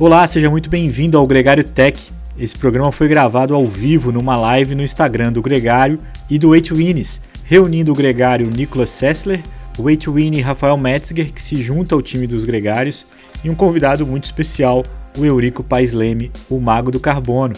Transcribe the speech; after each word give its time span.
Olá, 0.00 0.26
seja 0.26 0.48
muito 0.48 0.70
bem-vindo 0.70 1.18
ao 1.18 1.26
Gregário 1.26 1.62
Tech. 1.62 2.10
Esse 2.38 2.56
programa 2.56 2.90
foi 2.90 3.06
gravado 3.06 3.54
ao 3.54 3.68
vivo 3.68 4.10
numa 4.10 4.34
live 4.34 4.74
no 4.74 4.82
Instagram 4.82 5.30
do 5.30 5.42
Gregário 5.42 5.98
e 6.30 6.38
do 6.38 6.54
Eight 6.54 6.72
Winners, 6.72 7.20
reunindo 7.44 7.92
o 7.92 7.94
gregário 7.94 8.50
Nicolas 8.50 8.88
Sessler, 8.88 9.40
o 9.78 9.90
Eight 9.90 10.08
Winnie 10.08 10.40
Rafael 10.40 10.78
Metzger, 10.78 11.30
que 11.30 11.42
se 11.42 11.56
junta 11.56 11.94
ao 11.94 12.00
time 12.00 12.26
dos 12.26 12.46
gregários, 12.46 13.04
e 13.44 13.50
um 13.50 13.54
convidado 13.54 14.06
muito 14.06 14.24
especial, 14.24 14.86
o 15.18 15.22
Eurico 15.26 15.62
Paes 15.62 15.92
Leme, 15.92 16.32
o 16.48 16.58
mago 16.58 16.90
do 16.90 16.98
carbono. 16.98 17.52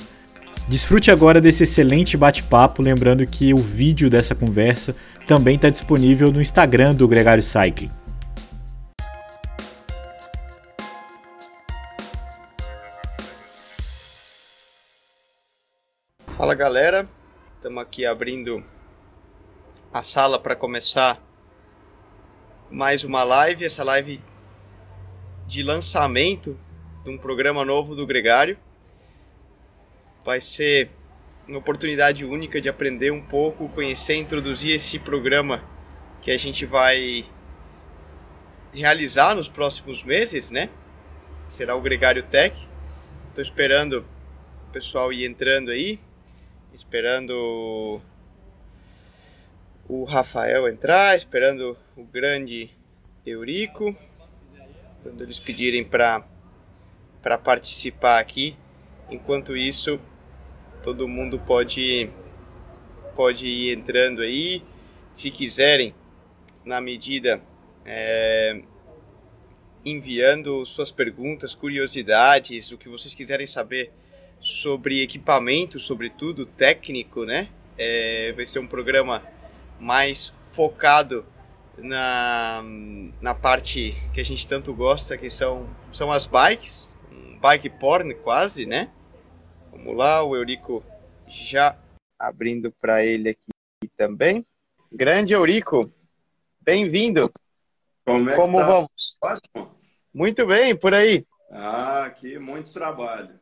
Desfrute 0.67 1.13
agora 1.13 1.41
desse 1.41 1.63
excelente 1.63 2.17
bate-papo, 2.17 2.83
lembrando 2.83 3.25
que 3.25 3.55
o 3.55 3.59
vídeo 3.59 4.11
dessa 4.11 4.35
conversa 4.35 4.97
também 5.29 5.55
está 5.55 5.71
disponível 5.71 6.33
no 6.33 6.43
Instagram 6.43 6.93
do 6.93 7.07
Gregário 7.07 7.41
Cycling. 7.41 8.02
Fala 16.43 16.57
galera, 16.57 17.09
estamos 17.55 17.81
aqui 17.81 18.05
abrindo 18.05 18.65
a 19.95 20.03
sala 20.03 20.41
para 20.41 20.57
começar 20.57 21.23
mais 22.69 23.05
uma 23.05 23.23
live, 23.23 23.65
essa 23.65 23.85
live 23.85 24.21
de 25.47 25.63
lançamento 25.63 26.59
de 27.05 27.11
um 27.11 27.17
programa 27.17 27.65
novo 27.65 27.95
do 27.95 28.05
Gregário. 28.05 28.59
Vai 30.25 30.41
ser 30.41 30.91
uma 31.47 31.59
oportunidade 31.59 32.25
única 32.25 32.61
de 32.61 32.69
aprender 32.69 33.13
um 33.13 33.23
pouco, 33.23 33.69
conhecer, 33.69 34.17
introduzir 34.17 34.75
esse 34.75 34.99
programa 34.99 35.63
que 36.23 36.33
a 36.33 36.37
gente 36.37 36.67
vai 36.67 37.25
realizar 38.75 39.37
nos 39.37 39.49
próximos 39.49 40.03
meses, 40.03 40.51
né? 40.51 40.71
Será 41.47 41.77
o 41.77 41.81
Gregário 41.81 42.25
Tech. 42.25 42.61
Estou 43.29 43.43
esperando 43.43 44.05
o 44.69 44.73
pessoal 44.73 45.13
ir 45.13 45.25
entrando 45.25 45.71
aí 45.71 46.01
esperando 46.73 48.01
o 49.89 50.05
Rafael 50.05 50.69
entrar, 50.69 51.17
esperando 51.17 51.77
o 51.97 52.05
grande 52.05 52.71
Eurico, 53.27 53.97
quando 55.03 55.23
eles 55.23 55.39
pedirem 55.39 55.85
para 55.85 56.25
para 57.21 57.39
participar 57.39 58.19
aqui. 58.19 58.57
Enquanto 59.09 59.57
isso, 59.57 60.01
todo 60.83 61.07
mundo 61.07 61.39
pode 61.39 62.11
pode 63.15 63.47
ir 63.47 63.77
entrando 63.77 64.23
aí, 64.23 64.63
se 65.13 65.31
quiserem, 65.31 65.95
na 66.65 66.81
medida 66.81 67.41
é, 67.85 68.63
enviando 69.85 70.65
suas 70.65 70.91
perguntas, 70.91 71.55
curiosidades, 71.55 72.73
o 72.73 72.79
que 72.79 72.89
vocês 72.89 73.15
quiserem 73.15 73.47
saber 73.47 73.93
sobre 74.43 75.03
equipamento, 75.03 75.79
sobretudo 75.79 76.45
técnico, 76.45 77.25
né? 77.25 77.49
É, 77.79 78.33
vai 78.33 78.45
ser 78.45 78.59
um 78.59 78.67
programa 78.67 79.23
mais 79.79 80.35
focado 80.53 81.25
na, 81.79 82.63
na 83.21 83.35
parte 83.35 83.95
que 84.13 84.21
a 84.21 84.25
gente 84.25 84.47
tanto 84.47 84.75
gosta, 84.75 85.17
que 85.17 85.31
são, 85.31 85.67
são 85.93 86.11
as 86.11 86.27
bikes, 86.27 86.95
um 87.11 87.39
bike 87.39 87.71
porn 87.71 88.13
quase, 88.17 88.67
né? 88.67 88.91
Vamos 89.71 89.97
lá, 89.97 90.23
o 90.23 90.37
Eurico 90.37 90.85
já 91.29 91.79
abrindo 92.19 92.73
para 92.73 93.05
ele 93.05 93.31
aqui 93.31 93.91
também. 93.97 94.45
Grande 94.93 95.33
Eurico, 95.33 95.91
bem-vindo. 96.61 97.31
Como, 98.05 98.29
é 98.29 98.37
Como 98.37 98.59
tá? 98.59 98.67
vamos? 98.67 99.19
Muito 100.13 100.47
bem, 100.47 100.77
por 100.77 100.93
aí. 100.93 101.25
Ah, 101.51 102.05
aqui 102.05 102.39
muito 102.39 102.73
trabalho. 102.73 103.42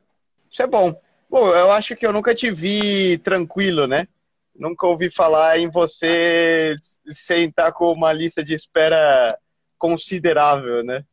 Isso 0.50 0.62
é 0.62 0.66
bom. 0.66 1.00
Bom, 1.28 1.49
eu 1.55 1.71
acho 1.71 1.94
que 1.94 2.06
eu 2.06 2.12
nunca 2.12 2.34
te 2.34 2.50
vi 2.50 3.19
tranquilo, 3.19 3.87
né? 3.87 4.09
Nunca 4.55 4.87
ouvi 4.87 5.11
falar 5.11 5.59
em 5.59 5.71
você 5.71 6.75
sentar 7.09 7.72
com 7.72 7.93
uma 7.93 8.12
lista 8.12 8.44
de 8.44 8.55
espera 8.55 9.39
considerável, 9.78 10.83
né? 10.84 11.05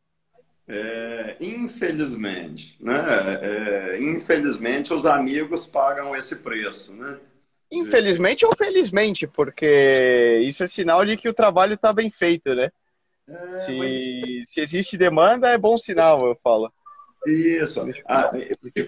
É, 0.66 1.36
infelizmente, 1.40 2.76
né? 2.78 2.94
É, 3.40 3.98
infelizmente 4.00 4.92
os 4.92 5.06
amigos 5.06 5.66
pagam 5.66 6.14
esse 6.14 6.36
preço, 6.36 6.92
né? 6.94 7.18
Infelizmente 7.70 8.44
ou 8.44 8.54
felizmente, 8.56 9.26
porque 9.26 10.40
isso 10.42 10.64
é 10.64 10.66
sinal 10.66 11.04
de 11.06 11.16
que 11.16 11.28
o 11.28 11.34
trabalho 11.34 11.74
está 11.74 11.92
bem 11.92 12.10
feito, 12.10 12.54
né? 12.54 12.70
É, 13.26 13.52
se, 13.52 13.72
mas- 13.72 14.48
se 14.50 14.60
existe 14.60 14.96
demanda, 14.98 15.48
é 15.48 15.58
bom 15.58 15.78
sinal, 15.78 16.18
eu 16.26 16.34
falo. 16.36 16.72
Isso. 17.28 17.86
Ah, 18.06 18.30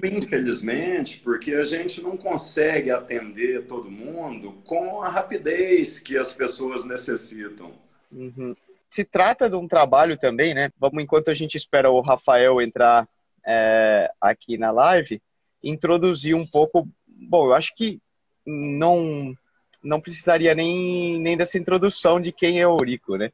infelizmente, 0.04 1.18
porque 1.18 1.54
a 1.54 1.64
gente 1.64 2.02
não 2.02 2.16
consegue 2.16 2.90
atender 2.90 3.66
todo 3.66 3.90
mundo 3.90 4.52
com 4.64 5.02
a 5.02 5.08
rapidez 5.08 5.98
que 5.98 6.16
as 6.16 6.32
pessoas 6.32 6.84
necessitam. 6.84 7.72
Uhum. 8.10 8.54
Se 8.90 9.04
trata 9.04 9.48
de 9.48 9.56
um 9.56 9.68
trabalho 9.68 10.18
também, 10.18 10.54
né? 10.54 10.70
Vamos, 10.78 11.02
enquanto 11.02 11.30
a 11.30 11.34
gente 11.34 11.56
espera 11.56 11.90
o 11.90 12.00
Rafael 12.00 12.60
entrar 12.60 13.08
é, 13.46 14.10
aqui 14.20 14.58
na 14.58 14.70
live, 14.70 15.22
introduzir 15.62 16.34
um 16.34 16.46
pouco. 16.46 16.88
Bom, 17.06 17.46
eu 17.46 17.54
acho 17.54 17.74
que 17.74 18.00
não 18.46 19.34
não 19.82 20.00
precisaria 20.00 20.54
nem, 20.54 21.18
nem 21.20 21.36
dessa 21.36 21.56
introdução 21.56 22.20
de 22.20 22.32
quem 22.32 22.60
é 22.60 22.66
o 22.66 22.72
Eurico, 22.72 23.16
né? 23.16 23.32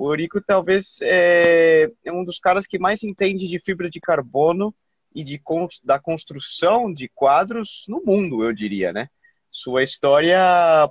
O 0.00 0.10
Eurico 0.10 0.40
talvez 0.40 0.98
é, 1.02 1.90
é 2.06 2.10
um 2.10 2.24
dos 2.24 2.38
caras 2.38 2.66
que 2.66 2.78
mais 2.78 3.02
entende 3.02 3.46
de 3.46 3.58
fibra 3.60 3.90
de 3.90 4.00
carbono 4.00 4.74
e 5.14 5.22
de 5.22 5.38
da 5.84 5.98
construção 5.98 6.90
de 6.90 7.06
quadros 7.14 7.84
no 7.86 8.02
mundo, 8.02 8.42
eu 8.42 8.50
diria, 8.54 8.94
né? 8.94 9.08
Sua 9.50 9.82
história 9.82 10.38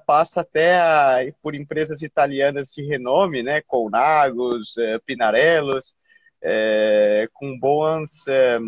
passa 0.06 0.42
até 0.42 0.78
a- 0.80 1.22
por 1.42 1.56
empresas 1.56 2.04
italianas 2.04 2.70
de 2.70 2.84
renome, 2.84 3.42
né? 3.42 3.62
Colnagos, 3.66 4.78
eh, 4.78 5.00
Pinarellos, 5.04 5.96
eh, 6.44 7.28
com 7.34 7.58
bons 7.58 8.28
eh, 8.28 8.60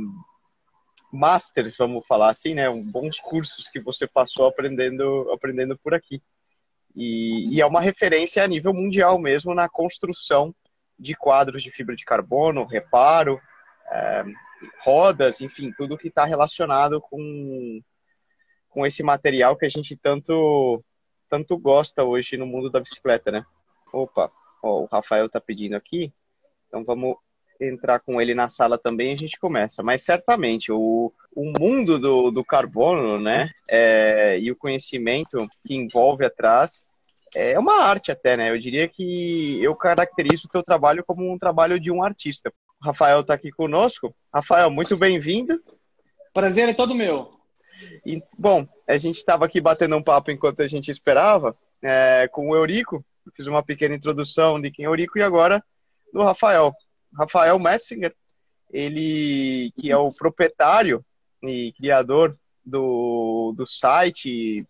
masters, 1.13 1.75
vamos 1.77 2.03
falar 2.07 2.31
assim, 2.31 2.55
né? 2.55 2.67
Bons 2.69 3.19
cursos 3.19 3.67
que 3.67 3.79
você 3.79 4.07
passou 4.07 4.47
aprendendo, 4.47 5.29
aprendendo 5.31 5.77
por 5.77 5.93
aqui. 5.93 6.19
E, 6.95 7.55
e 7.55 7.61
é 7.61 7.65
uma 7.65 7.81
referência 7.81 8.43
a 8.43 8.47
nível 8.47 8.73
mundial 8.73 9.17
mesmo 9.17 9.53
na 9.53 9.69
construção 9.69 10.53
de 10.99 11.15
quadros 11.15 11.63
de 11.63 11.71
fibra 11.71 11.95
de 11.95 12.05
carbono, 12.05 12.65
reparo, 12.65 13.41
eh, 13.91 14.23
rodas, 14.83 15.41
enfim, 15.41 15.71
tudo 15.75 15.97
que 15.97 16.09
está 16.09 16.25
relacionado 16.25 17.01
com, 17.01 17.81
com 18.69 18.85
esse 18.85 19.01
material 19.01 19.57
que 19.57 19.65
a 19.65 19.69
gente 19.69 19.95
tanto, 19.95 20.83
tanto 21.27 21.57
gosta 21.57 22.03
hoje 22.03 22.37
no 22.37 22.45
mundo 22.45 22.69
da 22.69 22.79
bicicleta, 22.79 23.31
né? 23.31 23.45
Opa, 23.91 24.31
ó, 24.61 24.81
o 24.81 24.85
Rafael 24.85 25.27
tá 25.27 25.41
pedindo 25.41 25.75
aqui, 25.75 26.13
então 26.67 26.83
vamos 26.83 27.15
entrar 27.61 27.99
com 27.99 28.19
ele 28.19 28.33
na 28.33 28.49
sala 28.49 28.77
também 28.77 29.13
a 29.13 29.17
gente 29.17 29.39
começa. 29.39 29.83
Mas 29.83 30.03
certamente 30.03 30.71
o, 30.71 31.13
o 31.35 31.53
mundo 31.59 31.99
do, 31.99 32.31
do 32.31 32.43
carbono, 32.43 33.19
né, 33.19 33.49
é, 33.69 34.39
e 34.39 34.51
o 34.51 34.55
conhecimento 34.55 35.47
que 35.65 35.75
envolve 35.75 36.25
atrás 36.25 36.85
é 37.33 37.57
uma 37.57 37.83
arte 37.83 38.11
até, 38.11 38.35
né? 38.35 38.51
Eu 38.51 38.59
diria 38.59 38.87
que 38.87 39.63
eu 39.63 39.73
caracterizo 39.73 40.47
o 40.47 40.49
teu 40.49 40.61
trabalho 40.61 41.03
como 41.05 41.31
um 41.31 41.37
trabalho 41.37 41.79
de 41.79 41.89
um 41.89 42.03
artista. 42.03 42.51
O 42.81 42.85
Rafael 42.85 43.23
tá 43.23 43.33
aqui 43.33 43.51
conosco. 43.51 44.13
Rafael, 44.33 44.69
muito 44.69 44.97
bem-vindo. 44.97 45.61
Prazer 46.33 46.67
é 46.67 46.73
todo 46.73 46.95
meu. 46.95 47.31
E, 48.05 48.21
bom, 48.37 48.67
a 48.87 48.97
gente 48.97 49.17
estava 49.17 49.45
aqui 49.45 49.61
batendo 49.61 49.95
um 49.95 50.03
papo 50.03 50.29
enquanto 50.29 50.61
a 50.61 50.67
gente 50.67 50.91
esperava 50.91 51.55
é, 51.81 52.27
com 52.31 52.49
o 52.49 52.55
Eurico. 52.55 53.03
Eu 53.25 53.31
fiz 53.35 53.47
uma 53.47 53.63
pequena 53.63 53.95
introdução 53.95 54.59
de 54.59 54.69
quem 54.69 54.85
é 54.85 54.89
o 54.89 54.91
Eurico 54.91 55.17
e 55.17 55.23
agora 55.23 55.63
do 56.13 56.21
Rafael. 56.21 56.73
Rafael 57.17 57.57
Metzinger, 57.59 58.15
ele 58.71 59.71
que 59.77 59.91
é 59.91 59.97
o 59.97 60.11
proprietário 60.11 61.03
e 61.43 61.73
criador 61.73 62.37
do, 62.65 63.53
do 63.55 63.65
site 63.65 64.65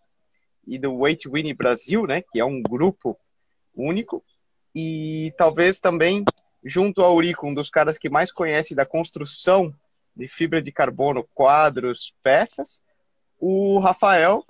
e 0.66 0.78
do 0.78 0.94
Weight 0.94 1.28
Winnie 1.28 1.54
Brasil, 1.54 2.06
né, 2.06 2.22
que 2.22 2.40
é 2.40 2.44
um 2.44 2.62
grupo 2.62 3.18
único. 3.74 4.24
E 4.74 5.32
talvez 5.36 5.78
também 5.80 6.24
junto 6.64 7.02
ao 7.02 7.14
Eurico, 7.14 7.46
um 7.46 7.54
dos 7.54 7.68
caras 7.68 7.98
que 7.98 8.08
mais 8.08 8.30
conhece 8.30 8.74
da 8.74 8.86
construção 8.86 9.74
de 10.14 10.28
fibra 10.28 10.62
de 10.62 10.70
carbono, 10.70 11.26
quadros, 11.34 12.14
peças, 12.22 12.82
o 13.38 13.78
Rafael 13.80 14.44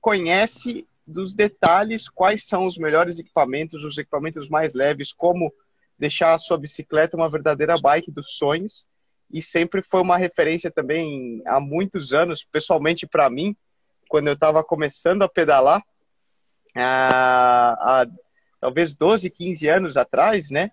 conhece 0.00 0.86
dos 1.06 1.34
detalhes 1.34 2.08
quais 2.08 2.46
são 2.46 2.66
os 2.66 2.76
melhores 2.76 3.18
equipamentos, 3.18 3.84
os 3.84 3.96
equipamentos 3.96 4.48
mais 4.48 4.74
leves, 4.74 5.12
como 5.12 5.52
deixar 5.98 6.34
a 6.34 6.38
sua 6.38 6.58
bicicleta 6.58 7.16
uma 7.16 7.30
verdadeira 7.30 7.78
bike 7.78 8.10
dos 8.10 8.36
sonhos. 8.36 8.86
E 9.30 9.42
sempre 9.42 9.82
foi 9.82 10.00
uma 10.00 10.16
referência 10.16 10.70
também 10.70 11.42
há 11.46 11.58
muitos 11.58 12.12
anos, 12.12 12.46
pessoalmente 12.50 13.06
para 13.06 13.28
mim, 13.28 13.56
quando 14.08 14.28
eu 14.28 14.34
estava 14.34 14.62
começando 14.62 15.22
a 15.22 15.28
pedalar, 15.28 15.82
há, 16.76 18.02
há 18.02 18.06
talvez 18.60 18.96
12, 18.96 19.30
15 19.30 19.68
anos 19.68 19.96
atrás, 19.96 20.50
né? 20.50 20.70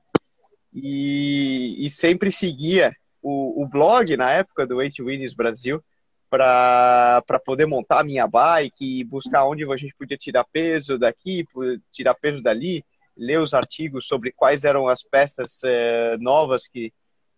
E, 0.73 1.85
e 1.85 1.89
sempre 1.89 2.31
seguia 2.31 2.95
o, 3.21 3.63
o 3.63 3.67
blog 3.67 4.15
na 4.17 4.31
época 4.31 4.67
do 4.67 4.81
Eight 4.81 5.01
Winners 5.01 5.33
Brasil 5.33 5.83
para 6.29 7.39
poder 7.45 7.67
montar 7.67 7.99
a 7.99 8.03
minha 8.03 8.27
bike 8.27 8.99
e 8.99 9.03
buscar 9.03 9.45
onde 9.45 9.63
a 9.71 9.77
gente 9.77 9.95
podia 9.95 10.17
tirar 10.17 10.43
peso 10.45 10.97
daqui, 10.97 11.45
tirar 11.91 12.15
peso 12.15 12.41
dali, 12.41 12.83
ler 13.15 13.39
os 13.39 13.53
artigos 13.53 14.07
sobre 14.07 14.31
quais 14.31 14.63
eram 14.63 14.87
as 14.87 15.03
peças 15.03 15.61
é, 15.63 16.17
novas 16.17 16.67
que, 16.67 16.93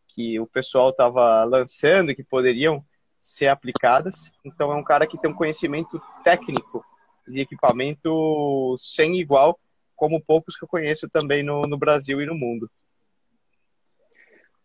que 0.09 0.39
o 0.39 0.47
pessoal 0.47 0.89
estava 0.89 1.43
lançando 1.43 2.15
que 2.15 2.23
poderiam 2.23 2.83
ser 3.19 3.47
aplicadas. 3.47 4.31
Então 4.43 4.71
é 4.71 4.75
um 4.75 4.83
cara 4.83 5.07
que 5.07 5.17
tem 5.17 5.29
um 5.29 5.35
conhecimento 5.35 6.01
técnico 6.23 6.83
de 7.27 7.41
equipamento 7.41 8.75
sem 8.77 9.15
igual, 9.15 9.59
como 9.95 10.21
poucos 10.21 10.55
que 10.55 10.63
eu 10.63 10.67
conheço 10.67 11.09
também 11.09 11.43
no, 11.43 11.61
no 11.63 11.77
Brasil 11.77 12.21
e 12.21 12.25
no 12.25 12.35
mundo. 12.35 12.69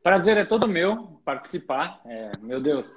Prazer 0.02 0.36
é 0.36 0.44
todo 0.44 0.68
meu 0.68 1.20
participar. 1.24 2.00
É, 2.06 2.32
meu 2.40 2.60
Deus, 2.60 2.94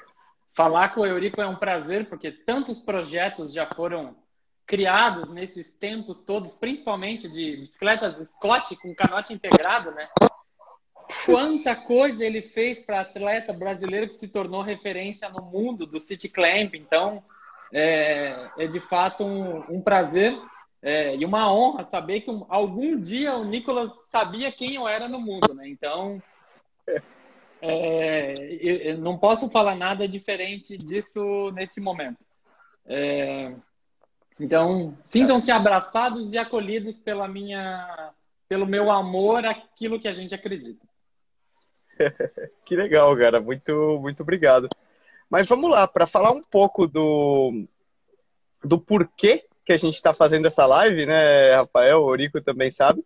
falar 0.55 0.89
com 0.93 1.01
o 1.01 1.05
Eurico 1.05 1.41
é 1.41 1.47
um 1.47 1.55
prazer, 1.55 2.07
porque 2.07 2.31
tantos 2.31 2.79
projetos 2.79 3.53
já 3.53 3.67
foram 3.75 4.15
criados 4.65 5.29
nesses 5.29 5.71
tempos 5.73 6.19
todos, 6.19 6.53
principalmente 6.53 7.29
de 7.29 7.57
bicicletas 7.57 8.17
Scott 8.29 8.75
com 8.77 8.95
canote 8.95 9.33
integrado, 9.33 9.91
né? 9.91 10.07
Quanta 11.25 11.75
coisa 11.75 12.23
ele 12.23 12.41
fez 12.41 12.79
para 12.79 13.01
atleta 13.01 13.53
brasileiro 13.53 14.07
que 14.07 14.15
se 14.15 14.27
tornou 14.27 14.61
referência 14.61 15.29
no 15.29 15.45
mundo 15.45 15.85
do 15.85 15.99
City 15.99 16.29
Clamp. 16.29 16.75
Então, 16.75 17.23
é, 17.71 18.49
é 18.57 18.67
de 18.67 18.79
fato 18.79 19.23
um, 19.23 19.75
um 19.75 19.81
prazer 19.81 20.37
é, 20.81 21.15
e 21.15 21.25
uma 21.25 21.51
honra 21.51 21.85
saber 21.85 22.21
que 22.21 22.31
um, 22.31 22.45
algum 22.49 22.99
dia 22.99 23.35
o 23.35 23.45
Nicolas 23.45 23.91
sabia 24.11 24.51
quem 24.51 24.75
eu 24.75 24.87
era 24.87 25.07
no 25.07 25.19
mundo, 25.19 25.53
né? 25.53 25.67
Então, 25.67 26.21
é, 27.61 28.33
eu, 28.59 28.75
eu 28.77 28.97
não 28.97 29.17
posso 29.17 29.49
falar 29.49 29.75
nada 29.75 30.07
diferente 30.07 30.77
disso 30.77 31.51
nesse 31.51 31.79
momento. 31.79 32.19
É, 32.85 33.53
então, 34.39 34.97
sintam-se 35.05 35.51
abraçados 35.51 36.33
e 36.33 36.37
acolhidos 36.37 36.99
pela 36.99 37.27
minha, 37.27 38.11
pelo 38.47 38.65
meu 38.65 38.91
amor 38.91 39.45
àquilo 39.45 39.99
que 39.99 40.07
a 40.07 40.13
gente 40.13 40.33
acredita. 40.33 40.85
que 42.65 42.75
legal, 42.75 43.15
cara. 43.17 43.39
Muito, 43.39 43.99
muito 44.01 44.23
obrigado. 44.23 44.67
Mas 45.29 45.47
vamos 45.47 45.69
lá, 45.69 45.87
para 45.87 46.07
falar 46.07 46.31
um 46.31 46.43
pouco 46.43 46.87
do, 46.87 47.65
do 48.63 48.79
porquê 48.79 49.45
que 49.65 49.73
a 49.73 49.77
gente 49.77 49.95
está 49.95 50.13
fazendo 50.13 50.45
essa 50.45 50.65
live, 50.65 51.05
né, 51.05 51.55
Rafael, 51.55 52.01
o 52.01 52.05
Orico 52.05 52.41
também 52.41 52.69
sabe, 52.69 53.03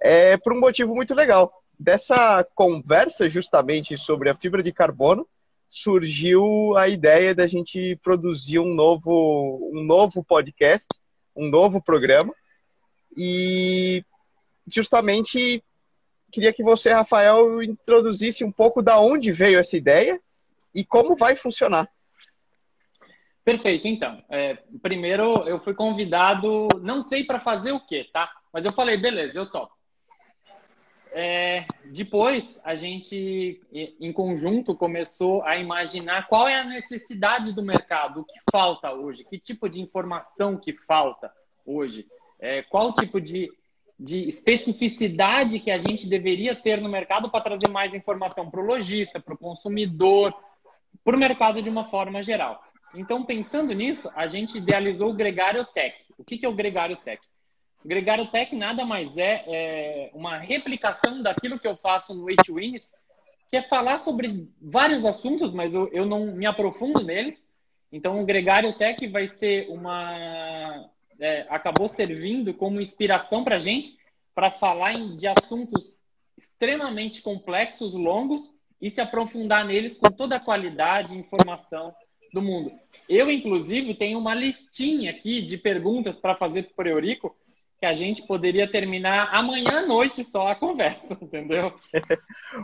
é 0.00 0.36
por 0.36 0.52
um 0.52 0.60
motivo 0.60 0.94
muito 0.94 1.14
legal. 1.14 1.52
Dessa 1.78 2.46
conversa 2.54 3.28
justamente 3.28 3.98
sobre 3.98 4.30
a 4.30 4.34
fibra 4.34 4.62
de 4.62 4.72
carbono, 4.72 5.26
surgiu 5.68 6.76
a 6.76 6.88
ideia 6.88 7.34
da 7.34 7.46
gente 7.46 7.96
produzir 8.02 8.58
um 8.58 8.74
novo, 8.74 9.70
um 9.72 9.82
novo 9.82 10.24
podcast, 10.24 10.88
um 11.36 11.48
novo 11.48 11.82
programa. 11.82 12.34
E 13.16 14.04
justamente 14.66 15.62
queria 16.32 16.52
que 16.52 16.62
você, 16.62 16.92
Rafael, 16.92 17.62
introduzisse 17.62 18.44
um 18.44 18.52
pouco 18.52 18.82
da 18.82 18.98
onde 18.98 19.32
veio 19.32 19.58
essa 19.58 19.76
ideia 19.76 20.20
e 20.74 20.84
como 20.84 21.16
vai 21.16 21.34
funcionar. 21.34 21.88
Perfeito, 23.44 23.88
então. 23.88 24.16
É, 24.28 24.58
primeiro, 24.82 25.32
eu 25.48 25.58
fui 25.60 25.74
convidado, 25.74 26.68
não 26.82 27.02
sei 27.02 27.24
para 27.24 27.40
fazer 27.40 27.72
o 27.72 27.80
quê, 27.80 28.06
tá? 28.12 28.30
Mas 28.52 28.64
eu 28.64 28.72
falei, 28.72 28.96
beleza, 28.96 29.38
eu 29.38 29.50
topo. 29.50 29.77
É, 31.20 31.66
depois, 31.86 32.60
a 32.62 32.76
gente, 32.76 33.60
em 33.72 34.12
conjunto, 34.12 34.76
começou 34.76 35.42
a 35.42 35.56
imaginar 35.56 36.28
qual 36.28 36.46
é 36.46 36.60
a 36.60 36.64
necessidade 36.64 37.52
do 37.52 37.60
mercado, 37.60 38.20
o 38.20 38.24
que 38.24 38.38
falta 38.52 38.92
hoje, 38.92 39.24
que 39.24 39.36
tipo 39.36 39.68
de 39.68 39.80
informação 39.80 40.56
que 40.56 40.72
falta 40.72 41.28
hoje, 41.66 42.06
é, 42.38 42.62
qual 42.62 42.92
tipo 42.92 43.20
de, 43.20 43.50
de 43.98 44.28
especificidade 44.28 45.58
que 45.58 45.72
a 45.72 45.78
gente 45.78 46.08
deveria 46.08 46.54
ter 46.54 46.80
no 46.80 46.88
mercado 46.88 47.28
para 47.28 47.40
trazer 47.42 47.68
mais 47.68 47.96
informação 47.96 48.48
para 48.48 48.60
o 48.60 48.64
lojista, 48.64 49.18
para 49.18 49.34
o 49.34 49.38
consumidor, 49.38 50.32
para 51.02 51.16
o 51.16 51.18
mercado 51.18 51.60
de 51.60 51.68
uma 51.68 51.86
forma 51.86 52.22
geral. 52.22 52.62
Então, 52.94 53.24
pensando 53.24 53.72
nisso, 53.72 54.08
a 54.14 54.28
gente 54.28 54.58
idealizou 54.58 55.10
o 55.10 55.14
Gregário 55.14 55.64
Tech. 55.74 55.96
O 56.16 56.22
que, 56.22 56.46
é 56.46 56.48
o 56.48 56.54
Gregário 56.54 56.96
Tech? 56.96 57.20
Gregário 57.84 58.26
Tech 58.26 58.54
nada 58.54 58.84
mais 58.84 59.16
é, 59.16 59.44
é, 59.46 60.10
uma 60.12 60.38
replicação 60.38 61.22
daquilo 61.22 61.58
que 61.58 61.66
eu 61.66 61.76
faço 61.76 62.14
no 62.14 62.28
H-Wins, 62.28 62.92
que 63.50 63.56
é 63.56 63.62
falar 63.62 63.98
sobre 63.98 64.48
vários 64.60 65.04
assuntos, 65.04 65.52
mas 65.52 65.72
eu, 65.72 65.88
eu 65.88 66.04
não 66.04 66.26
me 66.32 66.46
aprofundo 66.46 67.02
neles. 67.02 67.48
Então, 67.90 68.20
o 68.20 68.26
Gregário 68.26 68.76
Tech 68.76 69.06
vai 69.08 69.28
ser 69.28 69.68
uma. 69.70 70.90
É, 71.18 71.46
acabou 71.48 71.88
servindo 71.88 72.54
como 72.54 72.80
inspiração 72.80 73.42
para 73.42 73.56
a 73.56 73.60
gente 73.60 73.96
para 74.34 74.50
falar 74.50 74.92
em, 74.92 75.16
de 75.16 75.26
assuntos 75.26 75.98
extremamente 76.36 77.22
complexos, 77.22 77.92
longos, 77.92 78.52
e 78.80 78.90
se 78.90 79.00
aprofundar 79.00 79.64
neles 79.64 79.96
com 79.96 80.10
toda 80.10 80.36
a 80.36 80.40
qualidade 80.40 81.14
e 81.14 81.18
informação 81.18 81.92
do 82.32 82.42
mundo. 82.42 82.72
Eu, 83.08 83.30
inclusive, 83.30 83.94
tenho 83.94 84.18
uma 84.18 84.34
listinha 84.34 85.10
aqui 85.10 85.42
de 85.42 85.56
perguntas 85.56 86.16
para 86.16 86.36
fazer 86.36 86.70
para 86.76 86.86
o 86.86 86.90
Eurico, 86.90 87.36
que 87.78 87.86
a 87.86 87.94
gente 87.94 88.26
poderia 88.26 88.70
terminar 88.70 89.28
amanhã 89.32 89.78
à 89.78 89.86
noite 89.86 90.24
só 90.24 90.48
a 90.48 90.54
conversa, 90.54 91.16
entendeu? 91.22 91.72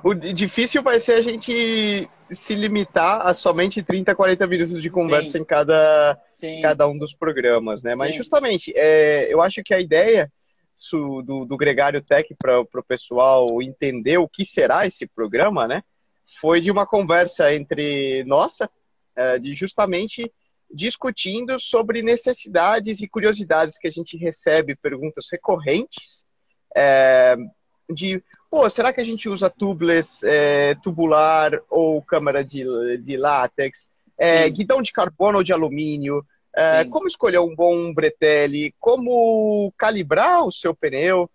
o 0.03 0.13
difícil 0.13 0.83
vai 0.83 0.99
ser 0.99 1.15
a 1.15 1.23
gente 1.23 2.09
se 2.31 2.55
limitar 2.55 3.25
a 3.25 3.33
somente 3.35 3.83
30, 3.83 4.15
40 4.15 4.47
minutos 4.47 4.83
de 4.83 4.91
conversa 4.91 5.33
Sim. 5.33 5.39
em 5.41 5.45
cada, 5.45 6.21
Sim. 6.35 6.61
cada 6.63 6.89
um 6.89 6.99
dos 6.99 7.15
programas, 7.15 7.83
né? 7.83 7.95
Mas 7.95 8.13
Sim. 8.13 8.19
justamente, 8.19 8.73
é, 8.75 9.33
eu 9.33 9.41
acho 9.41 9.63
que 9.63 9.73
a 9.73 9.79
ideia 9.79 10.31
do, 11.25 11.45
do 11.45 11.57
Gregário 11.57 12.03
Tech 12.03 12.29
para 12.37 12.61
o 12.61 12.85
pessoal 12.87 13.63
entender 13.63 14.19
o 14.19 14.29
que 14.29 14.45
será 14.45 14.85
esse 14.85 15.07
programa, 15.07 15.69
né? 15.69 15.83
Foi 16.41 16.61
de 16.61 16.71
uma 16.71 16.87
conversa 16.87 17.55
entre 17.55 18.25
nossa, 18.25 18.69
é, 19.15 19.39
de 19.39 19.55
justamente 19.55 20.31
discutindo 20.73 21.59
sobre 21.59 22.03
necessidades 22.03 23.01
e 23.01 23.09
curiosidades 23.09 23.79
que 23.79 23.89
a 23.89 23.91
gente 23.91 24.17
recebe, 24.17 24.77
perguntas 24.77 25.27
recorrentes 25.31 26.27
é, 26.77 27.37
de, 27.91 28.23
pô, 28.51 28.69
será 28.69 28.93
que 28.93 29.01
a 29.01 29.05
gente 29.05 29.29
usa 29.29 29.51
tubeless 29.51 30.27
é, 30.27 30.75
tubular 30.77 31.53
ou 31.71 32.03
câmara 32.03 32.45
de, 32.45 32.65
de 32.99 33.17
látex, 33.17 33.89
é, 34.19 34.49
guidão 34.51 34.83
de 34.83 34.93
carbono 34.93 35.39
ou 35.39 35.45
de 35.45 35.53
alumínio, 35.53 36.25
é, 36.57 36.85
como 36.85 37.07
escolher 37.07 37.41
um 37.41 37.55
bom 37.55 37.93
bretelle, 37.93 38.75
como 38.79 39.73
calibrar 39.77 40.45
o 40.45 40.53
seu 40.53 40.75
pneu, 40.75 41.29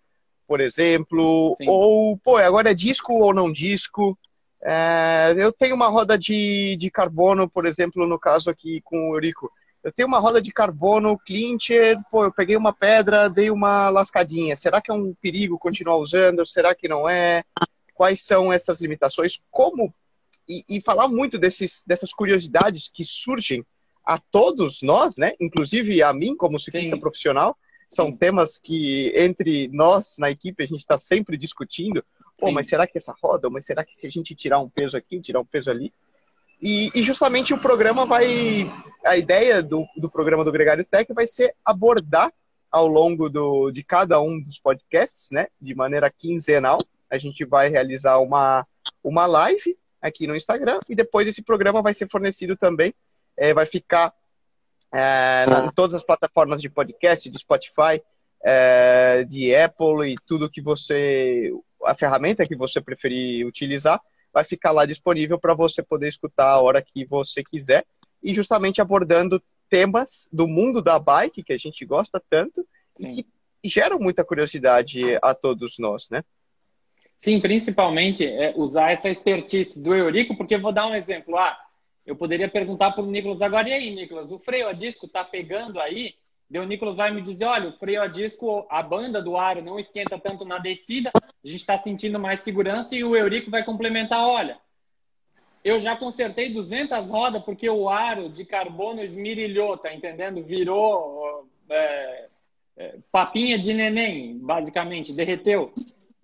por 0.46 0.60
exemplo, 0.60 1.56
Sim. 1.60 1.68
ou, 1.68 2.18
pô, 2.18 2.36
agora 2.36 2.70
é 2.70 2.74
disco 2.74 3.12
ou 3.14 3.32
não 3.32 3.52
disco, 3.52 4.18
é, 4.62 5.34
eu 5.38 5.52
tenho 5.52 5.74
uma 5.74 5.88
roda 5.88 6.18
de, 6.18 6.76
de 6.76 6.90
carbono, 6.90 7.48
por 7.48 7.66
exemplo, 7.66 8.06
no 8.06 8.18
caso 8.18 8.50
aqui 8.50 8.80
com 8.82 9.10
o 9.10 9.14
Eurico. 9.14 9.50
Eu 9.82 9.90
tenho 9.90 10.06
uma 10.06 10.18
roda 10.18 10.42
de 10.42 10.52
carbono 10.52 11.18
clincher, 11.18 11.98
pô, 12.10 12.24
eu 12.24 12.32
peguei 12.32 12.56
uma 12.56 12.72
pedra, 12.72 13.30
dei 13.30 13.50
uma 13.50 13.88
lascadinha. 13.88 14.54
Será 14.54 14.80
que 14.82 14.90
é 14.90 14.94
um 14.94 15.14
perigo 15.14 15.58
continuar 15.58 15.96
usando? 15.96 16.44
Será 16.44 16.74
que 16.74 16.86
não 16.86 17.08
é? 17.08 17.42
Quais 17.94 18.22
são 18.22 18.52
essas 18.52 18.80
limitações? 18.80 19.40
Como? 19.50 19.94
E, 20.46 20.62
e 20.68 20.80
falar 20.82 21.08
muito 21.08 21.38
desses, 21.38 21.82
dessas 21.86 22.12
curiosidades 22.12 22.90
que 22.92 23.04
surgem 23.04 23.64
a 24.04 24.18
todos 24.18 24.82
nós, 24.82 25.16
né? 25.16 25.32
Inclusive 25.40 26.02
a 26.02 26.12
mim 26.12 26.36
como 26.36 26.58
ciclista 26.58 26.96
Sim. 26.96 27.00
profissional. 27.00 27.56
São 27.88 28.06
Sim. 28.06 28.16
temas 28.16 28.58
que 28.58 29.12
entre 29.16 29.68
nós 29.68 30.16
na 30.18 30.30
equipe 30.30 30.62
a 30.62 30.66
gente 30.66 30.80
está 30.80 30.98
sempre 30.98 31.38
discutindo 31.38 32.04
Pô, 32.40 32.50
mas 32.50 32.68
será 32.68 32.86
que 32.86 32.98
essa 32.98 33.14
roda? 33.22 33.50
Mas 33.50 33.66
será 33.66 33.84
que 33.84 33.96
se 33.96 34.06
a 34.06 34.10
gente 34.10 34.34
tirar 34.34 34.58
um 34.58 34.68
peso 34.68 34.96
aqui, 34.96 35.20
tirar 35.20 35.40
um 35.40 35.44
peso 35.44 35.70
ali? 35.70 35.92
E, 36.62 36.90
e 36.94 37.02
justamente 37.02 37.54
o 37.54 37.60
programa 37.60 38.04
vai. 38.04 38.70
A 39.04 39.16
ideia 39.16 39.62
do, 39.62 39.86
do 39.96 40.10
programa 40.10 40.44
do 40.44 40.52
Gregário 40.52 40.84
Tech 40.84 41.10
vai 41.12 41.26
ser 41.26 41.54
abordar 41.64 42.32
ao 42.70 42.86
longo 42.86 43.28
do, 43.28 43.70
de 43.70 43.82
cada 43.82 44.20
um 44.20 44.40
dos 44.40 44.58
podcasts, 44.58 45.30
né? 45.30 45.48
De 45.60 45.74
maneira 45.74 46.10
quinzenal. 46.10 46.78
A 47.10 47.18
gente 47.18 47.44
vai 47.44 47.68
realizar 47.68 48.18
uma, 48.18 48.64
uma 49.02 49.26
live 49.26 49.76
aqui 50.00 50.26
no 50.26 50.36
Instagram 50.36 50.80
e 50.88 50.94
depois 50.94 51.26
esse 51.26 51.42
programa 51.42 51.82
vai 51.82 51.94
ser 51.94 52.08
fornecido 52.08 52.56
também. 52.56 52.94
É, 53.36 53.54
vai 53.54 53.66
ficar 53.66 54.12
é, 54.92 55.44
em 55.66 55.70
todas 55.74 55.94
as 55.94 56.04
plataformas 56.04 56.60
de 56.60 56.68
podcast, 56.68 57.28
de 57.28 57.38
Spotify, 57.38 58.02
é, 58.44 59.24
de 59.24 59.54
Apple 59.54 60.12
e 60.12 60.16
tudo 60.26 60.50
que 60.50 60.60
você 60.60 61.52
a 61.90 61.94
ferramenta 61.94 62.46
que 62.46 62.54
você 62.54 62.80
preferir 62.80 63.46
utilizar 63.46 64.00
vai 64.32 64.44
ficar 64.44 64.70
lá 64.70 64.86
disponível 64.86 65.38
para 65.38 65.54
você 65.54 65.82
poder 65.82 66.08
escutar 66.08 66.48
a 66.48 66.60
hora 66.60 66.80
que 66.80 67.04
você 67.04 67.42
quiser 67.42 67.84
e 68.22 68.32
justamente 68.32 68.80
abordando 68.80 69.42
temas 69.68 70.28
do 70.32 70.46
mundo 70.46 70.80
da 70.80 70.98
bike 70.98 71.42
que 71.42 71.52
a 71.52 71.58
gente 71.58 71.84
gosta 71.84 72.22
tanto 72.30 72.66
Sim. 73.00 73.08
e 73.08 73.22
que 73.22 73.26
geram 73.64 73.98
muita 73.98 74.24
curiosidade 74.24 75.02
a 75.20 75.34
todos 75.34 75.78
nós, 75.78 76.08
né? 76.10 76.22
Sim, 77.16 77.40
principalmente 77.40 78.24
é 78.24 78.54
usar 78.56 78.92
essa 78.92 79.10
expertise 79.10 79.82
do 79.82 79.94
Eurico, 79.94 80.36
porque 80.36 80.56
vou 80.56 80.72
dar 80.72 80.86
um 80.86 80.94
exemplo. 80.94 81.36
Ah, 81.36 81.58
eu 82.06 82.16
poderia 82.16 82.48
perguntar 82.48 82.92
para 82.92 83.02
o 83.02 83.10
Nicolas 83.10 83.42
agora, 83.42 83.68
e 83.68 83.72
aí, 83.72 83.94
Nicolas, 83.94 84.32
o 84.32 84.38
freio 84.38 84.68
a 84.68 84.72
disco 84.72 85.06
está 85.06 85.22
pegando 85.22 85.78
aí? 85.78 86.14
O 86.58 86.64
Nicolas 86.64 86.96
vai 86.96 87.12
me 87.12 87.22
dizer, 87.22 87.44
olha, 87.44 87.68
o 87.68 87.72
freio 87.72 88.02
a 88.02 88.08
disco, 88.08 88.66
a 88.68 88.82
banda 88.82 89.22
do 89.22 89.36
aro 89.36 89.62
não 89.62 89.78
esquenta 89.78 90.18
tanto 90.18 90.44
na 90.44 90.58
descida, 90.58 91.10
a 91.14 91.46
gente 91.46 91.60
está 91.60 91.78
sentindo 91.78 92.18
mais 92.18 92.40
segurança 92.40 92.96
e 92.96 93.04
o 93.04 93.14
Eurico 93.14 93.50
vai 93.50 93.64
complementar, 93.64 94.26
olha, 94.26 94.58
eu 95.62 95.80
já 95.80 95.94
consertei 95.94 96.52
200 96.52 97.08
rodas 97.08 97.42
porque 97.44 97.68
o 97.68 97.88
aro 97.88 98.28
de 98.28 98.44
carbono 98.44 99.02
esmirilhou, 99.02 99.76
tá 99.76 99.94
entendendo? 99.94 100.42
Virou 100.42 101.46
é, 101.68 102.28
é, 102.76 102.98
papinha 103.12 103.58
de 103.58 103.72
neném, 103.72 104.38
basicamente, 104.38 105.12
derreteu. 105.12 105.72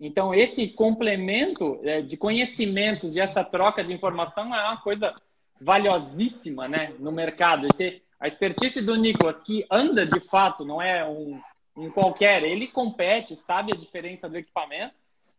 Então, 0.00 0.34
esse 0.34 0.68
complemento 0.68 1.78
é, 1.82 2.00
de 2.02 2.16
conhecimentos 2.16 3.14
e 3.14 3.20
essa 3.20 3.44
troca 3.44 3.84
de 3.84 3.92
informação 3.92 4.54
é 4.54 4.62
uma 4.68 4.80
coisa 4.80 5.14
valiosíssima 5.60 6.68
né, 6.68 6.92
no 6.98 7.12
mercado. 7.12 7.66
E 7.66 7.68
ter 7.68 8.02
a 8.18 8.26
expertise 8.26 8.80
do 8.80 8.96
Nicolas, 8.96 9.42
que 9.42 9.66
anda 9.70 10.06
de 10.06 10.20
fato, 10.20 10.64
não 10.64 10.80
é 10.80 11.06
um, 11.06 11.40
um 11.76 11.90
qualquer, 11.90 12.42
ele 12.42 12.66
compete, 12.66 13.36
sabe 13.36 13.72
a 13.74 13.78
diferença 13.78 14.28
do 14.28 14.38
equipamento. 14.38 14.94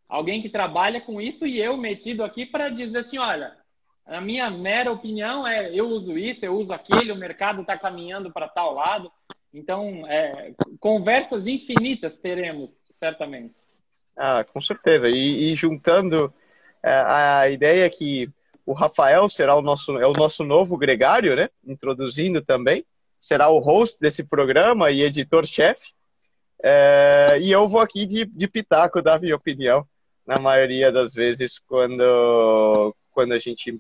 Alguém 0.08 0.42
que 0.42 0.50
trabalha 0.50 1.02
com 1.02 1.20
isso 1.20 1.46
e 1.46 1.60
eu 1.60 1.76
metido 1.76 2.24
aqui 2.24 2.46
para 2.46 2.70
dizer 2.70 3.00
assim: 3.00 3.18
olha, 3.18 3.58
a 4.06 4.22
minha 4.22 4.50
mera 4.50 4.92
opinião 4.92 5.46
é 5.46 5.70
eu 5.74 5.88
uso 5.90 6.18
isso, 6.18 6.46
eu 6.46 6.56
uso 6.56 6.72
aquele, 6.72 7.12
o 7.12 7.16
mercado 7.16 7.62
está 7.62 7.78
caminhando 7.78 8.32
para 8.32 8.48
tal 8.48 8.74
lado. 8.74 9.12
Então, 9.54 10.06
é, 10.08 10.54
conversas 10.80 11.48
infinitas 11.48 12.18
teremos, 12.18 12.86
certamente. 12.94 13.56
Ah, 14.16 14.44
com 14.44 14.62
certeza. 14.62 15.10
E, 15.10 15.52
e 15.52 15.56
juntando 15.56 16.34
é, 16.82 16.92
a 16.92 17.50
ideia 17.50 17.90
que 17.90 18.30
o 18.68 18.74
Rafael 18.74 19.30
será 19.30 19.56
o 19.56 19.62
nosso, 19.62 19.98
é 19.98 20.06
o 20.06 20.12
nosso 20.12 20.44
novo 20.44 20.78
gregário, 20.78 21.38
né? 21.38 21.50
Introduzindo 21.66 22.42
também. 22.42 22.86
Será 23.18 23.48
o 23.48 23.60
host 23.60 23.98
desse 23.98 24.26
programa 24.26 24.92
e 24.92 25.04
editor-chefe. 25.04 25.94
É, 26.62 27.38
e 27.40 27.50
eu 27.50 27.70
vou 27.70 27.80
aqui 27.80 28.06
de, 28.06 28.26
de 28.26 28.46
pitaco 28.46 29.02
dar 29.02 29.22
minha 29.22 29.38
opinião, 29.38 29.88
na 30.26 30.38
maioria 30.38 30.92
das 30.92 31.14
vezes, 31.14 31.60
quando, 31.60 32.94
quando 33.12 33.34
a 33.34 33.40
gente 33.40 33.80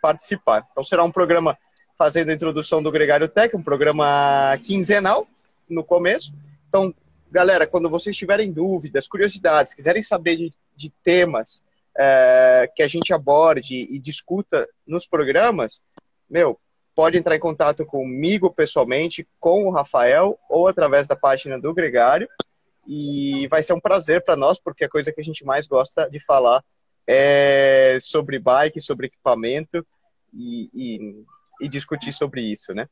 participar. 0.00 0.66
Então 0.72 0.82
será 0.82 1.04
um 1.04 1.12
programa 1.12 1.58
fazendo 1.98 2.30
a 2.30 2.34
introdução 2.34 2.82
do 2.82 2.90
Gregário 2.90 3.28
Tech, 3.28 3.54
um 3.54 3.62
programa 3.62 4.58
quinzenal 4.64 5.28
no 5.68 5.84
começo. 5.84 6.32
Então, 6.70 6.94
galera, 7.30 7.66
quando 7.66 7.90
vocês 7.90 8.16
tiverem 8.16 8.50
dúvidas, 8.50 9.06
curiosidades, 9.06 9.74
quiserem 9.74 10.00
saber 10.00 10.36
de, 10.36 10.52
de 10.74 10.88
temas 11.04 11.62
é, 11.96 12.70
que 12.74 12.82
a 12.82 12.88
gente 12.88 13.12
aborde 13.12 13.74
e 13.74 13.98
discuta 13.98 14.68
nos 14.86 15.06
programas, 15.06 15.82
meu, 16.28 16.58
pode 16.94 17.18
entrar 17.18 17.36
em 17.36 17.40
contato 17.40 17.84
comigo 17.84 18.52
pessoalmente, 18.52 19.26
com 19.38 19.66
o 19.66 19.70
Rafael 19.70 20.38
ou 20.48 20.68
através 20.68 21.06
da 21.08 21.16
página 21.16 21.58
do 21.58 21.74
Gregário. 21.74 22.28
E 22.86 23.46
vai 23.48 23.62
ser 23.62 23.74
um 23.74 23.80
prazer 23.80 24.24
para 24.24 24.36
nós, 24.36 24.58
porque 24.58 24.84
a 24.84 24.88
coisa 24.88 25.12
que 25.12 25.20
a 25.20 25.24
gente 25.24 25.44
mais 25.44 25.66
gosta 25.66 26.08
de 26.10 26.18
falar 26.18 26.64
é, 27.06 27.98
sobre 28.00 28.38
bike, 28.38 28.80
sobre 28.80 29.06
equipamento 29.06 29.86
e, 30.32 30.68
e, 30.74 31.24
e 31.60 31.68
discutir 31.68 32.12
sobre 32.12 32.42
isso, 32.42 32.74
né? 32.74 32.88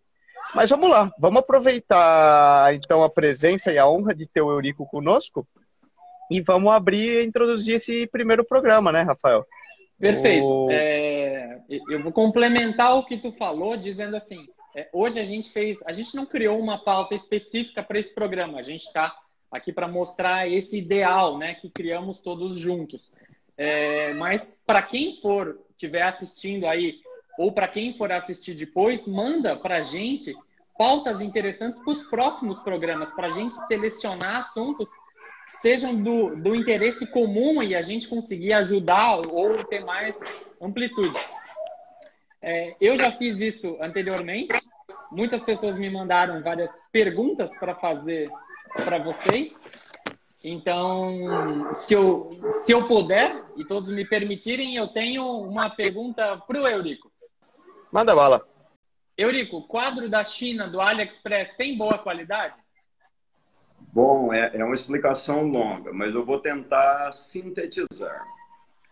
Mas 0.54 0.71
vamos 0.71 0.88
lá, 0.88 1.12
vamos 1.19 1.40
aproveitar 1.40 2.75
então 2.75 3.02
a 3.02 3.11
presença 3.11 3.73
e 3.73 3.78
a 3.78 3.88
honra 3.88 4.14
de 4.14 4.26
ter 4.26 4.40
o 4.40 4.50
Eurico 4.50 4.87
conosco 4.87 5.47
e 6.30 6.40
vamos 6.40 6.72
abrir 6.72 7.20
e 7.20 7.26
introduzir 7.26 7.76
esse 7.76 8.06
primeiro 8.06 8.44
programa, 8.44 8.92
né, 8.92 9.02
Rafael? 9.02 9.44
Perfeito. 9.99 10.46
O... 10.46 10.70
É, 10.70 11.58
eu 11.68 12.00
vou 12.00 12.12
complementar 12.12 12.96
o 12.96 13.04
que 13.04 13.18
tu 13.18 13.32
falou, 13.32 13.76
dizendo 13.76 14.16
assim: 14.16 14.49
é, 14.75 14.88
hoje 14.92 15.18
a 15.18 15.25
gente 15.25 15.50
fez, 15.50 15.78
a 15.84 15.92
gente 15.92 16.14
não 16.14 16.25
criou 16.25 16.58
uma 16.58 16.78
pauta 16.78 17.14
específica 17.14 17.82
para 17.82 17.99
esse 17.99 18.14
programa, 18.14 18.58
a 18.58 18.62
gente 18.62 18.84
está 18.84 19.14
aqui 19.50 19.72
para 19.72 19.88
mostrar 19.88 20.49
esse 20.49 20.78
ideal, 20.78 21.37
né, 21.37 21.54
que 21.54 21.68
criamos 21.68 22.20
todos 22.20 22.58
juntos. 22.58 23.10
É, 23.58 24.14
mas 24.14 24.62
para 24.64 24.80
quem 24.80 25.20
for 25.20 25.58
estiver 25.70 26.02
assistindo 26.02 26.66
aí, 26.66 27.00
ou 27.37 27.52
para 27.52 27.68
quem 27.68 27.96
for 27.96 28.12
assistir 28.12 28.54
depois, 28.54 29.06
manda 29.06 29.56
para 29.56 29.78
a 29.78 29.82
gente 29.82 30.34
pautas 30.78 31.20
interessantes 31.20 31.80
para 31.80 31.92
os 31.92 32.02
próximos 32.04 32.60
programas, 32.60 33.12
para 33.12 33.26
a 33.26 33.30
gente 33.30 33.52
selecionar 33.66 34.37
assuntos 34.37 34.88
sejam 35.61 35.95
do, 35.95 36.37
do 36.37 36.54
interesse 36.54 37.07
comum 37.07 37.62
e 37.62 37.75
a 37.75 37.83
gente 37.83 38.09
conseguir 38.09 38.52
ajudar 38.52 39.16
ou 39.16 39.57
ter 39.64 39.85
mais 39.85 40.19
amplitude. 40.61 41.19
É, 42.42 42.75
eu 42.80 42.97
já 42.97 43.12
fiz 43.12 43.38
isso 43.38 43.76
anteriormente. 43.80 44.59
Muitas 45.11 45.42
pessoas 45.42 45.76
me 45.76 45.90
mandaram 45.90 46.42
várias 46.42 46.73
perguntas 46.92 47.50
para 47.59 47.75
fazer 47.75 48.30
para 48.85 48.99
vocês. 48.99 49.59
Então, 50.42 51.75
se 51.75 51.92
eu, 51.92 52.30
se 52.64 52.73
eu 52.73 52.87
puder 52.87 53.45
e 53.57 53.64
todos 53.64 53.90
me 53.90 54.07
permitirem, 54.07 54.76
eu 54.76 54.88
tenho 54.88 55.25
uma 55.25 55.69
pergunta 55.69 56.38
para 56.38 56.61
o 56.61 56.66
Eurico. 56.66 57.11
Manda 57.92 58.14
bala. 58.14 58.47
Eurico, 59.19 59.62
quadro 59.66 60.09
da 60.09 60.25
China 60.25 60.66
do 60.66 60.80
AliExpress 60.80 61.54
tem 61.57 61.76
boa 61.76 61.99
qualidade? 61.99 62.54
Bom, 63.92 64.32
é, 64.32 64.56
é 64.56 64.64
uma 64.64 64.75
explicação 64.75 65.49
longa, 65.49 65.92
mas 65.92 66.14
eu 66.14 66.25
vou 66.25 66.38
tentar 66.38 67.12
sintetizar. 67.12 68.25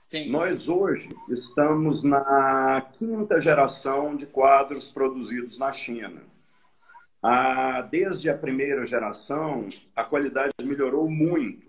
Sim. 0.09 0.31
Nós 0.31 0.69
hoje 0.69 1.09
estamos 1.29 2.03
na 2.03 2.85
quinta 2.99 3.41
geração 3.41 4.17
de 4.17 4.27
quadros 4.27 4.91
produzidos 4.91 5.59
na 5.59 5.73
China. 5.73 6.23
A, 7.23 7.83
desde 7.83 8.31
a 8.31 8.37
primeira 8.37 8.87
geração, 8.87 9.69
a 9.95 10.03
qualidade 10.03 10.53
melhorou 10.63 11.09
muito. 11.09 11.69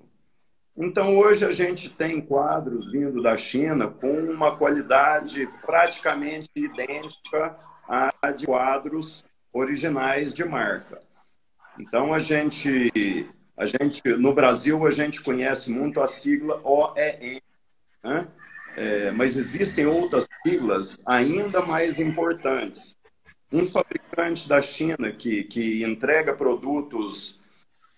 Então, 0.77 1.17
hoje 1.17 1.45
a 1.45 1.51
gente 1.51 1.89
tem 1.89 2.21
quadros 2.21 2.89
vindo 2.89 3.21
da 3.21 3.35
China 3.37 3.89
com 3.89 4.13
uma 4.13 4.55
qualidade 4.55 5.45
praticamente 5.65 6.49
idêntica 6.55 7.57
à 7.87 8.31
de 8.31 8.45
quadros 8.45 9.25
originais 9.51 10.33
de 10.33 10.45
marca. 10.45 11.01
Então, 11.79 12.13
a 12.13 12.19
gente, 12.19 13.27
a 13.57 13.65
gente 13.65 14.01
no 14.17 14.33
Brasil, 14.33 14.85
a 14.85 14.91
gente 14.91 15.21
conhece 15.21 15.71
muito 15.71 16.01
a 16.01 16.07
sigla 16.07 16.61
OEM, 16.63 17.41
né? 18.03 18.27
É, 18.77 19.11
mas 19.11 19.35
existem 19.35 19.87
outras 19.87 20.27
siglas 20.45 21.01
ainda 21.05 21.61
mais 21.61 21.99
importantes 21.99 22.99
um 23.51 23.65
fabricante 23.65 24.47
da 24.47 24.61
China 24.61 25.11
que, 25.11 25.43
que 25.43 25.83
entrega 25.83 26.33
produtos 26.33 27.39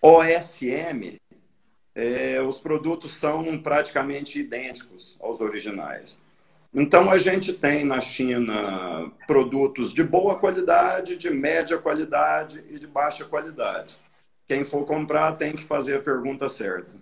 OSM, 0.00 1.20
é, 1.94 2.40
os 2.40 2.58
produtos 2.58 3.12
são 3.12 3.58
praticamente 3.58 4.40
idênticos 4.40 5.18
aos 5.20 5.40
originais. 5.40 6.20
Então, 6.74 7.10
a 7.10 7.18
gente 7.18 7.52
tem 7.52 7.84
na 7.84 8.00
China 8.00 9.12
produtos 9.26 9.92
de 9.92 10.02
boa 10.02 10.38
qualidade, 10.38 11.18
de 11.18 11.28
média 11.28 11.76
qualidade 11.76 12.64
e 12.70 12.78
de 12.78 12.86
baixa 12.86 13.26
qualidade. 13.26 13.96
Quem 14.48 14.64
for 14.64 14.86
comprar 14.86 15.32
tem 15.36 15.54
que 15.54 15.64
fazer 15.64 15.96
a 15.96 16.02
pergunta 16.02 16.48
certa. 16.48 16.92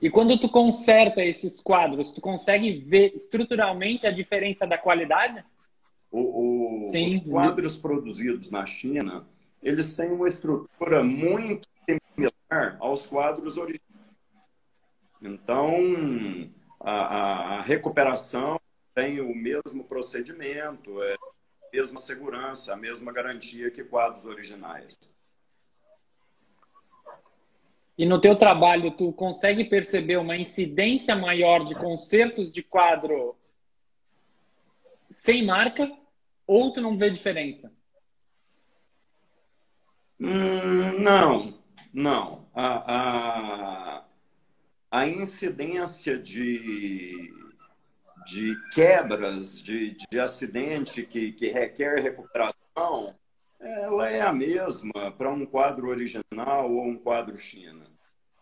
E 0.00 0.10
quando 0.10 0.38
tu 0.38 0.48
conserta 0.48 1.22
esses 1.22 1.60
quadros, 1.60 2.10
tu 2.10 2.20
consegue 2.20 2.72
ver 2.72 3.12
estruturalmente 3.14 4.06
a 4.06 4.10
diferença 4.10 4.66
da 4.66 4.76
qualidade? 4.76 5.44
O, 6.10 6.18
o, 6.18 6.84
os 6.84 7.20
quadros 7.28 7.76
produzidos 7.76 8.50
na 8.50 8.66
China, 8.66 9.24
eles 9.62 9.94
têm 9.94 10.10
uma 10.10 10.28
estrutura 10.28 11.04
muito 11.04 11.68
similar 11.86 12.76
aos 12.80 13.06
quadros 13.06 13.56
originais. 13.56 13.82
Então, 15.22 16.50
a, 16.84 17.58
a, 17.58 17.62
recuperação 17.62 18.60
tem 18.94 19.20
o 19.20 19.34
mesmo 19.34 19.84
procedimento, 19.84 21.02
é 21.02 21.14
a 21.14 21.16
mesma 21.72 22.00
segurança, 22.00 22.72
a 22.72 22.76
mesma 22.76 23.12
garantia 23.12 23.70
que 23.70 23.84
quadros 23.84 24.24
originais. 24.24 24.94
E 27.96 28.04
no 28.04 28.20
teu 28.20 28.36
trabalho, 28.36 28.90
tu 28.90 29.12
consegue 29.12 29.64
perceber 29.64 30.16
uma 30.16 30.36
incidência 30.36 31.14
maior 31.14 31.64
de 31.64 31.74
concertos 31.74 32.50
de 32.50 32.62
quadro 32.62 33.36
sem 35.10 35.44
marca 35.44 35.90
ou 36.46 36.72
tu 36.72 36.80
não 36.80 36.98
vê 36.98 37.10
diferença? 37.10 37.72
Hum, 40.18 40.98
não, 40.98 41.54
não. 41.92 42.46
A, 42.54 42.94
a, 43.98 44.04
a 44.92 45.08
incidência 45.08 46.18
de, 46.18 47.32
de 48.26 48.54
quebras, 48.74 49.58
de, 49.62 49.96
de 50.10 50.20
acidente 50.20 51.02
que, 51.02 51.32
que 51.32 51.48
requer 51.48 52.02
recuperação, 52.02 53.16
ela 53.58 54.10
é 54.10 54.20
a 54.20 54.34
mesma 54.34 55.10
para 55.16 55.30
um 55.30 55.46
quadro 55.46 55.88
original 55.88 56.70
ou 56.70 56.84
um 56.84 56.98
quadro 56.98 57.34
China. 57.38 57.86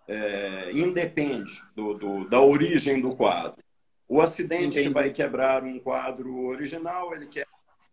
é, 0.08 0.72
independe 0.72 1.62
do, 1.76 1.94
do, 1.94 2.28
da 2.28 2.40
origem 2.40 3.00
do 3.00 3.14
quadro. 3.14 3.62
O 4.08 4.20
acidente 4.20 4.80
Entendi. 4.80 4.88
que 4.88 4.94
vai 4.94 5.10
quebrar 5.10 5.62
um 5.62 5.78
quadro 5.78 6.46
original, 6.46 7.14
ele 7.14 7.28
quer 7.28 7.46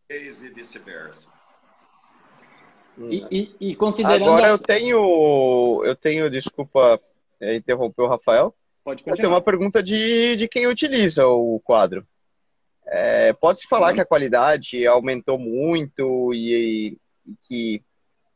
e 0.09 0.49
vice-versa. 0.49 1.29
E, 2.97 3.27
e, 3.29 3.55
e, 3.59 3.75
considerando 3.75 4.23
agora 4.23 4.47
eu 4.47 4.57
tenho 4.57 5.83
eu 5.85 5.95
tenho 5.95 6.31
desculpa 6.31 6.99
é, 7.41 7.55
interromper 7.55 8.03
o 8.03 8.07
Rafael. 8.07 8.55
Pode 8.83 9.03
continuar. 9.03 9.17
tenho 9.17 9.33
uma 9.33 9.41
pergunta 9.41 9.83
de, 9.83 10.35
de 10.35 10.47
quem 10.47 10.67
utiliza 10.67 11.27
o 11.27 11.59
quadro. 11.59 12.07
É, 12.85 13.33
pode 13.33 13.59
se 13.59 13.67
falar 13.67 13.93
que 13.93 13.99
a 13.99 14.05
qualidade 14.05 14.87
aumentou 14.87 15.37
muito 15.37 16.33
e, 16.33 16.97
e, 17.25 17.35
que 17.41 17.83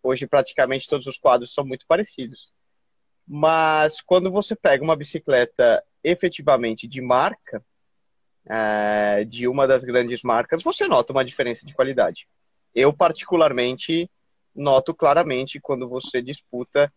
hoje 0.03 0.27
praticamente 0.27 0.89
todos 0.89 1.07
os 1.07 1.17
quadros 1.17 1.53
são 1.53 1.65
muito 1.65 1.85
parecidos. 1.87 2.53
Mas 3.25 4.01
quando 4.01 4.29
você 4.29 4.55
pega 4.55 4.83
uma 4.83 4.95
bicicleta 4.95 5.81
efetivamente 6.03 6.85
de 6.85 6.99
marca 6.99 7.63
é, 8.49 9.23
de 9.23 9.47
uma 9.47 9.67
das 9.67 9.83
grandes 9.83 10.21
marcas 10.23 10.63
você 10.63 10.87
nota 10.87 11.13
uma 11.13 11.23
diferença 11.23 11.65
de 11.65 11.73
qualidade. 11.73 12.27
Eu 12.75 12.91
particularmente 12.91 14.09
noto 14.53 14.93
claramente 14.93 15.59
quando 15.61 15.87
você 15.87 16.21
disputa, 16.21 16.91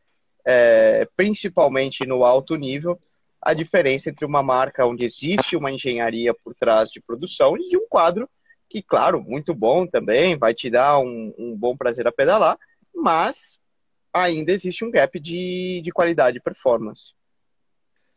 é, 0.46 1.08
principalmente 1.16 2.06
no 2.06 2.24
alto 2.24 2.56
nível, 2.56 2.98
a 3.40 3.52
diferença 3.52 4.10
entre 4.10 4.24
uma 4.24 4.42
marca 4.42 4.86
onde 4.86 5.04
existe 5.04 5.56
uma 5.56 5.70
engenharia 5.70 6.32
por 6.34 6.54
trás 6.54 6.90
de 6.90 7.00
produção 7.00 7.56
e 7.56 7.68
de 7.68 7.76
um 7.76 7.86
quadro 7.88 8.28
que, 8.68 8.82
claro, 8.82 9.22
muito 9.22 9.54
bom 9.54 9.86
também, 9.86 10.36
vai 10.36 10.54
te 10.54 10.70
dar 10.70 10.98
um, 10.98 11.32
um 11.38 11.56
bom 11.56 11.76
prazer 11.76 12.06
a 12.08 12.12
pedalar, 12.12 12.58
mas 12.94 13.60
ainda 14.12 14.52
existe 14.52 14.84
um 14.84 14.90
gap 14.90 15.20
de, 15.20 15.80
de 15.82 15.90
qualidade 15.92 16.38
e 16.38 16.40
performance. 16.40 17.12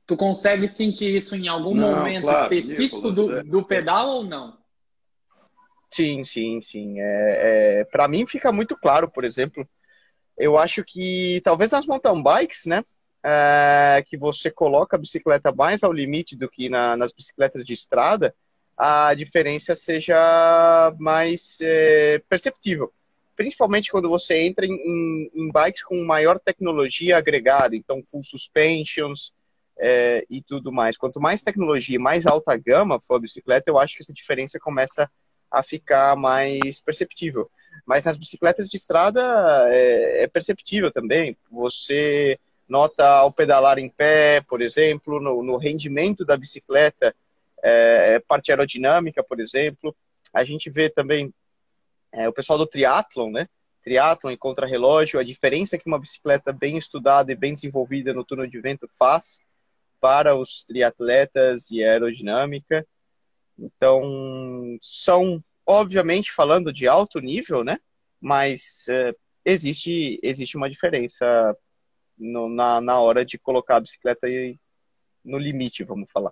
Tu 0.06 0.16
consegue 0.16 0.70
sentir 0.70 1.16
isso 1.16 1.36
em 1.36 1.48
algum 1.48 1.76
não, 1.76 1.98
momento 1.98 2.22
claro, 2.22 2.54
específico 2.54 3.12
do, 3.12 3.34
é, 3.34 3.44
do 3.44 3.62
pedal 3.64 4.08
ou 4.08 4.24
não? 4.24 4.58
Sim, 5.90 6.24
sim, 6.24 6.62
sim. 6.62 7.00
É, 7.00 7.82
é 7.82 7.86
para 7.86 8.08
mim 8.08 8.26
fica 8.26 8.52
muito 8.52 8.78
claro, 8.78 9.12
por 9.12 9.26
exemplo, 9.26 9.68
eu 10.38 10.58
acho 10.58 10.84
que 10.84 11.41
talvez 11.44 11.72
nas 11.72 11.86
mountain 11.86 12.22
bikes, 12.22 12.65
né, 12.65 12.84
é, 13.24 14.03
que 14.08 14.17
você 14.17 14.51
coloca 14.51 14.96
a 14.96 15.00
bicicleta 15.00 15.51
mais 15.51 15.84
ao 15.84 15.91
limite 15.91 16.36
do 16.36 16.50
que 16.50 16.70
na, 16.70 16.96
nas 16.96 17.12
bicicletas 17.12 17.65
de 17.65 17.74
estrada, 17.74 18.34
a 18.77 19.13
diferença 19.15 19.75
seja 19.75 20.94
mais 21.00 21.58
é, 21.62 22.22
perceptível. 22.29 22.94
Principalmente 23.36 23.91
quando 23.91 24.10
você 24.10 24.39
entra 24.41 24.65
em, 24.65 24.72
em, 24.72 25.32
em, 25.34 25.51
bikes 25.51 25.84
com 25.84 26.03
maior 26.03 26.39
tecnologia 26.39 27.17
agregada, 27.17 27.75
então 27.75 28.03
full 28.08 28.24
suspensions 28.24 29.34
é, 29.79 30.25
e 30.29 30.41
tudo 30.41 30.72
mais. 30.72 30.98
Quanto 30.98 31.20
mais 31.20 31.41
tecnologia, 31.41 32.00
mais 32.00 32.25
alta 32.25 32.56
gama 32.56 33.00
for 33.00 33.15
a 33.15 33.20
bicicleta, 33.20 33.70
eu 33.70 33.77
acho 33.79 33.96
que 33.96 34.03
essa 34.03 34.13
diferença 34.13 34.60
começa 34.60 35.10
a 35.51 35.63
ficar 35.63 36.15
mais 36.15 36.79
perceptível. 36.82 37.50
Mas 37.88 38.03
nas 38.03 38.17
bicicletas 38.17 38.67
de 38.67 38.75
estrada 38.75 39.24
é, 39.70 40.24
é 40.24 40.27
perceptível 40.27 40.91
também. 40.91 41.38
Você 41.50 42.38
nota 42.67 43.08
ao 43.08 43.32
pedalar 43.32 43.79
em 43.79 43.88
pé, 43.88 44.41
por 44.41 44.62
exemplo, 44.62 45.22
no, 45.22 45.41
no 45.41 45.56
rendimento 45.56 46.25
da 46.25 46.36
bicicleta, 46.36 47.15
é, 47.63 48.15
é 48.15 48.20
parte 48.20 48.51
aerodinâmica, 48.51 49.24
por 49.24 49.39
exemplo. 49.39 49.96
A 50.34 50.44
gente 50.44 50.70
vê 50.70 50.89
também 50.89 51.34
é, 52.12 52.27
o 52.27 52.34
pessoal 52.34 52.60
do 52.60 52.67
triatlon, 52.67 53.32
né? 53.32 53.48
Triatlon 53.82 54.32
e 54.32 54.38
contrarrelógio, 54.38 55.17
a 55.17 55.24
diferença 55.24 55.77
que 55.77 55.88
uma 55.88 56.00
bicicleta 56.00 56.51
bem 56.51 56.77
estudada 56.77 57.32
e 57.32 57.36
bem 57.36 57.53
desenvolvida 57.53 58.13
no 58.13 58.26
túnel 58.26 58.47
de 58.47 58.60
vento 58.60 58.86
faz 59.00 59.39
para 60.02 60.36
os 60.36 60.65
triatletas 60.65 61.71
e 61.71 61.82
aerodinâmica. 61.82 62.86
Então, 63.58 64.78
são, 64.82 65.41
obviamente, 65.67 66.32
falando 66.32 66.71
de 66.71 66.88
alto 66.88 67.19
nível, 67.19 67.63
né? 67.63 67.77
Mas 68.19 68.86
é, 68.89 69.13
existe, 69.43 70.19
existe 70.23 70.56
uma 70.56 70.69
diferença 70.69 71.56
no, 72.17 72.49
na, 72.49 72.80
na 72.82 72.99
hora 72.99 73.25
de 73.25 73.38
colocar 73.38 73.75
a 73.75 73.82
bicicleta 73.82 74.27
no 75.23 75.38
limite, 75.38 75.84
vamos 75.84 76.10
falar. 76.12 76.32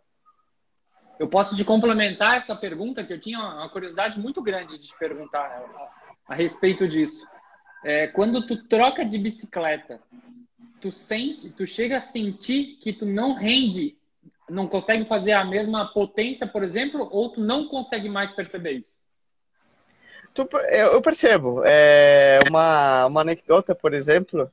Eu 1.19 1.27
posso 1.27 1.55
te 1.55 1.63
complementar 1.63 2.37
essa 2.37 2.55
pergunta, 2.55 3.03
que 3.03 3.13
eu 3.13 3.19
tinha 3.19 3.39
uma 3.39 3.69
curiosidade 3.69 4.19
muito 4.19 4.41
grande 4.41 4.79
de 4.79 4.87
te 4.87 4.97
perguntar 4.97 5.45
a, 6.27 6.33
a 6.33 6.35
respeito 6.35 6.87
disso. 6.87 7.27
É, 7.83 8.07
quando 8.07 8.47
tu 8.47 8.63
troca 8.67 9.05
de 9.05 9.17
bicicleta, 9.17 10.01
tu 10.81 10.91
sente, 10.91 11.49
tu 11.51 11.67
chega 11.67 11.99
a 11.99 12.01
sentir 12.01 12.77
que 12.81 12.91
tu 12.91 13.05
não 13.05 13.33
rende 13.33 13.97
não 14.49 14.67
consegue 14.67 15.05
fazer 15.05 15.31
a 15.31 15.43
mesma 15.43 15.87
potência, 15.87 16.45
por 16.45 16.63
exemplo, 16.63 17.07
ou 17.11 17.29
tu 17.29 17.41
não 17.41 17.67
consegue 17.67 18.07
mais 18.07 18.31
perceber 18.31 18.73
isso? 18.73 18.93
Tu, 20.35 20.45
eu 20.69 21.01
percebo. 21.01 21.63
É 21.65 22.39
uma, 22.49 23.05
uma 23.05 23.21
anedota, 23.21 23.73
por 23.73 23.93
exemplo. 23.93 24.51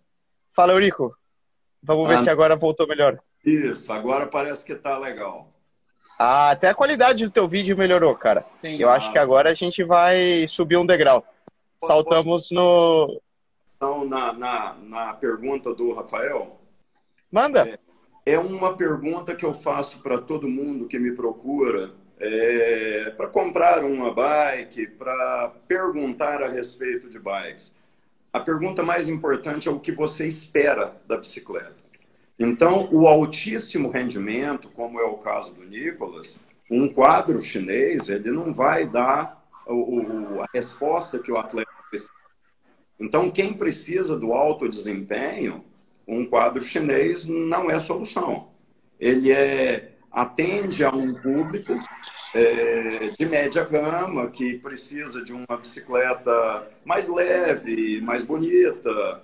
Fala, 0.53 0.73
Eurico. 0.73 1.15
Vamos 1.83 2.07
ver 2.07 2.15
ah, 2.15 2.23
se 2.23 2.31
agora 2.31 2.55
voltou 2.55 2.87
melhor. 2.87 3.19
Isso, 3.45 3.93
agora 3.93 4.29
parece 4.29 4.65
que 4.65 4.77
tá 4.77 4.97
legal. 4.97 5.53
Ah, 6.17 6.51
até 6.51 6.69
a 6.69 6.75
qualidade 6.75 7.25
do 7.25 7.33
teu 7.33 7.49
vídeo 7.49 7.77
melhorou, 7.77 8.15
cara. 8.15 8.47
Sim, 8.61 8.77
eu 8.81 8.89
ah. 8.89 8.95
acho 8.95 9.11
que 9.11 9.19
agora 9.19 9.51
a 9.51 9.55
gente 9.55 9.83
vai 9.83 10.47
subir 10.47 10.77
um 10.77 10.87
degrau. 10.87 11.23
Posso, 11.81 11.93
Saltamos 11.93 12.43
posso... 12.49 12.55
no. 12.55 13.21
Então, 13.77 14.05
na, 14.05 14.33
na, 14.33 14.75
na 14.75 15.15
pergunta 15.15 15.75
do 15.75 15.93
Rafael. 15.93 16.61
Manda. 17.29 17.69
É, 18.25 18.35
é 18.35 18.39
uma 18.39 18.77
pergunta 18.77 19.35
que 19.35 19.45
eu 19.45 19.53
faço 19.53 19.99
para 19.99 20.19
todo 20.19 20.49
mundo 20.49 20.87
que 20.87 21.01
me 21.01 21.17
procura 21.17 21.91
é, 22.25 23.13
para 23.17 23.27
comprar 23.27 23.85
uma 23.85 24.15
bike, 24.15 24.87
para 24.87 25.53
perguntar 25.67 26.41
a 26.41 26.49
respeito 26.49 27.09
de 27.09 27.19
bikes. 27.19 27.75
A 28.33 28.39
pergunta 28.39 28.81
mais 28.81 29.09
importante 29.09 29.69
é 29.69 29.73
o 29.73 29.81
que 29.81 29.91
você 29.91 30.29
espera 30.29 30.95
da 31.09 31.17
bicicleta. 31.17 31.75
Então, 32.39 32.89
o 32.93 33.09
altíssimo 33.09 33.91
rendimento, 33.91 34.69
como 34.69 35.01
é 35.01 35.05
o 35.05 35.19
caso 35.19 35.53
do 35.53 35.65
Nicolas, 35.65 36.39
um 36.71 36.89
quadro 36.89 37.43
chinês, 37.43 38.09
ele 38.09 38.31
não 38.31 38.55
vai 38.55 38.87
dar 38.87 39.45
o, 39.67 40.41
a 40.43 40.47
resposta 40.55 41.19
que 41.19 41.31
o 41.31 41.37
atleta 41.37 41.71
precisa. 41.91 42.13
Então, 43.01 43.33
quem 43.33 43.53
precisa 43.53 44.17
do 44.17 44.33
alto 44.33 44.69
desempenho, 44.69 45.65
um 46.07 46.25
quadro 46.25 46.63
chinês 46.63 47.27
não 47.27 47.69
é 47.69 47.81
solução. 47.81 48.49
Ele 48.99 49.33
é, 49.33 49.92
atende 50.13 50.85
a 50.85 50.91
um 50.91 51.15
público 51.15 51.73
é, 52.35 53.11
de 53.19 53.27
média 53.27 53.65
gama 53.65 54.29
que 54.31 54.59
precisa 54.59 55.25
de 55.25 55.33
uma 55.33 55.57
bicicleta 55.57 56.69
mais 56.85 57.09
leve, 57.09 58.01
mais 58.01 58.25
bonita, 58.25 59.23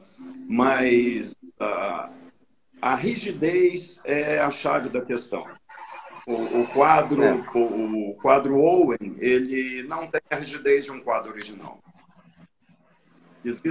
mais. 0.49 1.33
Uh, 1.61 2.19
a 2.81 2.95
rigidez 2.95 4.01
é 4.05 4.39
a 4.39 4.51
chave 4.51 4.89
da 4.89 5.01
questão. 5.01 5.45
O, 6.27 6.61
o 6.61 6.67
quadro, 6.69 7.23
é. 7.23 7.33
o, 7.55 8.11
o 8.11 8.15
quadro 8.15 8.61
Owen, 8.61 9.17
ele 9.19 9.83
não 9.83 10.07
tem 10.07 10.21
a 10.31 10.37
rigidez 10.37 10.85
de 10.85 10.93
um 10.93 11.01
quadro 11.01 11.33
original. 11.33 11.81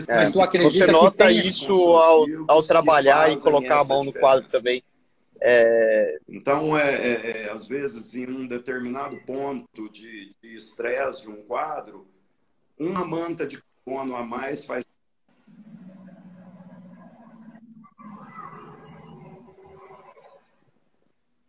É, 0.08 0.60
você 0.62 0.88
nota 0.88 1.32
isso 1.32 1.74
ao, 1.74 2.26
ao 2.48 2.64
trabalhar 2.64 3.32
e 3.32 3.40
colocar 3.40 3.82
a 3.82 3.84
mão 3.84 4.04
no 4.04 4.14
quadro 4.14 4.48
também. 4.48 4.84
É... 5.42 6.20
Então, 6.28 6.78
é, 6.78 7.44
é, 7.44 7.52
às 7.52 7.68
vezes, 7.68 8.16
em 8.16 8.28
um 8.28 8.48
determinado 8.48 9.18
ponto 9.26 9.90
de 9.90 10.36
estresse 10.44 11.22
de, 11.22 11.28
de 11.28 11.32
um 11.32 11.44
quadro, 11.44 12.08
uma 12.78 13.06
manta 13.06 13.46
de 13.46 13.62
carbono 13.62 14.16
a 14.16 14.24
mais 14.24 14.66
faz. 14.66 14.86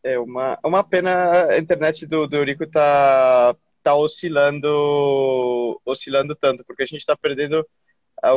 É 0.03 0.18
uma, 0.18 0.59
uma 0.64 0.85
pena 0.85 1.46
a 1.46 1.59
internet 1.59 2.07
do, 2.07 2.27
do 2.27 2.37
Eurico 2.37 2.66
tá, 2.66 3.55
tá 3.83 3.94
oscilando, 3.94 5.81
oscilando 5.85 6.35
tanto, 6.35 6.64
porque 6.64 6.83
a 6.83 6.87
gente 6.87 7.01
está 7.01 7.16
perdendo 7.16 7.66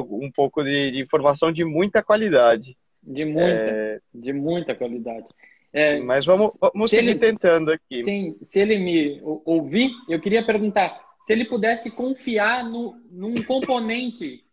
um 0.09 0.31
pouco 0.31 0.63
de, 0.63 0.91
de 0.91 1.01
informação 1.01 1.51
de 1.51 1.63
muita 1.63 2.03
qualidade. 2.03 2.77
De 3.03 3.25
muita, 3.25 3.49
é... 3.49 4.01
de 4.13 4.33
muita 4.33 4.75
qualidade. 4.75 5.27
É, 5.73 5.97
sim, 5.97 6.03
mas 6.03 6.25
vamos, 6.25 6.57
vamos 6.59 6.91
seguir 6.91 7.11
ele, 7.11 7.19
tentando 7.19 7.71
aqui. 7.71 8.03
Sim, 8.03 8.37
se 8.47 8.59
ele 8.59 8.77
me 8.77 9.21
ouvir, 9.45 9.91
eu 10.09 10.19
queria 10.19 10.45
perguntar 10.45 11.01
se 11.21 11.31
ele 11.31 11.45
pudesse 11.45 11.89
confiar 11.89 12.63
no, 12.63 12.95
num 13.09 13.41
componente 13.43 14.43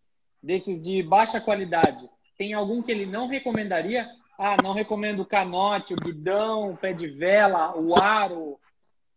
desses 0.42 0.82
de 0.82 1.02
baixa 1.02 1.40
qualidade. 1.40 2.08
Tem 2.36 2.54
algum 2.54 2.82
que 2.82 2.92
ele 2.92 3.04
não 3.04 3.26
recomendaria? 3.26 4.08
Ah, 4.38 4.56
não 4.62 4.72
recomendo 4.72 5.20
o 5.20 5.26
canote, 5.26 5.92
o 5.92 5.96
guidão, 5.96 6.70
o 6.70 6.76
pé 6.76 6.92
de 6.92 7.08
vela, 7.08 7.76
o 7.76 8.00
aro 8.00 8.58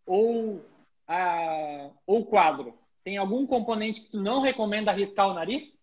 ou, 0.04 0.60
a, 1.06 1.90
ou 2.04 2.20
o 2.20 2.26
quadro. 2.26 2.74
Tem 3.04 3.16
algum 3.16 3.46
componente 3.46 4.00
que 4.00 4.10
tu 4.10 4.20
não 4.20 4.40
recomenda 4.40 4.90
arriscar 4.90 5.28
o 5.28 5.34
nariz? 5.34 5.78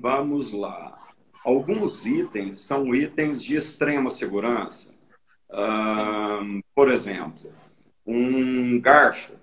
Vamos 0.00 0.52
lá. 0.52 0.98
alguns 1.44 2.06
itens 2.06 2.60
são 2.60 2.94
itens 2.94 3.42
de 3.42 3.56
extrema 3.56 4.10
segurança. 4.10 4.94
Por 6.74 6.90
exemplo, 6.90 7.52
um 8.06 8.80
garfo 8.80 9.40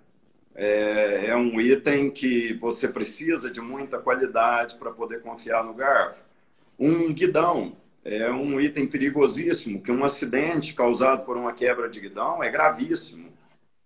é, 0.58 1.28
é, 1.28 1.36
um 1.36 1.62
item 1.62 2.10
que 2.10 2.56
você 2.56 2.88
precisa 2.88 3.52
de 3.52 3.62
muita 3.62 4.00
qualidade 4.00 4.76
para 4.76 4.92
poder 4.92 5.22
confiar 5.22 5.64
no 5.64 5.74
garfo. 5.74 6.24
Um 6.80 7.14
guidão 7.14 7.78
é 8.04 8.32
um 8.32 8.60
item 8.60 8.88
perigosíssimo, 8.88 9.82
que 9.82 9.92
um 9.92 10.04
acidente 10.04 10.74
causado 10.74 11.24
por 11.26 11.38
uma 11.38 11.54
quebra 11.54 11.88
de 11.88 12.00
guidão 12.00 12.44
é 12.44 12.50
gravíssimo. 12.50 13.32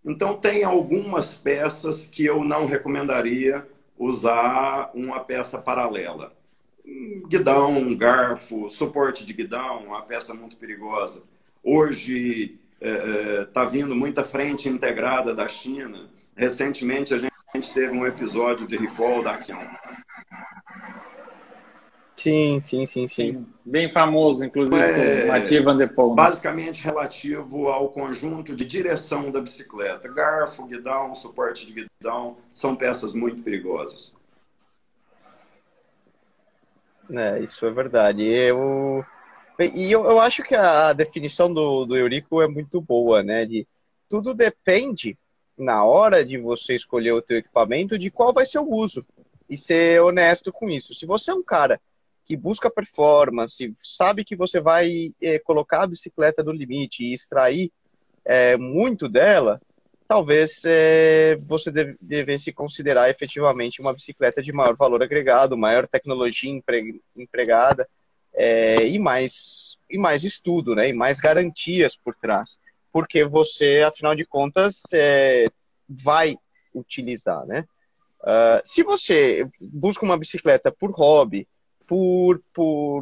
Então, 0.03 0.37
tem 0.37 0.63
algumas 0.63 1.35
peças 1.35 2.09
que 2.09 2.25
eu 2.25 2.43
não 2.43 2.65
recomendaria 2.65 3.67
usar 4.01 4.89
uma 4.95 5.19
peça 5.19 5.59
paralela. 5.59 6.33
Guidão, 7.27 7.95
garfo, 7.95 8.71
suporte 8.71 9.23
de 9.23 9.31
guidão, 9.31 9.85
uma 9.85 10.01
peça 10.01 10.33
muito 10.33 10.57
perigosa. 10.57 11.21
Hoje 11.63 12.57
está 12.81 12.89
é, 12.89 13.41
é 13.41 13.45
tá 13.45 13.63
vindo 13.63 13.95
muita 13.95 14.23
frente 14.23 14.67
integrada 14.67 15.35
da 15.35 15.47
China. 15.47 16.09
Recentemente 16.35 17.13
a 17.13 17.19
gente 17.19 17.73
teve 17.73 17.95
um 17.95 18.07
episódio 18.07 18.65
de 18.65 18.75
recall 18.75 19.23
da 19.23 19.37
Kion. 19.37 19.67
Sim, 22.21 22.59
sim, 22.59 22.85
sim, 22.85 23.07
sim. 23.07 23.47
Bem 23.65 23.91
famoso, 23.91 24.43
inclusive, 24.43 24.79
é, 24.79 25.25
Mathieu 25.25 25.63
Van 25.63 25.75
Der 25.75 25.91
Poel. 25.91 26.09
Né? 26.09 26.15
Basicamente 26.17 26.83
relativo 26.83 27.67
ao 27.67 27.89
conjunto 27.89 28.55
de 28.55 28.63
direção 28.63 29.31
da 29.31 29.41
bicicleta. 29.41 30.07
Garfo, 30.07 30.67
guidão, 30.67 31.15
suporte 31.15 31.65
de 31.65 31.73
guidão, 31.73 32.37
são 32.53 32.75
peças 32.75 33.15
muito 33.15 33.41
perigosas. 33.41 34.15
É, 37.11 37.39
isso 37.39 37.65
é 37.65 37.71
verdade. 37.71 38.23
Eu... 38.23 39.03
E 39.59 39.91
eu, 39.91 40.05
eu 40.05 40.19
acho 40.19 40.43
que 40.43 40.53
a 40.53 40.93
definição 40.93 41.51
do, 41.51 41.85
do 41.85 41.97
Eurico 41.97 42.39
é 42.39 42.47
muito 42.47 42.79
boa, 42.79 43.23
né? 43.23 43.47
De, 43.47 43.67
tudo 44.07 44.35
depende, 44.35 45.17
na 45.57 45.83
hora 45.83 46.23
de 46.23 46.37
você 46.37 46.75
escolher 46.75 47.13
o 47.13 47.21
teu 47.21 47.37
equipamento, 47.37 47.97
de 47.97 48.11
qual 48.11 48.31
vai 48.31 48.45
ser 48.45 48.59
o 48.59 48.69
uso. 48.69 49.03
E 49.49 49.57
ser 49.57 49.99
honesto 50.01 50.51
com 50.51 50.69
isso. 50.69 50.93
Se 50.93 51.07
você 51.07 51.31
é 51.31 51.33
um 51.33 51.43
cara 51.43 51.81
que 52.31 52.37
busca 52.37 52.71
performance, 52.71 53.73
sabe 53.75 54.23
que 54.23 54.37
você 54.37 54.61
vai 54.61 55.11
é, 55.21 55.37
colocar 55.37 55.83
a 55.83 55.87
bicicleta 55.87 56.41
no 56.41 56.53
limite 56.53 57.03
e 57.03 57.13
extrair 57.13 57.69
é, 58.23 58.55
muito 58.55 59.09
dela, 59.09 59.59
talvez 60.07 60.61
é, 60.65 61.37
você 61.45 61.69
deve, 61.69 61.97
devesse 61.99 62.53
considerar 62.53 63.09
efetivamente 63.09 63.81
uma 63.81 63.91
bicicleta 63.91 64.41
de 64.41 64.53
maior 64.53 64.77
valor 64.77 65.03
agregado, 65.03 65.57
maior 65.57 65.85
tecnologia 65.89 66.49
empre, 66.49 67.01
empregada 67.17 67.85
e 68.85 68.97
mais 68.97 69.77
e 69.89 69.97
mais 69.97 70.23
estudo, 70.23 70.73
né? 70.73 70.87
E 70.87 70.93
mais 70.93 71.19
garantias 71.19 71.97
por 71.97 72.15
trás, 72.15 72.61
porque 72.93 73.25
você, 73.25 73.83
afinal 73.85 74.15
de 74.15 74.25
contas, 74.25 74.83
vai 75.89 76.37
utilizar, 76.73 77.45
né? 77.45 77.65
Uh, 78.21 78.61
se 78.63 78.83
você 78.83 79.45
busca 79.59 80.05
uma 80.05 80.17
bicicleta 80.17 80.71
por 80.71 80.91
hobby, 80.91 81.45
por, 81.91 82.41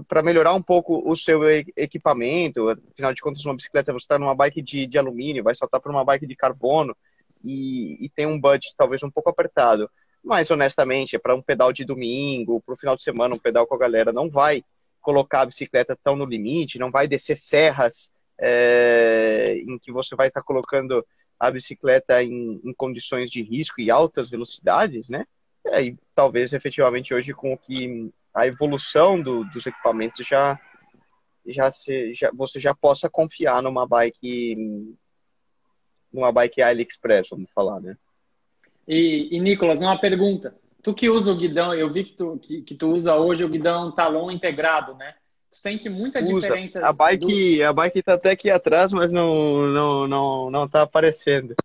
para 0.07 0.23
melhorar 0.23 0.55
um 0.55 0.63
pouco 0.63 1.07
o 1.07 1.15
seu 1.15 1.47
equipamento. 1.77 2.69
Afinal 2.69 3.13
de 3.13 3.21
contas, 3.21 3.45
uma 3.45 3.55
bicicleta 3.55 3.93
você 3.93 4.05
está 4.05 4.17
numa 4.17 4.33
bike 4.33 4.63
de, 4.63 4.87
de 4.87 4.97
alumínio, 4.97 5.43
vai 5.43 5.53
saltar 5.53 5.79
para 5.79 5.91
uma 5.91 6.03
bike 6.03 6.25
de 6.25 6.35
carbono 6.35 6.97
e, 7.45 8.03
e 8.03 8.09
tem 8.09 8.25
um 8.25 8.41
budget 8.41 8.73
talvez 8.75 9.03
um 9.03 9.11
pouco 9.11 9.29
apertado. 9.29 9.87
Mas 10.23 10.49
honestamente, 10.49 11.15
é 11.15 11.19
para 11.19 11.35
um 11.35 11.41
pedal 11.41 11.71
de 11.71 11.85
domingo, 11.85 12.63
para 12.65 12.73
o 12.73 12.77
final 12.77 12.95
de 12.95 13.03
semana, 13.03 13.35
um 13.35 13.37
pedal 13.39 13.67
com 13.67 13.75
a 13.75 13.77
galera, 13.77 14.11
não 14.11 14.27
vai 14.27 14.63
colocar 14.99 15.41
a 15.41 15.45
bicicleta 15.45 15.95
tão 16.03 16.15
no 16.15 16.25
limite, 16.25 16.79
não 16.79 16.89
vai 16.89 17.07
descer 17.07 17.37
serras 17.37 18.09
é, 18.39 19.55
em 19.67 19.77
que 19.77 19.91
você 19.91 20.15
vai 20.15 20.29
estar 20.29 20.41
tá 20.41 20.45
colocando 20.47 21.05
a 21.39 21.51
bicicleta 21.51 22.23
em, 22.23 22.59
em, 22.63 22.73
condições 22.73 23.29
de 23.29 23.43
risco 23.43 23.79
e 23.79 23.91
altas 23.91 24.31
velocidades, 24.31 25.09
né? 25.09 25.25
E 25.63 25.69
aí, 25.69 25.97
talvez 26.15 26.53
efetivamente 26.53 27.13
hoje 27.13 27.33
com 27.33 27.53
o 27.53 27.57
que 27.57 28.11
a 28.33 28.47
evolução 28.47 29.21
do, 29.21 29.43
dos 29.45 29.65
equipamentos 29.65 30.25
já 30.25 30.59
já, 31.45 31.71
se, 31.71 32.13
já 32.13 32.31
você 32.33 32.59
já 32.59 32.75
possa 32.75 33.09
confiar 33.09 33.61
numa 33.61 33.87
bike 33.87 34.55
numa 36.11 36.31
bike 36.31 36.61
AliExpress, 36.61 37.29
vamos 37.29 37.51
falar, 37.51 37.79
né? 37.79 37.95
E, 38.87 39.29
e 39.31 39.39
Nicolas, 39.39 39.81
uma 39.81 39.99
pergunta. 39.99 40.55
Tu 40.81 40.93
que 40.93 41.09
usa 41.09 41.31
o 41.31 41.35
guidão, 41.35 41.73
eu 41.73 41.91
vi 41.91 42.05
que 42.05 42.13
tu, 42.13 42.39
que, 42.39 42.61
que 42.61 42.75
tu 42.75 42.91
usa 42.91 43.15
hoje 43.15 43.43
o 43.43 43.49
guidão 43.49 43.91
talon 43.91 44.31
integrado, 44.31 44.95
né? 44.95 45.13
Tu 45.51 45.57
sente 45.59 45.89
muita 45.89 46.19
usa. 46.23 46.33
diferença? 46.33 46.85
A 46.85 46.91
bike, 46.91 47.57
do... 47.57 47.65
a 47.65 47.73
bike 47.73 48.01
tá 48.01 48.13
até 48.13 48.31
aqui 48.31 48.49
atrás, 48.49 48.91
mas 48.91 49.11
não, 49.11 49.67
não, 49.67 50.07
não, 50.07 50.49
não 50.49 50.67
tá 50.67 50.81
aparecendo. 50.81 51.55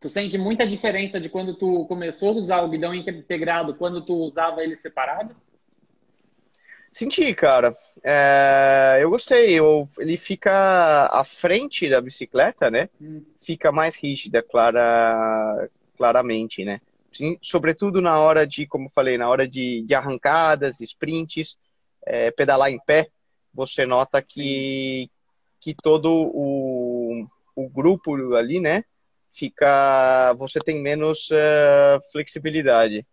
Tu 0.00 0.08
sente 0.08 0.38
muita 0.38 0.66
diferença 0.66 1.20
de 1.20 1.28
quando 1.28 1.54
tu 1.54 1.86
começou 1.86 2.30
a 2.30 2.32
usar 2.32 2.62
o 2.62 2.68
guidão 2.68 2.94
integrado, 2.94 3.74
quando 3.74 4.04
tu 4.04 4.14
usava 4.14 4.62
ele 4.62 4.76
separado? 4.76 5.34
Senti, 6.94 7.34
cara. 7.34 7.76
É, 8.04 8.98
eu 9.00 9.10
gostei. 9.10 9.52
Eu, 9.52 9.88
ele 9.98 10.16
fica 10.16 11.06
à 11.10 11.24
frente 11.24 11.90
da 11.90 12.00
bicicleta, 12.00 12.70
né? 12.70 12.88
Hum. 13.00 13.20
Fica 13.44 13.72
mais 13.72 13.96
rígida, 13.96 14.40
clara, 14.40 15.68
claramente, 15.96 16.64
né? 16.64 16.80
Sim, 17.12 17.36
sobretudo 17.42 18.00
na 18.00 18.20
hora 18.20 18.46
de, 18.46 18.64
como 18.64 18.88
falei, 18.88 19.18
na 19.18 19.28
hora 19.28 19.48
de, 19.48 19.82
de 19.82 19.92
arrancadas, 19.92 20.80
sprints, 20.80 21.58
é, 22.06 22.30
pedalar 22.30 22.70
em 22.70 22.78
pé, 22.78 23.08
você 23.52 23.84
nota 23.84 24.22
que, 24.22 25.10
que 25.60 25.74
todo 25.74 26.08
o, 26.12 27.26
o 27.56 27.68
grupo 27.68 28.34
ali, 28.36 28.60
né? 28.60 28.84
Fica. 29.32 30.32
Você 30.34 30.60
tem 30.60 30.80
menos 30.80 31.28
uh, 31.30 31.98
flexibilidade. 32.12 33.04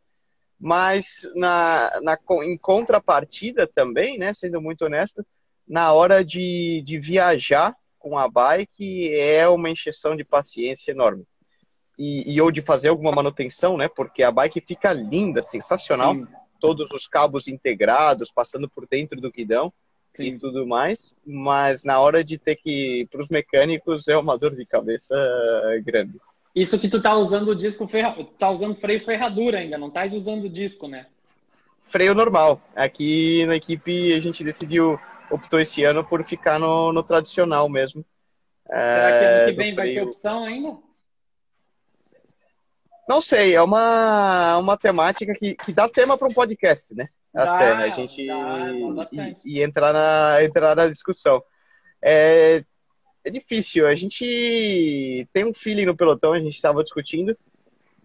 Mas 0.62 1.28
na, 1.34 2.00
na, 2.04 2.18
em 2.44 2.56
contrapartida 2.56 3.66
também, 3.66 4.20
né, 4.20 4.32
sendo 4.32 4.62
muito 4.62 4.86
honesto, 4.86 5.26
na 5.68 5.92
hora 5.92 6.24
de, 6.24 6.84
de 6.86 7.00
viajar 7.00 7.76
com 7.98 8.16
a 8.18 8.30
bike 8.30 9.14
é 9.16 9.48
uma 9.48 9.72
encheção 9.72 10.16
de 10.16 10.24
paciência 10.24 10.92
enorme. 10.92 11.24
E, 11.98 12.36
e 12.36 12.42
ou 12.42 12.52
de 12.52 12.62
fazer 12.62 12.90
alguma 12.90 13.12
manutenção, 13.12 13.76
né? 13.76 13.88
Porque 13.88 14.22
a 14.22 14.32
bike 14.32 14.62
fica 14.62 14.94
linda, 14.94 15.42
sensacional. 15.42 16.14
Sim. 16.14 16.28
Todos 16.60 16.92
os 16.92 17.08
cabos 17.08 17.48
integrados, 17.48 18.32
passando 18.32 18.70
por 18.70 18.88
dentro 18.88 19.20
do 19.20 19.32
guidão 19.32 19.74
Sim. 20.16 20.26
e 20.26 20.40
tudo 20.40 20.68
mais. 20.68 21.16
Mas 21.26 21.84
na 21.84 22.00
hora 22.00 22.24
de 22.24 22.38
ter 22.38 22.56
que 22.56 23.02
ir 23.02 23.08
para 23.08 23.22
os 23.22 23.30
mecânicos 23.30 24.08
é 24.08 24.18
uma 24.18 24.38
dor 24.38 24.56
de 24.56 24.66
cabeça 24.66 25.16
grande. 25.84 26.20
Isso 26.56 26.78
que 26.78 26.90
tu 26.90 27.02
tá 27.02 27.16
usando 27.16 27.50
o 27.50 27.56
disco, 27.56 27.88
ferra... 27.88 28.16
tá 28.38 28.50
usando 28.50 28.76
freio 28.76 29.02
ferradura 29.02 29.60
ainda, 29.60 29.78
não 29.78 29.90
tá 29.90 30.06
usando 30.06 30.46
o 30.46 30.50
disco, 30.50 30.88
né? 30.88 31.08
Freio 31.84 32.14
normal. 32.14 32.62
Aqui 32.76 33.46
na 33.46 33.56
equipe 33.56 34.14
a 34.14 34.20
gente 34.20 34.44
decidiu, 34.44 35.00
optou 35.30 35.60
esse 35.60 35.84
ano 35.84 36.04
por 36.04 36.24
ficar 36.24 36.60
no, 36.60 36.92
no 36.92 37.04
tradicional 37.04 37.70
mesmo. 37.70 38.06
Será 38.68 39.20
que 39.20 39.26
ano 39.26 39.46
que 39.46 39.52
é, 39.52 39.64
vem 39.66 39.74
vai 39.74 39.94
ter 39.94 40.02
opção 40.02 40.44
ainda? 40.44 40.78
Não 43.08 43.20
sei, 43.20 43.56
é 43.56 43.62
uma, 43.62 44.58
uma 44.58 44.78
temática 44.78 45.34
que, 45.34 45.56
que 45.56 45.74
dá 45.74 45.90
tema 45.90 46.18
para 46.18 46.28
um 46.28 46.34
podcast, 46.34 46.96
né? 46.96 47.10
Dá, 47.34 47.56
Até 47.56 47.72
a 47.72 47.90
gente 47.90 48.28
dá, 48.28 49.10
e, 49.12 49.36
e, 49.46 49.64
entrar, 49.64 49.92
na, 49.92 50.44
entrar 50.44 50.76
na 50.76 50.88
discussão. 50.88 51.42
É, 52.02 52.64
é 53.24 53.30
difícil. 53.30 53.88
A 53.88 53.96
gente 53.96 55.28
tem 55.34 55.46
um 55.46 55.54
feeling 55.54 55.86
no 55.86 55.96
pelotão, 55.96 56.34
a 56.34 56.40
gente 56.40 56.56
estava 56.56 56.84
discutindo, 56.84 57.38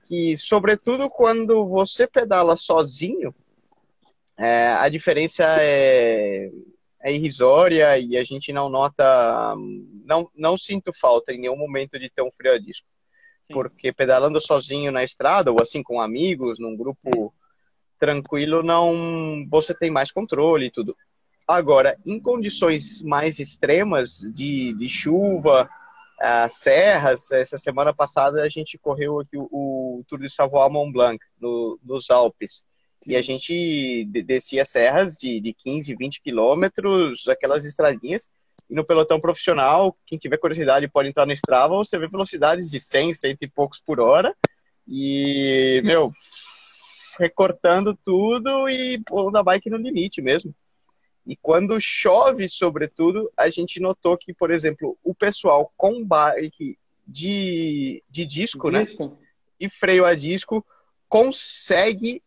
que, 0.07 0.37
sobretudo 0.37 1.11
quando 1.11 1.66
você 1.66 2.07
pedala 2.07 2.57
sozinho, 2.57 3.35
é, 4.38 4.68
a 4.68 4.88
diferença 4.88 5.44
é, 5.61 6.50
é, 7.02 7.12
irrisória 7.12 7.98
e 7.98 8.16
a 8.16 8.24
gente 8.24 8.52
não 8.52 8.68
nota, 8.68 9.55
não, 10.05 10.31
não 10.35 10.59
sinto 10.59 10.92
falta 10.92 11.33
em 11.33 11.40
nenhum 11.40 11.57
momento 11.57 11.98
de 11.98 12.11
ter 12.11 12.22
um 12.22 12.31
freio 12.31 12.55
a 12.55 12.59
disco. 12.59 12.87
Sim. 13.46 13.55
Porque 13.55 13.92
pedalando 13.92 14.40
sozinho 14.40 14.92
na 14.92 15.02
estrada, 15.02 15.50
ou 15.50 15.57
assim 15.61 15.83
com 15.83 16.00
amigos, 16.00 16.59
num 16.59 16.76
grupo 16.76 17.33
tranquilo, 17.98 18.62
não 18.62 19.46
você 19.48 19.74
tem 19.74 19.90
mais 19.90 20.12
controle 20.12 20.66
e 20.66 20.70
tudo. 20.70 20.96
Agora, 21.47 21.97
em 22.05 22.19
condições 22.19 23.01
mais 23.03 23.39
extremas 23.39 24.19
de, 24.35 24.73
de 24.75 24.89
chuva, 24.89 25.69
uh, 26.21 26.49
serras, 26.51 27.31
essa 27.31 27.57
semana 27.57 27.95
passada 27.95 28.43
a 28.43 28.49
gente 28.49 28.77
correu 28.77 29.21
aqui 29.21 29.37
o, 29.37 29.49
o 29.53 30.05
Tour 30.09 30.19
de 30.19 30.29
Savoie 30.29 30.69
Mont 30.69 30.93
Blanc, 30.93 31.19
no, 31.41 31.79
nos 31.85 32.11
Alpes. 32.11 32.67
Sim. 33.03 33.13
E 33.13 33.17
a 33.17 33.23
gente 33.23 34.05
descia 34.25 34.65
serras 34.65 35.15
de, 35.17 35.41
de 35.41 35.55
15, 35.55 35.95
20 35.95 36.21
quilômetros, 36.21 37.29
aquelas 37.29 37.65
estradinhas. 37.65 38.29
E 38.69 38.75
no 38.75 38.85
pelotão 38.85 39.21
profissional, 39.21 39.97
quem 40.05 40.19
tiver 40.19 40.39
curiosidade 40.39 40.89
pode 40.89 41.09
entrar 41.09 41.27
no 41.27 41.33
Strava, 41.33 41.77
você 41.77 41.97
vê 41.97 42.09
velocidades 42.09 42.69
de 42.69 42.81
100, 42.81 43.15
100 43.15 43.37
e 43.43 43.47
poucos 43.47 43.81
por 43.81 44.01
hora. 44.01 44.35
E, 44.89 45.81
meu, 45.85 46.11
recortando 47.21 47.97
tudo 48.05 48.69
e 48.69 49.01
pondo 49.05 49.37
a 49.37 49.43
bike 49.43 49.71
no 49.71 49.77
limite 49.77 50.21
mesmo. 50.21 50.53
E 51.27 51.37
quando 51.37 51.81
chove, 51.81 52.49
sobretudo, 52.49 53.31
a 53.37 53.51
gente 53.51 53.81
notou 53.81 54.17
que, 54.17 54.33
por 54.33 54.51
exemplo, 54.51 54.97
o 55.03 55.15
pessoal 55.15 55.73
com 55.77 56.05
bike 56.05 56.79
de, 57.07 58.03
de 58.09 58.25
disco, 58.25 58.71
né? 58.71 58.85
disco, 58.85 59.07
né? 59.07 59.17
E 59.59 59.69
freio 59.69 60.05
a 60.05 60.15
disco 60.15 60.65
consegue 61.09 62.23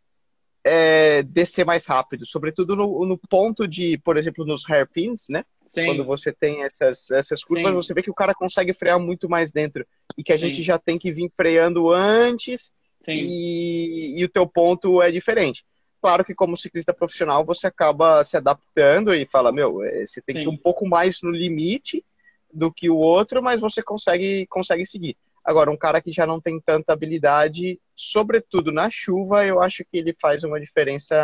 é, 0.64 1.24
descer 1.24 1.66
mais 1.66 1.86
rápido, 1.86 2.26
sobretudo 2.26 2.76
no, 2.76 3.06
no, 3.06 3.18
ponto 3.18 3.68
de, 3.68 3.98
por 4.00 4.18
exemplo, 4.18 4.46
nos 4.46 4.64
hairpins, 4.70 5.28
né? 5.30 5.46
Sim. 5.68 5.86
Quando 5.86 6.04
você 6.04 6.34
tem 6.34 6.64
essas, 6.64 7.12
essas 7.12 7.44
curvas, 7.44 7.70
Sim. 7.70 7.76
você 7.76 7.94
vê 7.94 8.02
que 8.02 8.10
o 8.10 8.16
cara 8.16 8.34
consegue 8.34 8.74
frear 8.74 9.00
muito 9.00 9.30
mais 9.30 9.52
dentro. 9.54 9.86
E 10.18 10.24
que 10.24 10.34
a 10.34 10.38
gente 10.38 10.58
Sim. 10.58 10.64
já 10.64 10.80
tem 10.80 10.98
que 10.98 11.12
vir 11.12 11.30
freando 11.30 11.94
antes 11.94 12.74
e, 13.08 14.20
e, 14.20 14.26
o 14.26 14.30
teu 14.30 14.48
ponto 14.48 15.02
é 15.02 15.12
diferente. 15.12 15.64
Claro 16.02 16.24
que 16.24 16.34
como 16.34 16.56
ciclista 16.56 16.94
profissional 16.94 17.44
você 17.44 17.68
acaba 17.68 18.24
se 18.24 18.38
adaptando 18.38 19.14
e 19.14 19.26
fala, 19.26 19.52
meu, 19.52 19.84
é, 19.84 20.06
você 20.06 20.22
tem 20.22 20.36
que 20.36 20.42
ir 20.44 20.48
um 20.48 20.58
pouco 20.58 20.88
mais 20.88 21.22
no 21.22 21.32
limite 21.32 22.06
do 22.54 22.72
que 22.72 22.90
o 22.90 22.98
outro, 22.98 23.44
mas 23.44 23.60
você 23.60 23.84
consegue, 23.84 24.48
consegue 24.48 24.86
seguir. 24.86 25.18
Agora, 25.44 25.72
um 25.72 25.78
cara 25.78 26.02
que 26.02 26.12
já 26.12 26.26
não 26.26 26.40
tem 26.40 26.60
tanta 26.60 26.94
habilidade, 26.94 27.80
sobretudo 27.96 28.72
na 28.72 28.90
chuva, 28.90 29.46
eu 29.46 29.62
acho 29.62 29.84
que 29.84 29.98
ele 29.98 30.14
faz 30.14 30.44
uma 30.44 30.60
diferença 30.60 31.16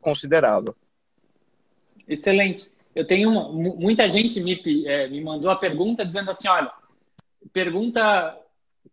considerável. 0.00 0.74
Excelente. 2.06 2.72
Eu 2.94 3.06
tenho 3.06 3.28
uma, 3.28 3.52
muita 3.52 4.08
gente 4.08 4.40
me, 4.40 4.60
é, 4.86 5.08
me 5.08 5.20
mandou 5.20 5.50
a 5.50 5.56
pergunta 5.56 6.04
dizendo 6.04 6.30
assim, 6.30 6.48
olha, 6.48 6.72
pergunta 7.52 8.38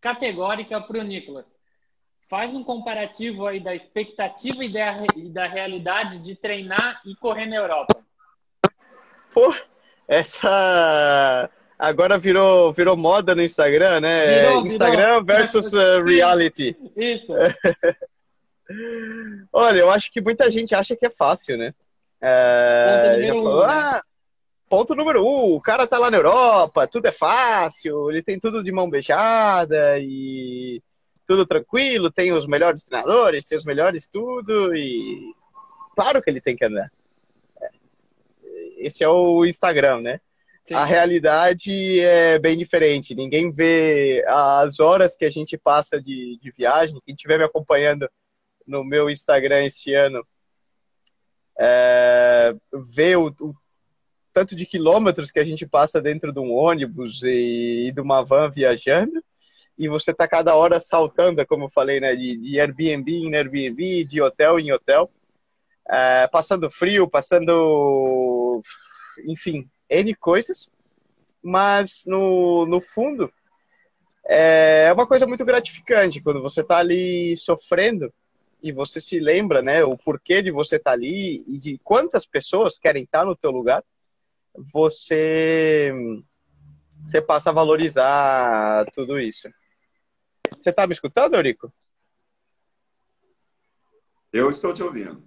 categórica 0.02 0.82
para 0.82 1.00
o 1.00 1.04
Nicolas. 1.04 1.55
Faz 2.27 2.53
um 2.53 2.63
comparativo 2.63 3.45
aí 3.45 3.59
da 3.59 3.75
expectativa 3.75 4.63
e 4.65 4.73
da, 4.73 4.97
e 5.15 5.29
da 5.29 5.47
realidade 5.47 6.19
de 6.19 6.35
treinar 6.35 7.01
e 7.05 7.15
correr 7.15 7.45
na 7.45 7.55
Europa. 7.55 8.03
Pô, 9.31 9.53
essa 10.07 11.49
agora 11.77 12.17
virou, 12.17 12.73
virou 12.73 12.97
moda 12.97 13.35
no 13.35 13.43
Instagram, 13.43 13.99
né? 13.99 14.41
Virou, 14.41 14.65
Instagram 14.65 15.23
virou. 15.23 15.23
versus 15.23 15.73
uh, 15.73 16.01
reality. 16.03 16.75
Isso. 16.95 17.31
Olha, 19.53 19.79
eu 19.79 19.91
acho 19.91 20.11
que 20.11 20.19
muita 20.19 20.49
gente 20.49 20.73
acha 20.73 20.95
que 20.95 21.05
é 21.05 21.09
fácil, 21.09 21.57
né? 21.57 21.73
É, 22.19 23.17
ponto, 23.19 23.19
número 23.19 23.43
falou, 23.43 23.63
um, 23.63 23.67
né? 23.67 23.73
ah, 23.73 24.03
ponto 24.67 24.95
número 24.95 25.23
um, 25.23 25.53
o 25.53 25.61
cara 25.61 25.85
tá 25.85 25.99
lá 25.99 26.09
na 26.09 26.17
Europa, 26.17 26.88
tudo 26.88 27.05
é 27.05 27.11
fácil, 27.11 28.09
ele 28.09 28.23
tem 28.23 28.39
tudo 28.39 28.63
de 28.63 28.71
mão 28.71 28.89
beijada 28.89 29.99
e 29.99 30.81
tudo 31.25 31.45
tranquilo, 31.45 32.11
tem 32.11 32.31
os 32.31 32.47
melhores 32.47 32.83
treinadores, 32.83 33.47
tem 33.47 33.57
os 33.57 33.65
melhores 33.65 34.07
tudo 34.07 34.75
e 34.75 35.33
claro 35.95 36.21
que 36.21 36.29
ele 36.29 36.41
tem 36.41 36.55
que 36.55 36.65
andar. 36.65 36.91
É, 37.61 37.69
esse 38.77 39.03
é 39.03 39.09
o 39.09 39.45
Instagram, 39.45 40.01
né? 40.01 40.19
Sim. 40.67 40.73
A 40.73 40.83
realidade 40.83 41.99
é 41.99 42.39
bem 42.39 42.57
diferente. 42.57 43.13
Ninguém 43.13 43.51
vê 43.51 44.25
as 44.27 44.79
horas 44.79 45.15
que 45.15 45.25
a 45.25 45.29
gente 45.29 45.57
passa 45.57 46.01
de, 46.01 46.39
de 46.41 46.51
viagem. 46.51 46.99
Quem 47.05 47.13
estiver 47.13 47.38
me 47.38 47.43
acompanhando 47.43 48.09
no 48.65 48.83
meu 48.83 49.09
Instagram 49.09 49.63
esse 49.63 49.93
ano 49.93 50.25
é, 51.59 52.55
vê 52.73 53.15
o, 53.15 53.27
o, 53.27 53.53
tanto 54.33 54.55
de 54.55 54.65
quilômetros 54.65 55.31
que 55.31 55.39
a 55.39 55.45
gente 55.45 55.67
passa 55.67 56.01
dentro 56.01 56.33
de 56.33 56.39
um 56.39 56.51
ônibus 56.51 57.21
e, 57.23 57.88
e 57.88 57.91
de 57.91 58.01
uma 58.01 58.23
van 58.23 58.49
viajando. 58.49 59.23
E 59.77 59.88
você 59.89 60.11
está 60.11 60.27
cada 60.27 60.55
hora 60.55 60.79
saltando, 60.79 61.45
como 61.45 61.65
eu 61.65 61.69
falei, 61.69 61.99
né, 61.99 62.15
de, 62.15 62.38
de 62.38 62.59
Airbnb 62.59 63.11
em 63.11 63.35
Airbnb, 63.35 64.05
de 64.05 64.21
hotel 64.21 64.59
em 64.59 64.71
hotel, 64.71 65.11
é, 65.89 66.27
passando 66.27 66.71
frio, 66.71 67.09
passando, 67.09 68.61
enfim, 69.27 69.69
N 69.89 70.15
coisas, 70.15 70.69
mas 71.43 72.03
no, 72.07 72.65
no 72.65 72.81
fundo 72.81 73.31
é 74.27 74.91
uma 74.91 75.05
coisa 75.05 75.27
muito 75.27 75.45
gratificante 75.45 76.19
quando 76.19 76.41
você 76.41 76.61
está 76.61 76.77
ali 76.77 77.38
sofrendo 77.38 78.11
e 78.63 78.71
você 78.71 78.99
se 78.99 79.19
lembra, 79.19 79.61
né, 79.61 79.83
o 79.83 79.95
porquê 79.95 80.41
de 80.41 80.49
você 80.49 80.77
estar 80.77 80.91
tá 80.91 80.95
ali 80.95 81.43
e 81.47 81.59
de 81.59 81.79
quantas 81.83 82.25
pessoas 82.25 82.79
querem 82.79 83.03
estar 83.03 83.19
tá 83.19 83.25
no 83.25 83.35
teu 83.35 83.51
lugar, 83.51 83.83
você 84.73 85.93
você 87.05 87.21
passa 87.21 87.51
a 87.51 87.53
valorizar 87.53 88.85
tudo 88.91 89.19
isso. 89.19 89.47
Você 90.51 90.69
está 90.69 90.86
me 90.86 90.93
escutando, 90.93 91.36
Eurico? 91.36 91.73
Eu 94.31 94.49
estou 94.49 94.73
te 94.73 94.84
ouvindo. 94.84 95.23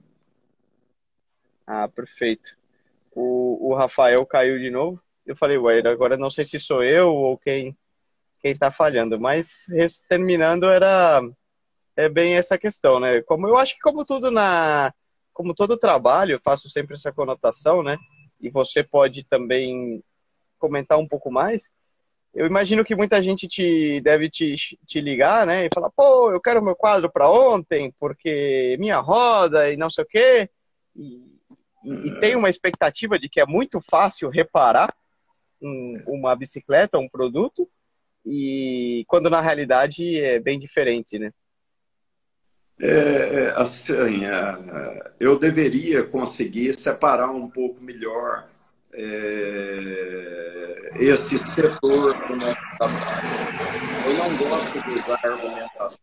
Ah, 1.67 1.89
perfeito 1.89 2.59
o, 3.19 3.71
o 3.71 3.75
Rafael 3.75 4.25
caiu 4.25 4.59
de 4.59 4.71
novo. 4.71 5.01
Eu 5.27 5.37
falei, 5.37 5.59
ué, 5.59 5.81
agora 5.87 6.17
não 6.17 6.31
sei 6.31 6.45
se 6.45 6.61
sou 6.61 6.83
eu 6.83 7.09
ou 7.09 7.37
quem 7.37 7.77
quem 8.41 8.57
tá 8.57 8.71
falhando, 8.71 9.19
mas 9.19 9.67
terminando 10.09 10.67
era 10.67 11.21
é 11.97 12.09
bem 12.09 12.35
essa 12.35 12.57
questão, 12.57 13.01
né? 13.01 13.21
Como 13.23 13.49
eu 13.49 13.59
acho 13.59 13.75
que 13.75 13.81
como 13.81 14.05
tudo 14.05 14.31
na 14.31 14.95
como 15.33 15.55
todo 15.55 15.77
trabalho, 15.77 16.35
eu 16.35 16.41
faço 16.43 16.71
sempre 16.71 16.95
essa 16.95 17.13
conotação, 17.13 17.83
né? 17.83 17.99
E 18.41 18.49
você 18.49 18.85
pode 18.85 19.25
também 19.25 20.03
comentar 20.59 20.99
um 20.99 21.09
pouco 21.09 21.31
mais. 21.33 21.71
Eu 22.35 22.47
imagino 22.47 22.85
que 22.85 22.95
muita 22.95 23.23
gente 23.23 23.49
te 23.49 24.01
deve 24.01 24.29
te, 24.31 24.55
te 24.87 25.01
ligar, 25.01 25.47
né? 25.47 25.67
E 25.67 25.71
falar, 25.75 25.91
pô, 25.91 26.31
eu 26.31 26.41
quero 26.41 26.63
meu 26.63 26.77
quadro 26.77 27.11
para 27.11 27.31
ontem, 27.31 27.93
porque 27.99 28.77
minha 28.79 28.99
roda 28.99 29.71
e 29.71 29.77
não 29.77 29.91
sei 29.91 30.05
o 30.05 30.07
quê. 30.07 30.51
E, 30.95 31.23
e, 31.85 32.09
e 32.09 32.21
tem 32.21 32.37
uma 32.37 32.51
expectativa 32.51 33.19
de 33.19 33.29
que 33.29 33.41
é 33.41 33.47
muito 33.47 33.81
fácil 33.81 34.29
reparar 34.29 34.89
um, 35.61 36.03
uma 36.07 36.37
bicicleta, 36.37 36.99
um 36.99 37.09
produto, 37.09 37.69
e 38.25 39.05
quando 39.09 39.31
na 39.31 39.41
realidade 39.41 40.21
é 40.21 40.39
bem 40.39 40.59
diferente, 40.59 41.19
né? 41.19 41.33
É, 42.81 42.89
é 42.89 43.51
assim, 43.57 44.25
é, 44.25 45.13
eu 45.19 45.39
deveria 45.39 46.05
conseguir 46.05 46.73
separar 46.75 47.31
um 47.31 47.51
pouco 47.51 47.83
melhor 47.83 48.49
é, 48.93 50.91
esse 50.99 51.39
setor 51.39 52.15
do 52.27 52.37
nosso 52.37 52.77
trabalho. 52.79 53.29
Eu 54.07 54.15
não 54.15 54.37
gosto 54.37 54.81
de 54.83 54.91
usar 54.95 55.21
a 55.23 55.29
argumentação 55.29 55.99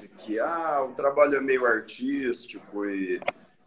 de 0.00 0.08
que 0.08 0.38
ah, 0.38 0.86
o 0.88 0.92
trabalho 0.92 1.36
é 1.36 1.40
meio 1.40 1.66
artístico 1.66 2.84
e 2.86 3.20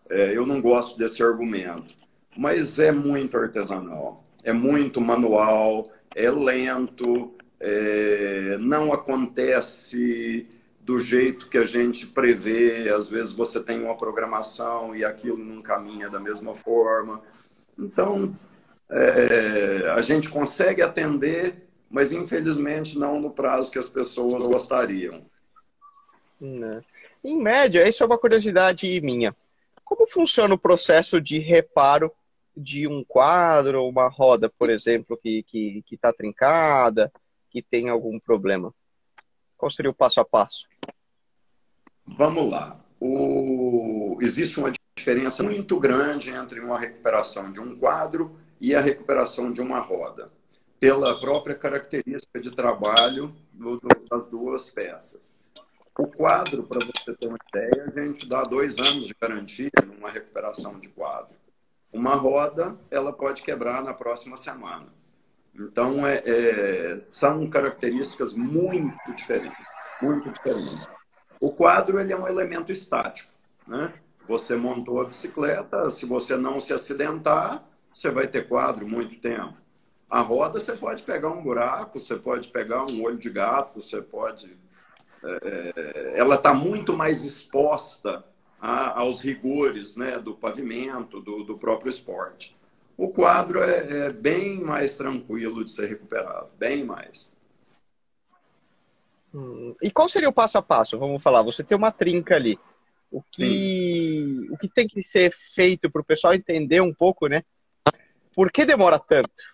é, 0.09 0.35
eu 0.35 0.45
não 0.45 0.61
gosto 0.61 0.97
desse 0.97 1.23
argumento, 1.23 1.95
mas 2.37 2.79
é 2.79 2.91
muito 2.91 3.37
artesanal, 3.37 4.23
é 4.43 4.53
muito 4.53 5.01
manual, 5.01 5.91
é 6.15 6.29
lento, 6.29 7.33
é, 7.59 8.57
não 8.59 8.91
acontece 8.91 10.47
do 10.81 10.99
jeito 10.99 11.47
que 11.47 11.57
a 11.57 11.65
gente 11.65 12.05
prevê. 12.05 12.89
Às 12.89 13.07
vezes 13.07 13.31
você 13.31 13.61
tem 13.61 13.81
uma 13.81 13.95
programação 13.95 14.95
e 14.95 15.03
aquilo 15.03 15.37
não 15.37 15.61
caminha 15.61 16.09
da 16.09 16.19
mesma 16.19 16.53
forma. 16.53 17.21
Então, 17.79 18.37
é, 18.89 19.89
a 19.89 20.01
gente 20.01 20.29
consegue 20.29 20.81
atender, 20.81 21.67
mas 21.89 22.11
infelizmente 22.11 22.97
não 22.97 23.19
no 23.19 23.31
prazo 23.31 23.71
que 23.71 23.79
as 23.79 23.89
pessoas 23.89 24.43
gostariam. 24.43 25.25
Né. 26.39 26.81
Em 27.23 27.37
média, 27.37 27.87
isso 27.87 28.03
é 28.03 28.05
uma 28.05 28.17
curiosidade 28.17 28.99
minha. 29.01 29.35
Como 29.83 30.07
funciona 30.07 30.53
o 30.53 30.59
processo 30.59 31.21
de 31.21 31.39
reparo 31.39 32.11
de 32.55 32.87
um 32.87 33.03
quadro, 33.03 33.87
uma 33.87 34.07
roda, 34.07 34.49
por 34.49 34.69
exemplo, 34.69 35.17
que 35.17 35.83
está 35.91 36.11
tá 36.11 36.17
trincada, 36.17 37.11
que 37.49 37.61
tem 37.61 37.89
algum 37.89 38.19
problema? 38.19 38.73
Qual 39.57 39.69
seria 39.69 39.91
o 39.91 39.95
passo 39.95 40.19
a 40.19 40.25
passo? 40.25 40.67
Vamos 42.05 42.51
lá. 42.51 42.79
O... 42.99 44.17
Existe 44.21 44.59
uma 44.59 44.71
diferença 44.95 45.41
muito 45.43 45.79
grande 45.79 46.29
entre 46.29 46.59
uma 46.59 46.79
recuperação 46.79 47.51
de 47.51 47.59
um 47.59 47.77
quadro 47.77 48.37
e 48.63 48.73
a 48.73 48.79
recuperação 48.79 49.51
de 49.51 49.59
uma 49.61 49.81
roda, 49.81 50.31
pela 50.79 51.19
própria 51.19 51.53
característica 51.53 52.39
de 52.39 52.49
trabalho 52.49 53.35
das 54.09 54.29
duas 54.29 54.69
peças. 54.69 55.33
O 55.99 56.07
quadro, 56.07 56.63
para 56.63 56.79
você 56.79 57.13
ter 57.13 57.27
uma 57.27 57.37
ideia, 57.49 57.85
a 57.85 57.99
gente 57.99 58.25
dá 58.25 58.41
dois 58.43 58.77
anos 58.77 59.05
de 59.05 59.13
garantia 59.19 59.69
numa 59.85 60.09
recuperação 60.09 60.79
de 60.79 60.87
quadro. 60.87 61.35
Uma 61.91 62.15
roda, 62.15 62.77
ela 62.89 63.11
pode 63.11 63.41
quebrar 63.41 63.83
na 63.83 63.93
próxima 63.93 64.37
semana. 64.37 64.87
Então, 65.53 66.07
é, 66.07 66.23
é, 66.25 66.99
são 67.01 67.49
características 67.49 68.33
muito 68.33 69.13
diferentes, 69.13 69.67
muito 70.01 70.31
diferentes. 70.31 70.87
O 71.37 71.51
quadro 71.51 71.99
ele 71.99 72.13
é 72.13 72.17
um 72.17 72.29
elemento 72.29 72.71
estático, 72.71 73.29
né? 73.67 73.93
Você 74.25 74.55
montou 74.55 75.01
a 75.01 75.05
bicicleta, 75.05 75.89
se 75.89 76.05
você 76.05 76.37
não 76.37 76.61
se 76.61 76.71
acidentar, 76.71 77.61
você 77.93 78.09
vai 78.09 78.27
ter 78.27 78.47
quadro 78.47 78.87
muito 78.87 79.19
tempo. 79.19 79.55
A 80.09 80.21
roda 80.21 80.59
você 80.59 80.73
pode 80.73 81.03
pegar 81.03 81.29
um 81.29 81.41
buraco, 81.41 81.99
você 81.99 82.15
pode 82.15 82.49
pegar 82.49 82.85
um 82.91 83.03
olho 83.03 83.17
de 83.17 83.29
gato, 83.29 83.81
você 83.81 84.01
pode 84.01 84.57
é, 85.23 86.13
ela 86.15 86.35
está 86.35 86.53
muito 86.53 86.93
mais 86.93 87.23
exposta 87.23 88.25
a, 88.59 88.99
aos 88.99 89.21
rigores 89.21 89.95
né, 89.95 90.19
do 90.19 90.35
pavimento, 90.35 91.21
do, 91.21 91.43
do 91.43 91.57
próprio 91.57 91.89
esporte. 91.89 92.55
O 92.97 93.07
quadro 93.09 93.63
é, 93.63 94.07
é, 94.07 94.09
bem 94.13 94.61
mais 94.61 94.95
tranquilo 94.95 95.63
de 95.63 95.71
ser 95.71 95.87
recuperado, 95.87 96.49
bem 96.57 96.83
mais. 96.83 97.31
Hum, 99.33 99.75
e 99.81 99.89
qual 99.89 100.07
seria 100.07 100.29
o 100.29 100.33
passo 100.33 100.57
a 100.57 100.61
passo? 100.61 100.99
Vamos 100.99 101.23
falar, 101.23 101.41
você 101.41 101.63
tem 101.63 101.77
uma 101.77 101.91
trinca 101.91 102.35
ali. 102.35 102.59
O 103.09 103.21
que, 103.21 104.47
o 104.49 104.57
que 104.57 104.67
tem 104.67 104.87
que 104.87 105.01
ser 105.01 105.31
feito 105.31 105.89
para 105.89 106.01
o 106.01 106.05
pessoal 106.05 106.33
entender 106.33 106.81
um 106.81 106.93
pouco, 106.93 107.27
né? 107.27 107.43
Por 108.35 108.51
que 108.51 108.65
demora 108.65 108.97
tanto? 108.99 109.53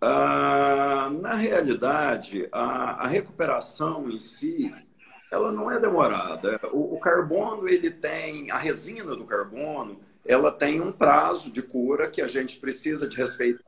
Ah, 0.00 1.10
na 1.10 1.34
realidade, 1.34 2.46
a, 2.52 3.04
a, 3.04 3.06
recuperação 3.06 4.10
em 4.10 4.18
si, 4.18 4.74
ela 5.32 5.50
não 5.50 5.70
é 5.70 5.80
demorada. 5.80 6.60
O, 6.72 6.94
o, 6.94 7.00
carbono, 7.00 7.66
ele 7.66 7.90
tem, 7.90 8.50
a 8.50 8.58
resina 8.58 9.16
do 9.16 9.24
carbono, 9.24 9.98
ela 10.26 10.52
tem 10.52 10.80
um 10.80 10.92
prazo 10.92 11.50
de 11.50 11.62
cura 11.62 12.10
que 12.10 12.20
a 12.20 12.26
gente 12.26 12.58
precisa 12.58 13.08
de 13.08 13.16
respeitar. 13.16 13.64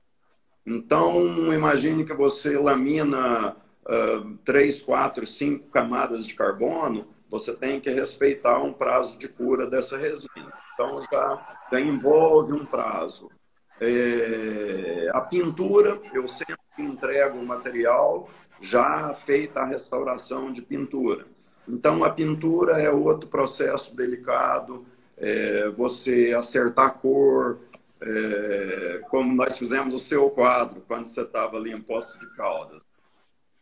Então, 0.66 1.54
imagine 1.54 2.04
que 2.04 2.12
você 2.12 2.59
lamina 2.59 3.56
uh, 3.87 4.37
três, 4.44 4.82
quatro, 4.82 5.26
cinco 5.26 5.68
camadas 5.68 6.26
de 6.26 6.35
carbono, 6.35 7.06
você 7.30 7.54
tem 7.54 7.80
que 7.80 7.88
respeitar 7.88 8.59
um 8.62 8.74
prazo 8.74 9.18
de 9.18 9.28
cura 9.28 9.66
dessa 9.66 9.96
resina. 9.96 10.52
Então, 10.74 11.00
já, 11.11 11.59
já 11.72 11.80
envolve 11.80 12.52
um 12.52 12.66
prazo. 12.66 13.30
É, 13.81 15.11
a 15.12 15.21
pintura, 15.21 16.01
eu 16.12 16.27
sempre 16.27 16.57
entrego 16.79 17.39
o 17.39 17.47
material 17.47 18.29
já 18.61 19.12
feita 19.15 19.61
a 19.61 19.67
restauração 19.67 20.51
de 20.51 20.62
pintura. 20.62 21.27
Então, 21.69 22.05
a 22.05 22.11
pintura 22.11 22.81
é 22.81 22.91
outro 22.91 23.29
processo 23.29 23.95
delicado, 23.95 24.87
é, 25.17 25.69
você 25.71 26.35
acertar 26.37 26.87
a 26.87 26.91
cor, 26.91 27.59
é, 28.01 29.01
como 29.11 29.35
nós 29.35 29.59
fizemos 29.59 29.95
o 29.95 29.99
seu 29.99 30.31
quadro, 30.31 30.83
quando 30.87 31.07
você 31.07 31.23
estava 31.23 31.57
ali 31.57 31.73
em 31.73 31.81
Poço 31.81 32.19
de 32.19 32.27
Caldas. 32.37 32.81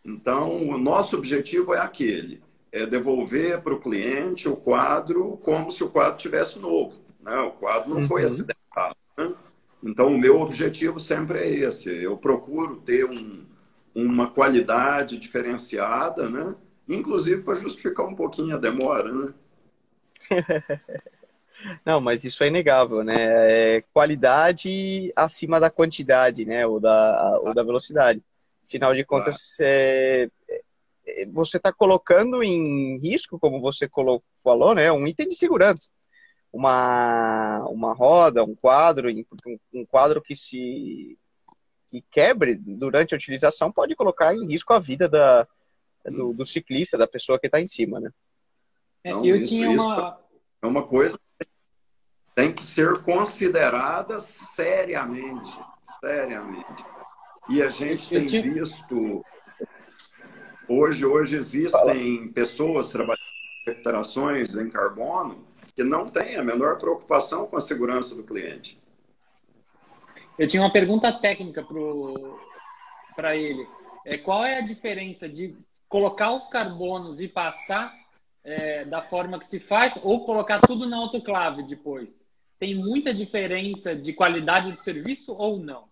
Então, 0.04 0.68
o 0.68 0.76
nosso 0.76 1.16
objetivo 1.16 1.72
é 1.72 1.78
aquele, 1.78 2.42
é 2.70 2.84
devolver 2.84 3.62
para 3.62 3.72
o 3.72 3.80
cliente 3.80 4.48
o 4.48 4.56
quadro 4.56 5.38
como 5.38 5.70
se 5.70 5.82
o 5.82 5.88
quadro 5.88 6.18
tivesse 6.18 6.58
novo. 6.58 7.00
Né? 7.20 7.36
O 7.38 7.52
quadro 7.52 7.88
não 7.88 7.98
uhum. 7.98 8.06
foi 8.06 8.24
acidentado. 8.24 8.48
Né? 8.48 8.53
Então, 9.84 10.06
o 10.06 10.18
meu 10.18 10.40
objetivo 10.40 10.98
sempre 10.98 11.38
é 11.40 11.48
esse. 11.48 11.90
Eu 11.90 12.16
procuro 12.16 12.76
ter 12.76 13.04
um, 13.04 13.44
uma 13.94 14.30
qualidade 14.30 15.18
diferenciada, 15.18 16.28
né? 16.30 16.54
Inclusive 16.88 17.42
para 17.42 17.54
justificar 17.54 18.06
um 18.06 18.14
pouquinho 18.14 18.56
a 18.56 18.58
demora, 18.58 19.12
né? 19.12 19.34
Não, 21.84 22.00
mas 22.00 22.24
isso 22.24 22.42
é 22.42 22.48
inegável, 22.48 23.04
né? 23.04 23.12
É 23.16 23.84
qualidade 23.92 25.12
acima 25.14 25.60
da 25.60 25.70
quantidade, 25.70 26.46
né? 26.46 26.66
Ou 26.66 26.80
da, 26.80 27.38
ou 27.42 27.54
da 27.54 27.62
velocidade. 27.62 28.22
Afinal 28.66 28.94
de 28.94 29.04
contas, 29.04 29.58
é, 29.60 30.28
é, 31.06 31.26
você 31.26 31.58
está 31.58 31.70
colocando 31.70 32.42
em 32.42 32.98
risco, 32.98 33.38
como 33.38 33.60
você 33.60 33.88
falou, 34.42 34.74
né? 34.74 34.90
Um 34.90 35.06
item 35.06 35.28
de 35.28 35.34
segurança 35.34 35.90
uma, 36.54 37.66
uma 37.68 37.92
roda, 37.92 38.44
um 38.44 38.54
quadro, 38.54 39.08
um 39.72 39.84
quadro 39.84 40.22
que 40.22 40.36
se 40.36 41.18
que 41.88 42.00
quebre 42.10 42.54
durante 42.54 43.12
a 43.12 43.16
utilização 43.16 43.72
pode 43.72 43.94
colocar 43.96 44.34
em 44.34 44.46
risco 44.46 44.72
a 44.72 44.78
vida 44.78 45.08
da, 45.08 45.46
do, 46.04 46.32
do 46.32 46.46
ciclista, 46.46 46.96
da 46.96 47.08
pessoa 47.08 47.38
que 47.40 47.46
está 47.46 47.60
em 47.60 47.66
cima, 47.66 48.00
né? 48.00 48.10
É, 49.02 49.12
eu 49.12 49.36
isso, 49.36 49.52
tinha 49.52 49.70
uma... 49.70 50.20
é 50.62 50.66
uma 50.66 50.82
coisa 50.84 51.18
que 51.38 51.48
tem 52.34 52.52
que 52.52 52.62
ser 52.62 53.02
considerada 53.02 54.18
seriamente, 54.20 55.60
seriamente. 56.00 56.84
E 57.48 57.62
a 57.62 57.68
gente 57.68 58.08
tem 58.08 58.26
tinha... 58.26 58.42
visto 58.42 59.24
hoje, 60.68 61.04
hoje 61.04 61.36
existem 61.36 62.18
Fala. 62.18 62.32
pessoas 62.32 62.90
trabalhando 62.90 63.20
em 63.66 63.70
recuperações 63.70 64.56
em 64.56 64.70
carbono 64.70 65.53
que 65.74 65.82
não 65.82 66.06
tem 66.06 66.36
a 66.36 66.44
menor 66.44 66.78
preocupação 66.78 67.46
com 67.46 67.56
a 67.56 67.60
segurança 67.60 68.14
do 68.14 68.22
cliente. 68.22 68.78
Eu 70.38 70.46
tinha 70.46 70.62
uma 70.62 70.72
pergunta 70.72 71.12
técnica 71.12 71.66
para 73.14 73.36
ele. 73.36 73.66
É, 74.04 74.16
qual 74.18 74.44
é 74.44 74.58
a 74.58 74.62
diferença 74.62 75.28
de 75.28 75.56
colocar 75.88 76.32
os 76.32 76.48
carbonos 76.48 77.20
e 77.20 77.28
passar 77.28 77.94
é, 78.42 78.84
da 78.84 79.02
forma 79.02 79.38
que 79.38 79.46
se 79.46 79.58
faz 79.58 79.98
ou 80.02 80.24
colocar 80.24 80.60
tudo 80.60 80.88
na 80.88 80.96
autoclave 80.96 81.62
depois? 81.62 82.28
Tem 82.58 82.74
muita 82.74 83.12
diferença 83.12 83.94
de 83.94 84.12
qualidade 84.12 84.72
do 84.72 84.82
serviço 84.82 85.34
ou 85.34 85.58
não? 85.58 85.84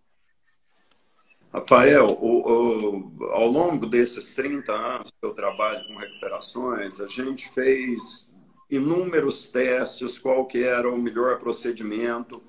Rafael, 1.53 2.07
o, 2.07 3.19
o, 3.21 3.25
ao 3.33 3.47
longo 3.47 3.87
desses 3.87 4.35
30 4.35 4.73
anos 4.73 5.11
que 5.11 5.27
eu 5.27 5.35
trabalho 5.35 5.87
com 5.87 5.99
recuperações, 5.99 6.99
a 6.99 7.07
gente 7.07 7.51
fez 7.51 8.32
inúmeros 8.73 9.49
testes, 9.49 10.19
qual 10.19 10.47
que 10.47 10.65
era 10.65 10.91
o 10.91 10.97
melhor 10.97 11.39
procedimento. 11.39 12.43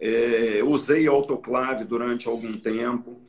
É, 0.00 0.62
usei 0.64 1.06
autoclave 1.06 1.84
durante 1.84 2.26
algum 2.26 2.54
tempo. 2.54 3.20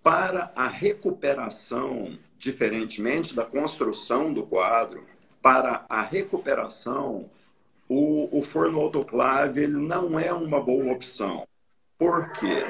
Para 0.00 0.52
a 0.54 0.68
recuperação, 0.68 2.16
diferentemente 2.38 3.34
da 3.34 3.44
construção 3.44 4.32
do 4.32 4.44
quadro, 4.44 5.04
para 5.42 5.84
a 5.88 6.00
recuperação, 6.00 7.28
o, 7.88 8.38
o 8.38 8.40
forno 8.40 8.80
autoclave 8.80 9.64
ele 9.64 9.76
não 9.76 10.18
é 10.18 10.32
uma 10.32 10.60
boa 10.60 10.92
opção. 10.92 11.44
Por 11.98 12.30
quê? 12.32 12.64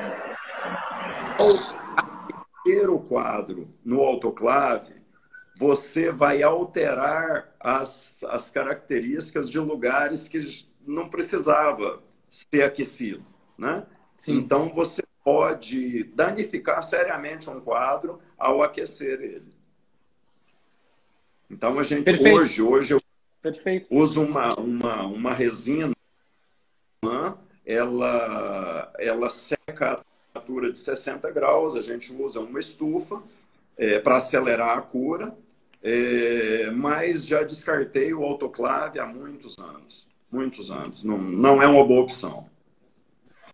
Ao 1.39 2.65
ter 2.65 2.89
o 2.89 2.99
quadro 2.99 3.69
no 3.85 4.01
autoclave, 4.01 4.95
você 5.61 6.11
vai 6.11 6.43
alterar 6.43 7.55
as, 7.61 8.25
as 8.25 8.49
características 8.49 9.51
de 9.51 9.59
lugares 9.59 10.27
que 10.27 10.65
não 10.87 11.11
precisava 11.11 12.03
ser 12.31 12.63
aquecido, 12.63 13.23
né? 13.59 13.87
Sim. 14.19 14.39
Então 14.39 14.73
você 14.73 15.03
pode 15.23 16.05
danificar 16.15 16.83
seriamente 16.83 17.51
um 17.51 17.61
quadro 17.61 18.23
ao 18.39 18.63
aquecer 18.63 19.21
ele. 19.21 19.53
Então 21.51 21.79
a 21.79 21.83
gente 21.83 22.05
Perfeito. 22.05 22.39
hoje, 22.39 22.63
hoje 22.63 22.95
eu 22.95 22.99
Perfeito. 23.43 23.87
uso 23.91 24.23
uma, 24.23 24.49
uma, 24.59 25.03
uma 25.09 25.35
resina, 25.35 25.95
né? 27.05 27.35
ela, 27.67 28.91
ela 28.99 29.29
seca 29.29 29.93
a 29.93 29.97
temperatura 30.33 30.73
de 30.73 30.79
60 30.79 31.31
graus, 31.33 31.77
a 31.77 31.83
gente 31.83 32.11
usa 32.15 32.41
uma 32.41 32.59
estufa 32.59 33.23
é, 33.77 33.99
para 33.99 34.17
acelerar 34.17 34.79
a 34.79 34.81
cura 34.81 35.37
é, 35.83 36.71
mas 36.71 37.27
já 37.27 37.43
descartei 37.43 38.13
o 38.13 38.23
autoclave 38.23 38.99
há 38.99 39.07
muitos 39.07 39.59
anos. 39.59 40.07
Muitos 40.31 40.71
anos. 40.71 41.03
Não, 41.03 41.19
não 41.19 41.63
é 41.63 41.67
uma 41.67 41.85
boa 41.85 42.03
opção. 42.03 42.49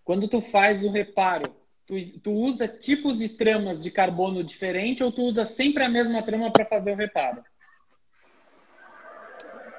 Quando 0.05 0.29
tu 0.29 0.41
faz 0.41 0.85
o 0.85 0.91
reparo, 0.91 1.51
tu, 1.87 1.95
tu 2.21 2.31
usa 2.33 2.69
tipos 2.69 3.23
e 3.23 3.29
tramas 3.29 3.83
de 3.83 3.91
carbono 3.91 4.45
diferente 4.45 5.03
ou 5.03 5.11
tu 5.11 5.23
usa 5.23 5.45
sempre 5.45 5.85
a 5.85 5.89
mesma 5.89 6.23
trama 6.23 6.51
para 6.53 6.65
fazer 6.65 6.93
o 6.93 6.97
reparo? 6.97 7.43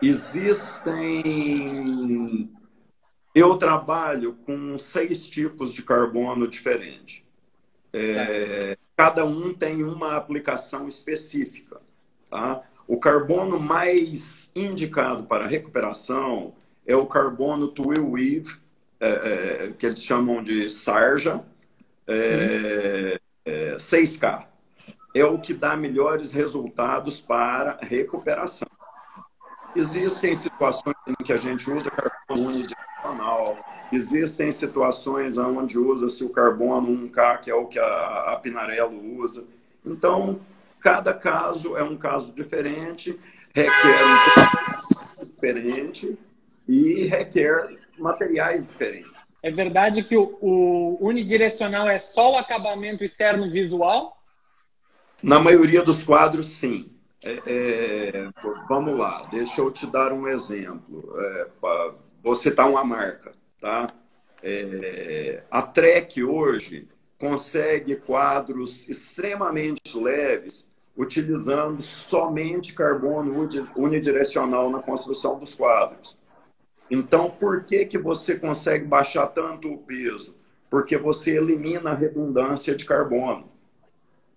Existem. 0.02 0.94
Eu 3.34 3.58
trabalho 3.58 4.34
com 4.46 4.78
seis 4.78 5.28
tipos 5.28 5.74
de 5.74 5.84
carbono 5.84 6.48
diferente. 6.48 7.26
É, 7.94 8.76
tá. 8.76 8.82
Cada 8.96 9.26
um 9.26 9.54
tem 9.54 9.84
uma 9.84 10.16
aplicação 10.16 10.88
específica. 10.88 11.80
Tá? 12.30 12.62
O 12.88 12.98
carbono 12.98 13.60
mais 13.60 14.52
indicado 14.56 15.24
para 15.26 15.46
recuperação 15.46 16.54
é 16.86 16.96
o 16.96 17.06
carbono 17.06 17.68
twill 17.68 18.12
weave, 18.12 18.56
é, 19.00 19.10
é, 19.10 19.74
que 19.78 19.86
eles 19.86 20.02
chamam 20.04 20.42
de 20.42 20.70
sarja, 20.70 21.44
é, 22.08 23.20
6K. 23.78 24.46
É 25.14 25.26
o 25.26 25.38
que 25.38 25.54
dá 25.54 25.76
melhores 25.76 26.32
resultados 26.32 27.20
para 27.20 27.78
recuperação. 27.82 28.68
Existem 29.76 30.34
situações 30.34 30.96
em 31.08 31.24
que 31.24 31.34
a 31.34 31.38
gente 31.38 31.70
usa 31.70 31.92
carbono 31.92 32.50
unidimensional, 32.50 33.58
existem 33.92 34.52
situações 34.52 35.38
onde 35.38 35.78
usa-se 35.78 36.24
o 36.24 36.30
carbono 36.30 36.90
1K, 37.08 37.40
que 37.42 37.52
é 37.52 37.56
o 37.56 37.68
que 37.68 37.78
a, 37.78 38.34
a 38.34 38.36
Pinarello 38.38 39.20
usa. 39.20 39.46
Então, 39.86 40.40
Cada 40.80 41.14
caso 41.14 41.76
é 41.76 41.84
um 41.84 41.98
caso 41.98 42.32
diferente, 42.32 43.20
requer 43.54 44.04
um 45.20 45.26
diferente 45.26 46.18
e 46.68 47.06
requer 47.06 47.78
materiais 47.98 48.68
diferentes. 48.68 49.12
É 49.42 49.52
verdade 49.52 50.04
que 50.04 50.18
o, 50.18 50.38
o 50.42 50.98
unidirecional 51.02 51.88
é 51.90 52.00
só 52.00 52.34
o 52.34 52.38
acabamento 52.38 53.04
externo 53.04 53.50
visual? 53.50 54.18
Na 55.22 55.40
maioria 55.40 55.82
dos 55.82 56.04
quadros, 56.04 56.46
sim. 56.46 56.92
É, 57.24 57.42
é, 57.48 58.30
vamos 58.70 58.96
lá, 58.96 59.28
deixa 59.32 59.62
eu 59.62 59.72
te 59.72 59.88
dar 59.88 60.14
um 60.14 60.28
exemplo. 60.28 61.14
É, 61.20 61.48
vou 62.22 62.36
citar 62.36 62.70
uma 62.70 62.84
marca, 62.84 63.34
tá? 63.60 63.92
É, 64.44 65.44
a 65.50 65.62
Trek 65.64 66.24
hoje 66.24 66.88
consegue 67.20 67.96
quadros 67.96 68.88
extremamente 68.88 69.98
leves 69.98 70.72
utilizando 70.96 71.84
somente 71.84 72.74
carbono 72.74 73.48
unidirecional 73.76 74.70
na 74.70 74.82
construção 74.82 75.38
dos 75.38 75.54
quadros. 75.54 76.18
Então, 76.90 77.30
por 77.30 77.64
que, 77.64 77.86
que 77.86 77.98
você 77.98 78.36
consegue 78.36 78.86
baixar 78.86 79.28
tanto 79.28 79.72
o 79.72 79.78
peso? 79.78 80.36
Porque 80.70 80.98
você 80.98 81.38
elimina 81.38 81.92
a 81.92 81.94
redundância 81.94 82.76
de 82.76 82.86
carbono. 82.86 83.46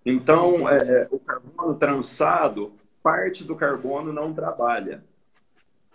Então, 0.05 0.69
é, 0.69 1.07
o 1.09 1.19
carbono 1.19 1.75
trançado, 1.75 2.73
parte 3.01 3.43
do 3.43 3.55
carbono 3.55 4.13
não 4.13 4.33
trabalha. 4.33 5.03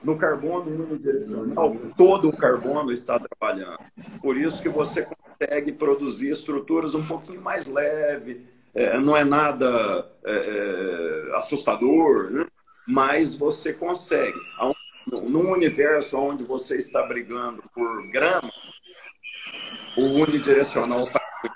No 0.03 0.17
carbono 0.17 0.85
unidirecional, 0.85 1.77
todo 1.97 2.29
o 2.29 2.37
carbono 2.37 2.93
está 2.93 3.19
trabalhando. 3.19 3.79
Por 4.21 4.37
isso 4.37 4.63
que 4.63 4.69
você 4.69 5.07
consegue 5.39 5.73
produzir 5.73 6.31
estruturas 6.31 6.95
um 6.95 7.07
pouquinho 7.07 7.41
mais 7.41 7.67
leves, 7.67 8.39
é, 8.75 8.99
não 8.99 9.17
é 9.17 9.25
nada 9.25 10.11
é, 10.25 10.33
é, 10.33 11.37
assustador, 11.37 12.31
né? 12.31 12.47
mas 12.87 13.35
você 13.37 13.73
consegue. 13.73 14.39
Num 15.07 15.53
universo 15.53 16.19
onde 16.19 16.45
você 16.45 16.77
está 16.77 17.03
brigando 17.03 17.63
por 17.73 18.11
grama, 18.11 18.51
o 19.97 20.03
unidirecional 20.23 21.07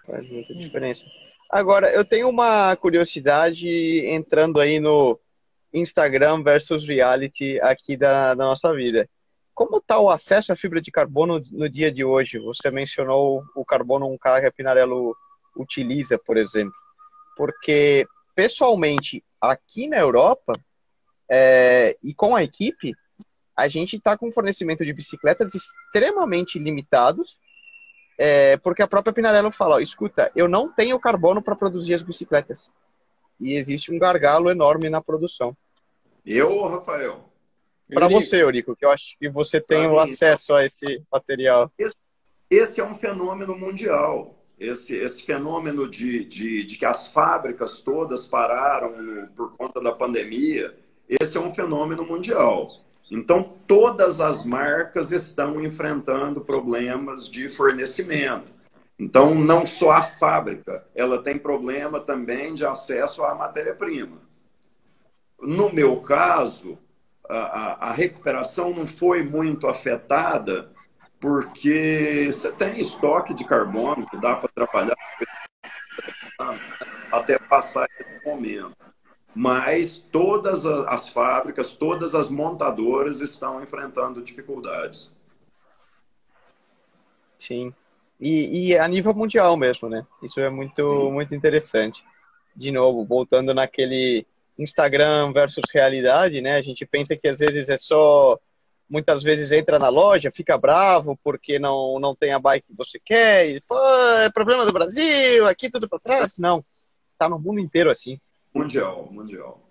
faz 0.07 0.31
muita 0.31 0.55
diferença. 0.55 1.05
Agora, 1.51 1.93
eu 1.93 2.05
tenho 2.05 2.29
uma 2.29 2.77
curiosidade 2.77 3.69
entrando 4.07 4.61
aí 4.61 4.79
no 4.79 5.19
Instagram 5.75 6.43
versus 6.43 6.87
reality 6.87 7.61
aqui 7.61 7.97
da, 7.97 8.35
da 8.35 8.45
nossa 8.45 8.73
vida. 8.73 9.09
Como 9.55 9.79
está 9.79 9.99
o 9.99 10.11
acesso 10.11 10.53
à 10.53 10.57
fibra 10.57 10.81
de 10.81 10.91
carbono 10.91 11.43
no 11.51 11.69
dia 11.69 11.93
de 11.93 12.05
hoje? 12.05 12.39
Você 12.39 12.71
mencionou 12.71 13.43
o 13.55 13.65
carbono 13.65 14.07
um 14.07 14.19
carro 14.19 14.47
a 14.47 14.53
Pinarello 14.53 15.17
utiliza, 15.57 16.19
por 16.19 16.37
exemplo 16.37 16.75
porque 17.41 18.07
pessoalmente 18.35 19.25
aqui 19.41 19.89
na 19.89 19.97
Europa 19.97 20.53
é, 21.27 21.97
e 22.03 22.13
com 22.13 22.37
a 22.37 22.43
equipe 22.43 22.95
a 23.57 23.67
gente 23.67 23.97
está 23.97 24.15
com 24.15 24.31
fornecimento 24.31 24.85
de 24.85 24.93
bicicletas 24.93 25.55
extremamente 25.55 26.59
limitados 26.59 27.39
é, 28.19 28.59
porque 28.59 28.83
a 28.83 28.87
própria 28.87 29.15
Pinarello 29.15 29.51
fala, 29.51 29.77
ó, 29.77 29.81
escuta, 29.81 30.31
eu 30.37 30.47
não 30.47 30.71
tenho 30.71 31.01
carbono 31.01 31.41
para 31.41 31.57
produzir 31.57 31.95
as 31.95 32.03
bicicletas 32.03 32.71
e 33.41 33.55
existe 33.55 33.91
um 33.91 33.99
gargalo 33.99 34.51
enorme 34.51 34.91
na 34.91 35.01
produção. 35.01 35.57
Eu, 36.27 36.67
Rafael? 36.67 37.30
Para 37.95 38.09
você, 38.09 38.43
Eurico, 38.43 38.77
que 38.77 38.85
eu 38.85 38.91
acho 38.91 39.17
que 39.19 39.29
você 39.29 39.61
tem 39.61 39.89
o 39.89 39.99
acesso 39.99 40.55
a 40.55 40.65
esse 40.65 41.03
material. 41.11 41.71
Esse, 41.79 41.97
esse 42.51 42.81
é 42.81 42.85
um 42.85 42.95
fenômeno 42.95 43.57
mundial 43.57 44.41
esse, 44.61 44.95
esse 44.95 45.23
fenômeno 45.23 45.89
de, 45.89 46.23
de, 46.27 46.65
de, 46.65 46.79
que 46.79 46.85
as 46.85 47.09
fábricas 47.09 47.81
todas 47.81 48.29
pararam 48.29 49.01
no, 49.01 49.27
por 49.29 49.57
conta 49.57 49.81
da 49.81 49.91
pandemia, 49.91 50.77
esse 51.09 51.39
é 51.39 51.41
um 51.41 51.55
fenômeno 51.55 52.05
mundial. 52.05 52.69
Então, 53.11 53.55
todas 53.67 54.21
as 54.21 54.45
marcas 54.45 55.11
estão 55.11 55.65
enfrentando 55.65 56.43
problemas 56.43 57.29
de 57.29 57.49
fornecimento. 57.49 58.53
Então, 58.99 59.35
não 59.35 59.65
só 59.65 59.93
a 59.93 60.03
fábrica, 60.03 60.87
ela 60.95 61.21
tem 61.23 61.39
problema 61.39 61.99
também 61.99 62.53
de 62.53 62.67
acesso 62.67 63.25
à 63.25 63.35
matéria-prima. 63.35 64.19
No 65.41 65.73
meu 65.73 65.97
caso, 66.03 66.79
a, 67.31 67.89
a 67.89 67.93
recuperação 67.93 68.75
não 68.75 68.87
foi 68.87 69.23
muito 69.23 69.67
afetada 69.67 70.71
porque 71.21 72.31
você 72.33 72.51
tem 72.53 72.81
estoque 72.81 73.35
de 73.35 73.45
carbono 73.45 74.07
que 74.09 74.17
dá 74.17 74.37
para 74.37 74.49
trabalhar 74.49 74.97
até 77.13 77.39
passar 77.39 77.87
esse 77.99 78.25
momento. 78.25 78.75
Mas 79.35 79.99
todas 79.99 80.67
as 80.67 81.09
fábricas, 81.09 81.73
todas 81.73 82.15
as 82.15 82.31
montadoras 82.31 83.21
estão 83.21 83.63
enfrentando 83.63 84.23
dificuldades. 84.23 85.15
Sim. 87.39 87.73
E, 88.21 88.69
e 88.71 88.79
a 88.79 88.87
nível 88.89 89.15
mundial 89.15 89.57
mesmo, 89.57 89.89
né? 89.89 90.07
Isso 90.23 90.41
é 90.41 90.51
muito, 90.51 91.11
muito 91.11 91.35
interessante. 91.35 92.05
De 92.57 92.71
novo, 92.71 93.05
voltando 93.05 93.55
naquele 93.55 94.27
Instagram 94.63 95.33
versus 95.33 95.65
realidade, 95.73 96.41
né? 96.41 96.57
A 96.57 96.63
gente 96.63 96.85
pensa 96.87 97.17
que 97.17 97.29
às 97.29 97.39
vezes 97.39 97.69
é 97.69 97.79
só 97.79 98.39
muitas 98.91 99.23
vezes 99.23 99.53
entra 99.53 99.79
na 99.79 99.89
loja, 99.89 100.33
fica 100.33 100.59
bravo 100.59 101.17
porque 101.23 101.61
não, 101.61 102.01
não 102.01 102.15
tem 102.15 102.33
a 102.33 102.41
bike 102.41 102.67
que 102.67 102.77
você 102.77 102.99
quer, 102.99 103.49
e, 103.49 103.61
pô, 103.61 103.79
é 104.19 104.29
problema 104.31 104.67
do 104.67 104.73
Brasil, 104.73 105.47
aqui 105.47 105.71
tudo 105.71 105.89
para 105.89 106.01
trás. 106.01 106.39
Não, 106.39 106.65
tá 107.17 107.29
no 107.29 107.39
mundo 107.39 107.61
inteiro 107.61 107.91
assim. 107.91 108.21
Mundial, 108.53 109.09
mundial. 109.13 109.63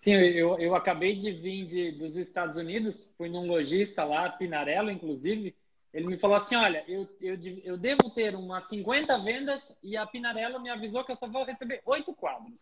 Sim, 0.00 0.14
eu, 0.14 0.58
eu 0.58 0.74
acabei 0.74 1.14
de 1.16 1.30
vir 1.30 1.66
de, 1.66 1.92
dos 1.92 2.16
Estados 2.16 2.56
Unidos, 2.56 3.14
fui 3.16 3.28
num 3.28 3.46
lojista 3.46 4.04
lá, 4.04 4.30
Pinarello, 4.30 4.90
inclusive, 4.90 5.54
ele 5.92 6.06
me 6.06 6.18
falou 6.18 6.36
assim, 6.36 6.56
olha, 6.56 6.82
eu, 6.88 7.08
eu, 7.20 7.38
eu 7.62 7.76
devo 7.76 8.10
ter 8.10 8.34
umas 8.34 8.64
50 8.64 9.18
vendas 9.18 9.60
e 9.82 9.96
a 9.96 10.06
Pinarello 10.06 10.60
me 10.60 10.70
avisou 10.70 11.04
que 11.04 11.12
eu 11.12 11.16
só 11.16 11.28
vou 11.28 11.44
receber 11.44 11.82
oito 11.84 12.14
quadros. 12.14 12.60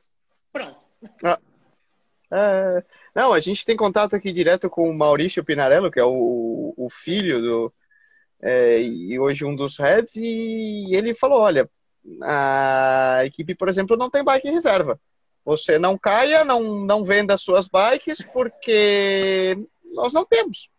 Pronto. 0.52 0.80
Ah. 1.24 1.38
É, 2.32 2.82
não, 3.14 3.32
a 3.32 3.40
gente 3.40 3.64
tem 3.64 3.76
contato 3.76 4.16
aqui 4.16 4.32
direto 4.32 4.70
com 4.70 4.88
o 4.88 4.94
Maurício 4.94 5.44
Pinarello, 5.44 5.90
que 5.90 6.00
é 6.00 6.04
o, 6.04 6.72
o 6.76 6.88
filho 6.90 7.42
do. 7.42 7.74
É, 8.40 8.80
e 8.80 9.18
hoje 9.18 9.44
um 9.44 9.54
dos 9.54 9.78
heads, 9.78 10.16
e 10.16 10.94
ele 10.94 11.14
falou: 11.14 11.40
olha, 11.40 11.68
a 12.22 13.20
equipe, 13.24 13.54
por 13.54 13.68
exemplo, 13.68 13.96
não 13.96 14.10
tem 14.10 14.24
bike 14.24 14.50
reserva. 14.50 14.98
Você 15.44 15.78
não 15.78 15.98
caia, 15.98 16.44
não, 16.44 16.84
não 16.84 17.04
venda 17.04 17.36
suas 17.36 17.68
bikes, 17.68 18.22
porque 18.32 19.58
nós 19.92 20.12
não 20.12 20.24
temos. 20.24 20.70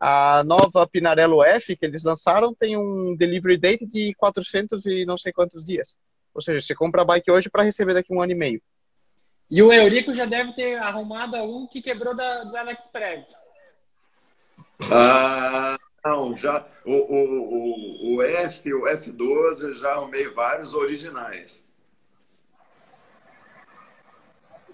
A 0.00 0.42
nova 0.44 0.86
Pinarello 0.86 1.42
F 1.44 1.76
que 1.76 1.84
eles 1.84 2.04
lançaram 2.04 2.54
tem 2.54 2.76
um 2.76 3.14
delivery 3.16 3.58
date 3.58 3.86
de 3.86 4.14
400 4.14 4.86
e 4.86 5.04
não 5.04 5.16
sei 5.16 5.32
quantos 5.32 5.64
dias. 5.64 5.96
Ou 6.34 6.40
seja, 6.40 6.60
você 6.60 6.74
compra 6.74 7.02
a 7.02 7.04
bike 7.04 7.30
hoje 7.30 7.50
para 7.50 7.62
receber 7.62 7.94
daqui 7.94 8.12
um 8.12 8.22
ano 8.22 8.32
e 8.32 8.34
meio. 8.34 8.62
E 9.50 9.62
o 9.62 9.72
Eurico 9.72 10.14
já 10.14 10.24
deve 10.24 10.52
ter 10.52 10.78
arrumado 10.78 11.36
algum 11.36 11.66
que 11.66 11.82
quebrou 11.82 12.14
da, 12.14 12.44
do 12.44 12.56
AliExpress. 12.56 13.26
Ah, 14.90 15.76
não, 16.04 16.36
já 16.36 16.64
o, 16.86 16.92
o, 16.92 18.14
o, 18.14 18.16
o 18.16 18.22
F, 18.22 18.72
o 18.72 18.84
F12, 18.84 19.74
já 19.74 19.90
arrumei 19.90 20.28
vários 20.28 20.72
originais. 20.72 21.68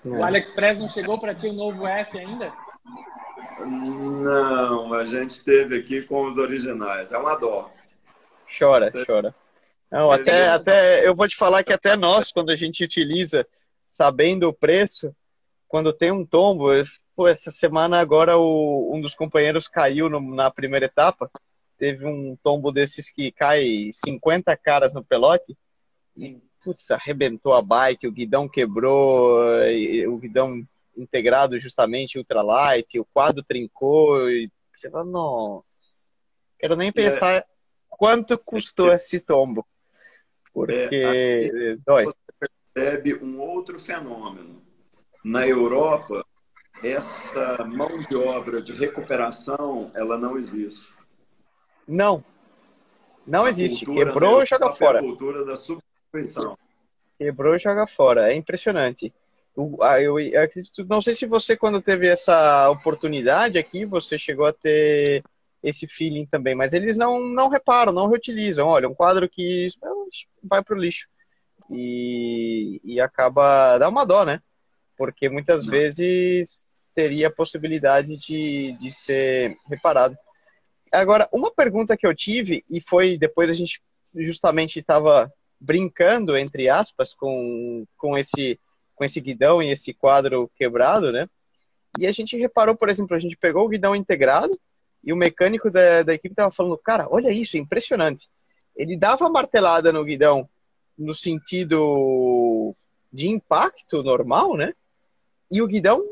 O 0.05 0.23
AliExpress 0.23 0.79
não 0.79 0.89
chegou 0.89 1.19
para 1.19 1.35
ti 1.35 1.49
o 1.49 1.53
novo 1.55 1.87
F 1.87 2.19
ainda? 2.19 2.53
Não, 3.59 4.93
a 4.93 5.05
gente 5.07 5.43
teve 5.43 5.79
aqui 5.79 6.03
com 6.03 6.27
os 6.27 6.37
originais. 6.37 7.13
É 7.13 7.19
uma 7.19 7.35
dó. 7.35 7.73
Chora, 8.57 8.93
chora. 9.07 9.35
Não, 9.91 10.11
até, 10.11 10.49
até 10.49 11.07
eu 11.07 11.15
vou 11.15 11.27
te 11.27 11.35
falar 11.35 11.65
que 11.65 11.73
até 11.73 11.97
nós, 11.97 12.31
quando 12.31 12.51
a 12.51 12.57
gente 12.57 12.85
utiliza 12.85 13.47
sabendo 13.87 14.49
o 14.49 14.53
preço, 14.53 15.15
quando 15.69 15.93
tem 15.93 16.11
um 16.11 16.25
tombo, 16.25 16.69
pô, 17.15 17.29
essa 17.29 17.51
semana 17.51 17.99
agora 17.99 18.37
o, 18.37 18.95
um 18.95 19.01
dos 19.01 19.15
companheiros 19.15 19.69
caiu 19.69 20.09
no, 20.09 20.21
na 20.35 20.51
primeira 20.51 20.87
etapa, 20.87 21.31
teve 21.79 22.07
um 22.07 22.37
tombo 22.43 22.73
desses 22.73 23.11
que 23.11 23.31
cai 23.31 23.91
50 23.93 24.57
caras 24.57 24.95
no 24.95 25.05
pelote 25.05 25.57
e 26.17 26.41
putz, 26.63 26.91
arrebentou 26.91 27.53
a 27.53 27.63
bike, 27.63 28.09
o 28.09 28.13
guidão 28.13 28.49
quebrou, 28.49 29.29
o 30.09 30.17
guidão 30.19 30.67
integrado 30.97 31.61
justamente 31.61 32.19
ultralight, 32.19 32.99
o 32.99 33.05
quadro 33.05 33.43
trincou 33.43 34.29
e 34.31 34.51
você 34.75 34.91
fala, 34.91 35.05
nossa, 35.05 36.11
quero 36.59 36.75
nem 36.75 36.91
pensar 36.91 37.35
é, 37.35 37.45
quanto 37.89 38.37
custou 38.39 38.91
é, 38.91 38.97
esse 38.97 39.21
tombo. 39.21 39.67
Porque 40.53 41.51
é, 41.55 41.77
dói 41.85 42.07
percebe 42.77 43.15
um 43.15 43.41
outro 43.41 43.79
fenômeno. 43.79 44.63
Na 45.25 45.49
Europa, 45.49 46.25
essa 46.85 47.65
mão 47.65 47.89
de 48.09 48.15
obra 48.15 48.61
de 48.61 48.75
recuperação, 48.75 49.91
ela 49.95 50.19
não 50.19 50.37
existe. 50.37 50.93
Não. 51.89 52.23
Não 53.27 53.47
a 53.47 53.51
existe. 53.51 53.87
Quebrou 53.87 54.43
e 54.43 54.47
joga 54.47 54.71
fora. 54.73 54.99
A 54.99 55.03
cultura 55.03 55.43
da 55.43 55.57
substituição. 55.57 56.57
Quebrou 57.19 57.57
e 57.57 57.59
joga 57.59 57.87
fora. 57.87 58.31
É 58.31 58.37
impressionante. 58.37 59.13
Eu, 59.57 59.79
eu, 59.99 60.21
eu 60.21 60.43
acredito, 60.43 60.85
não 60.85 61.01
sei 61.01 61.15
se 61.15 61.25
você, 61.25 61.57
quando 61.57 61.81
teve 61.81 62.07
essa 62.07 62.69
oportunidade 62.69 63.57
aqui, 63.57 63.87
você 63.87 64.19
chegou 64.19 64.45
a 64.45 64.53
ter 64.53 65.25
esse 65.63 65.87
feeling 65.87 66.27
também, 66.27 66.55
mas 66.55 66.75
eles 66.75 66.99
não, 66.99 67.19
não 67.19 67.49
reparam, 67.49 67.91
não 67.91 68.07
reutilizam. 68.07 68.69
Olha, 68.69 68.87
um 68.87 68.95
quadro 68.95 69.27
que 69.27 69.69
vai 70.45 70.63
para 70.63 70.77
o 70.77 70.79
lixo 70.79 71.09
e, 71.71 72.81
e 72.85 73.01
acaba 73.01 73.79
dá 73.79 73.89
uma 73.89 74.05
dó, 74.05 74.25
né? 74.25 74.41
porque 74.97 75.29
muitas 75.29 75.67
vezes 75.67 76.75
teria 76.95 77.29
a 77.29 77.33
possibilidade 77.33 78.17
de, 78.17 78.73
de 78.81 78.91
ser 78.91 79.57
reparado. 79.69 80.17
Agora, 80.91 81.29
uma 81.31 81.53
pergunta 81.53 81.97
que 81.97 82.07
eu 82.07 82.15
tive, 82.15 82.65
e 82.71 82.81
foi 82.81 83.19
depois 83.19 83.51
a 83.51 83.53
gente 83.53 83.83
justamente 84.15 84.79
estava 84.79 85.31
brincando, 85.61 86.37
entre 86.37 86.69
aspas, 86.69 87.13
com, 87.13 87.85
com, 87.99 88.17
esse, 88.17 88.59
com 88.95 89.05
esse 89.05 89.21
guidão 89.21 89.63
e 89.63 89.71
esse 89.71 89.93
quadro 89.93 90.51
quebrado, 90.57 91.13
né? 91.13 91.29
E 91.99 92.07
a 92.07 92.13
gente 92.13 92.37
reparou, 92.37 92.75
por 92.75 92.89
exemplo, 92.89 93.15
a 93.15 93.21
gente 93.21 93.37
pegou 93.37 93.65
o 93.65 93.69
guidão 93.69 93.95
integrado 93.95 94.59
e 95.05 95.13
o 95.13 95.17
mecânico 95.17 95.71
da, 95.71 96.03
da 96.03 96.15
equipe 96.15 96.33
estava 96.33 96.51
falando, 96.51 96.79
cara, 96.79 97.07
olha 97.11 97.31
isso, 97.31 97.57
é 97.57 97.61
impressionante. 97.61 98.29
Ele 98.75 98.97
dava 98.97 99.29
martelada 99.29 99.93
no 99.93 100.05
guidão 100.05 100.49
no 100.99 101.15
sentido 101.15 102.75
de 103.13 103.29
impacto 103.29 104.03
normal, 104.03 104.57
né? 104.57 104.73
E 105.51 105.63
o 105.63 105.67
guidão 105.67 106.05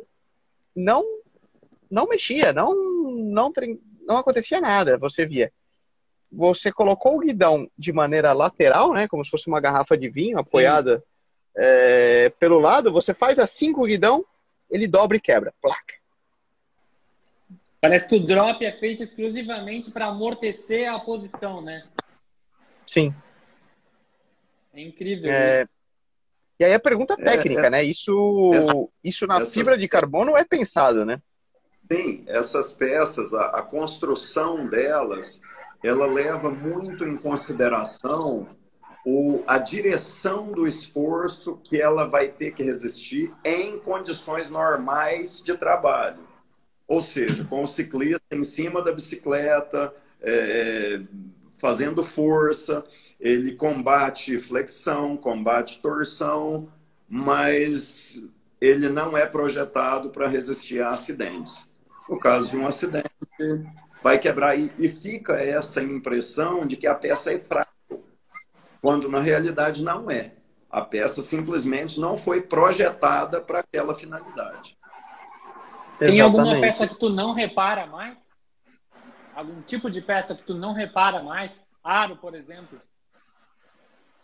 não 0.75 1.05
não 1.91 2.07
mexia, 2.09 2.53
não 2.53 2.75
não 2.75 3.53
não 4.07 4.17
acontecia 4.19 4.61
nada. 4.61 4.99
Você 4.99 5.27
via, 5.27 5.53
você 6.31 6.73
colocou 6.73 7.17
o 7.17 7.21
guidão 7.21 7.69
de 7.79 7.93
maneira 7.93 8.33
lateral, 8.33 8.93
né? 8.93 9.09
Como 9.09 9.25
se 9.25 9.31
fosse 9.31 9.49
uma 9.49 9.61
garrafa 9.61 9.97
de 9.97 10.09
vinho 10.09 10.39
apoiada 10.39 11.03
é, 11.57 12.31
pelo 12.39 12.59
lado. 12.59 12.93
Você 12.93 13.15
faz 13.15 13.39
assim 13.39 13.73
com 13.73 13.83
o 13.83 13.87
guidão, 13.87 14.25
ele 14.71 14.89
dobra 14.89 15.17
e 15.17 15.21
quebra. 15.21 15.55
Placa. 15.63 15.95
Parece 17.81 18.09
que 18.09 18.17
o 18.17 18.27
drop 18.27 18.65
é 18.65 18.73
feito 18.73 19.03
exclusivamente 19.03 19.91
para 19.91 20.07
amortecer 20.07 20.91
a 20.91 20.99
posição, 20.99 21.61
né? 21.61 21.85
Sim. 22.87 23.15
É 24.75 24.83
incrível. 24.83 25.31
É... 25.31 25.67
E 26.59 26.65
aí 26.65 26.75
a 26.75 26.81
pergunta 26.81 27.15
é, 27.19 27.25
técnica, 27.25 27.67
é, 27.67 27.71
né? 27.71 27.85
Isso, 27.85 28.51
essa, 28.55 28.73
isso 29.03 29.27
na 29.27 29.41
essas... 29.41 29.53
fibra 29.53 29.77
de 29.77 29.89
carbono 29.89 30.37
é 30.37 30.45
pensado, 30.45 31.05
né? 31.05 31.21
Sim, 31.91 32.25
essas 32.27 32.73
peças, 32.73 33.35
a, 33.35 33.47
a 33.47 33.63
construção 33.63 34.67
delas, 34.67 35.41
ela 35.83 36.07
leva 36.07 36.51
muito 36.51 37.05
em 37.05 37.17
consideração 37.17 38.49
o, 39.05 39.45
a 39.47 39.59
direção 39.59 40.51
do 40.51 40.67
esforço 40.67 41.59
que 41.59 41.81
ela 41.81 42.07
vai 42.07 42.29
ter 42.29 42.53
que 42.53 42.63
resistir 42.63 43.33
em 43.45 43.79
condições 43.79 44.51
normais 44.51 45.43
de 45.45 45.55
trabalho. 45.57 46.27
Ou 46.89 47.03
seja, 47.03 47.45
com 47.45 47.63
o 47.63 47.67
ciclista 47.67 48.23
em 48.33 48.45
cima 48.45 48.81
da 48.81 48.93
bicicleta, 48.93 49.93
é, 50.23 51.01
fazendo 51.61 52.03
força, 52.03 52.85
ele 53.25 53.53
combate 53.53 54.39
flexão, 54.39 55.17
combate 55.17 55.81
torção, 55.81 56.69
mas 57.09 58.23
ele 58.61 58.91
não 58.91 59.17
é 59.17 59.25
projetado 59.25 60.11
para 60.11 60.29
resistir 60.29 60.83
a 60.83 60.91
acidentes. 60.91 61.67
No 62.07 62.19
caso 62.19 62.51
de 62.51 62.57
um 62.59 62.67
acidente, 62.67 63.09
vai 64.03 64.19
quebrar 64.19 64.59
e, 64.59 64.91
fica 64.91 65.33
essa 65.41 65.83
impressão 65.83 66.67
de 66.67 66.77
que 66.77 66.87
a 66.87 66.95
peça 66.95 67.33
é 67.33 67.39
fraca, 67.39 67.73
quando 68.83 69.09
na 69.09 69.21
realidade 69.21 69.83
não 69.83 70.11
é. 70.11 70.35
A 70.71 70.83
peça 70.83 71.23
simplesmente 71.23 71.99
não 71.99 72.19
foi 72.19 72.43
projetada 72.43 73.41
para 73.41 73.61
aquela 73.61 73.95
finalidade. 73.95 74.77
Tem 75.99 76.21
alguma 76.21 76.61
peça 76.61 76.87
que 76.87 76.99
tu 76.99 77.09
não 77.09 77.33
repara 77.33 77.87
mais? 77.87 78.19
Algum 79.35 79.63
tipo 79.63 79.91
de 79.91 80.03
peça 80.03 80.35
que 80.35 80.43
tu 80.43 80.53
não 80.53 80.75
repara 80.75 81.23
mais? 81.23 81.65
Aro, 81.83 82.17
por 82.17 82.35
exemplo. 82.35 82.79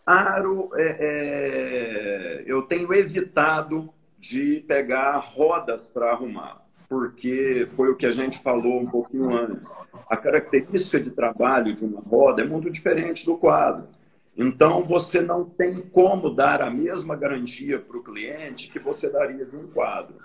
Aro, 0.04 0.70
é, 0.74 0.96
é, 1.00 2.44
eu 2.46 2.62
tenho 2.62 2.92
evitado 2.92 3.92
de 4.18 4.64
pegar 4.66 5.18
rodas 5.18 5.88
para 5.88 6.10
arrumar, 6.10 6.62
porque 6.88 7.68
foi 7.76 7.90
o 7.90 7.96
que 7.96 8.06
a 8.06 8.10
gente 8.10 8.42
falou 8.42 8.80
um 8.80 8.86
pouquinho 8.86 9.34
antes. 9.34 9.70
A 10.08 10.16
característica 10.16 11.00
de 11.00 11.10
trabalho 11.10 11.74
de 11.74 11.84
uma 11.84 12.00
roda 12.00 12.42
é 12.42 12.44
muito 12.44 12.70
diferente 12.70 13.24
do 13.24 13.36
quadro. 13.36 13.88
Então, 14.36 14.84
você 14.84 15.20
não 15.20 15.44
tem 15.44 15.80
como 15.80 16.30
dar 16.30 16.62
a 16.62 16.70
mesma 16.70 17.14
garantia 17.14 17.78
para 17.78 17.96
o 17.96 18.02
cliente 18.02 18.70
que 18.70 18.78
você 18.78 19.10
daria 19.10 19.44
de 19.44 19.56
um 19.56 19.66
quadro. 19.68 20.16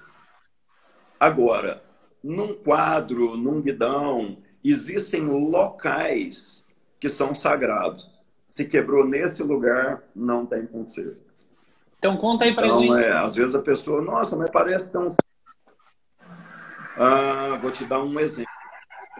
Agora, 1.19 1.83
num 2.23 2.53
quadro, 2.53 3.35
num 3.37 3.61
guidão, 3.61 4.37
existem 4.63 5.21
locais 5.21 6.67
que 6.99 7.09
são 7.09 7.35
sagrados. 7.35 8.14
Se 8.47 8.65
quebrou 8.65 9.05
nesse 9.05 9.43
lugar, 9.43 10.03
não 10.15 10.45
tem 10.45 10.65
conserto. 10.65 11.17
Então 11.97 12.17
conta 12.17 12.45
aí 12.45 12.53
pra 12.53 12.67
então, 12.67 12.81
gente. 12.81 13.03
É, 13.03 13.11
às 13.11 13.35
vezes 13.35 13.55
a 13.55 13.61
pessoa, 13.61 14.01
nossa, 14.01 14.35
mas 14.35 14.49
parece 14.49 14.91
tão. 14.91 15.13
Ah, 16.97 17.57
vou 17.61 17.71
te 17.71 17.83
dar 17.85 18.01
um 18.01 18.19
exemplo. 18.19 18.51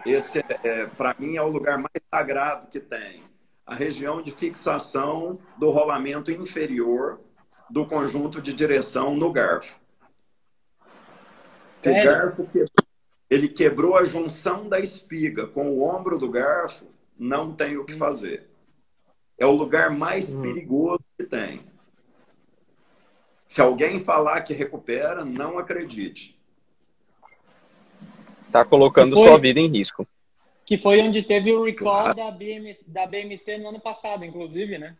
Esse, 0.06 0.38
é, 0.38 0.60
é 0.62 0.86
para 0.86 1.14
mim, 1.18 1.36
é 1.36 1.42
o 1.42 1.48
lugar 1.48 1.76
mais 1.78 2.02
sagrado 2.10 2.68
que 2.68 2.80
tem. 2.80 3.24
A 3.66 3.74
região 3.74 4.22
de 4.22 4.30
fixação 4.30 5.38
do 5.58 5.70
rolamento 5.70 6.30
inferior 6.30 7.20
do 7.68 7.84
conjunto 7.84 8.40
de 8.40 8.52
direção 8.52 9.16
no 9.16 9.32
garfo. 9.32 9.76
Sério? 11.82 12.02
O 12.02 12.14
garfo 12.14 12.46
quebrou 12.46 12.86
ele 13.28 13.48
quebrou 13.48 13.96
a 13.96 14.04
junção 14.04 14.68
da 14.68 14.78
espiga 14.78 15.46
com 15.46 15.70
o 15.70 15.82
ombro 15.82 16.18
do 16.18 16.30
garfo, 16.30 16.86
não 17.18 17.52
tem 17.52 17.76
o 17.76 17.84
que 17.84 17.94
fazer. 17.94 18.48
É 19.38 19.44
o 19.44 19.52
lugar 19.52 19.90
mais 19.90 20.34
hum. 20.34 20.42
perigoso 20.42 21.04
que 21.16 21.24
tem. 21.24 21.60
Se 23.46 23.60
alguém 23.60 24.00
falar 24.00 24.40
que 24.42 24.54
recupera, 24.54 25.24
não 25.24 25.58
acredite. 25.58 26.36
Está 28.46 28.64
colocando 28.64 29.14
foi, 29.14 29.28
sua 29.28 29.38
vida 29.38 29.60
em 29.60 29.68
risco. 29.68 30.06
Que 30.64 30.78
foi 30.78 31.00
onde 31.00 31.22
teve 31.22 31.52
o 31.52 31.64
recall 31.64 32.12
claro. 32.12 32.16
da, 32.16 32.30
BMC, 32.30 32.80
da 32.86 33.06
BMC 33.06 33.58
no 33.58 33.68
ano 33.68 33.80
passado, 33.80 34.24
inclusive, 34.24 34.78
né? 34.78 34.96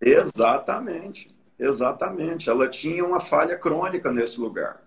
Exatamente. 0.00 1.34
Exatamente. 1.58 2.48
Ela 2.48 2.68
tinha 2.68 3.04
uma 3.04 3.20
falha 3.20 3.56
crônica 3.56 4.10
nesse 4.10 4.40
lugar. 4.40 4.83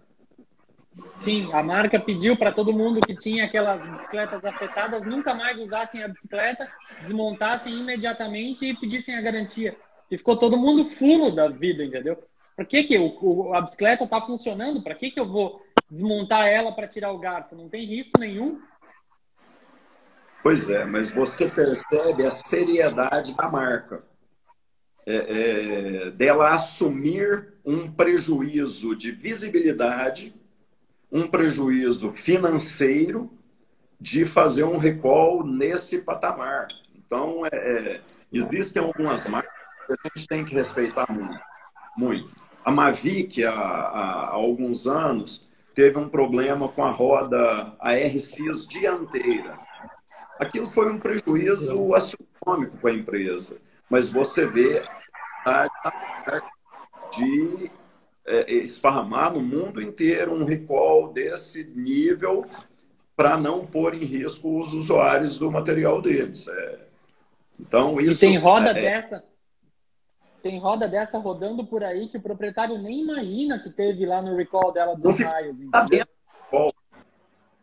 Sim, 1.21 1.51
a 1.53 1.61
marca 1.61 1.99
pediu 1.99 2.37
para 2.37 2.51
todo 2.51 2.73
mundo 2.73 3.01
que 3.01 3.15
tinha 3.15 3.45
aquelas 3.45 3.85
bicicletas 3.87 4.43
afetadas 4.45 5.05
nunca 5.05 5.33
mais 5.33 5.59
usassem 5.59 6.03
a 6.03 6.07
bicicleta, 6.07 6.67
desmontassem 7.01 7.77
imediatamente 7.77 8.65
e 8.65 8.75
pedissem 8.75 9.15
a 9.15 9.21
garantia. 9.21 9.75
E 10.09 10.17
ficou 10.17 10.37
todo 10.37 10.57
mundo 10.57 10.85
fulo 10.85 11.35
da 11.35 11.47
vida, 11.47 11.83
entendeu? 11.83 12.17
Por 12.55 12.65
que, 12.65 12.83
que 12.83 12.97
o, 12.97 13.53
a 13.53 13.61
bicicleta 13.61 14.03
está 14.03 14.21
funcionando? 14.21 14.81
Para 14.81 14.95
que, 14.95 15.11
que 15.11 15.19
eu 15.19 15.27
vou 15.27 15.61
desmontar 15.89 16.47
ela 16.47 16.71
para 16.71 16.87
tirar 16.87 17.11
o 17.11 17.19
garfo? 17.19 17.55
Não 17.55 17.69
tem 17.69 17.85
risco 17.85 18.19
nenhum. 18.19 18.59
Pois 20.41 20.69
é, 20.69 20.85
mas 20.85 21.11
você 21.11 21.49
percebe 21.49 22.25
a 22.25 22.31
seriedade 22.31 23.35
da 23.35 23.49
marca. 23.49 24.03
É, 25.05 26.07
é, 26.07 26.11
dela 26.11 26.53
assumir 26.53 27.53
um 27.65 27.89
prejuízo 27.91 28.93
de 28.95 29.11
visibilidade 29.11 30.33
um 31.11 31.27
prejuízo 31.27 32.11
financeiro 32.11 33.31
de 33.99 34.25
fazer 34.25 34.63
um 34.63 34.77
recall 34.77 35.45
nesse 35.45 35.99
patamar. 35.99 36.67
Então, 36.95 37.45
é, 37.45 37.49
é, 37.55 38.01
existem 38.31 38.81
algumas 38.81 39.27
marcas 39.27 39.51
que 39.85 39.93
a 39.93 39.97
gente 40.15 40.27
tem 40.27 40.45
que 40.45 40.53
respeitar 40.53 41.11
muito. 41.11 41.39
muito. 41.97 42.35
A 42.63 42.71
Mavic, 42.71 43.43
há, 43.45 43.51
há, 43.51 44.29
alguns 44.29 44.87
anos, 44.87 45.47
teve 45.73 45.97
um 45.97 46.09
problema 46.09 46.67
com 46.67 46.83
a 46.83 46.91
roda 46.91 47.73
ARCIS 47.79 48.67
dianteira. 48.67 49.57
Aquilo 50.39 50.67
foi 50.67 50.91
um 50.91 50.99
prejuízo 50.99 51.93
astronômico 51.95 52.77
para 52.77 52.91
a 52.91 52.93
empresa. 52.93 53.59
Mas 53.89 54.09
você 54.09 54.45
vê 54.45 54.83
a 55.45 55.65
de 57.15 57.71
é, 58.27 58.51
esparramar 58.51 59.33
no 59.33 59.41
mundo 59.41 59.81
inteiro 59.81 60.33
um 60.33 60.43
recall 60.43 61.11
desse 61.11 61.63
nível 61.63 62.45
para 63.15 63.37
não 63.37 63.65
pôr 63.65 63.95
em 63.95 64.05
risco 64.05 64.59
os 64.59 64.73
usuários 64.73 65.39
do 65.39 65.51
material 65.51 66.01
deles. 66.01 66.47
É, 66.47 66.79
então 67.59 67.99
isso. 67.99 68.23
E 68.23 68.27
tem 68.27 68.37
roda 68.37 68.67
é, 68.67 68.71
é, 68.71 68.81
dessa? 68.81 69.23
Tem 70.43 70.59
roda 70.59 70.87
dessa 70.87 71.17
rodando 71.17 71.65
por 71.65 71.83
aí 71.83 72.07
que 72.07 72.17
o 72.17 72.21
proprietário 72.21 72.77
nem 72.77 73.01
imagina 73.01 73.59
que 73.59 73.69
teve 73.69 74.05
lá 74.05 74.21
no 74.21 74.35
recall 74.35 74.71
dela 74.71 74.95
dos 74.95 75.19
raios. 75.19 75.57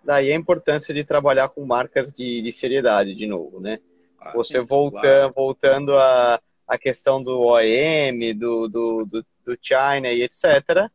Daí 0.03 0.33
a 0.33 0.37
importância 0.37 0.93
de 0.93 1.05
trabalhar 1.05 1.49
com 1.49 1.65
marcas 1.65 2.12
de, 2.12 2.43
de 2.43 2.53
seriedade 2.53 3.15
de 3.15 3.27
novo, 3.27 3.61
né? 3.61 3.79
Ah, 4.21 4.33
Você 4.35 4.61
volta, 4.61 5.01
claro. 5.01 5.33
voltando 5.35 5.97
a 5.97 6.39
a 6.67 6.79
questão 6.79 7.23
do 7.23 7.41
OEM, 7.41 8.37
do, 8.37 8.69
do, 8.69 9.05
do, 9.05 9.27
do 9.45 9.59
China 9.61 10.11
e 10.12 10.22
etc., 10.22 10.90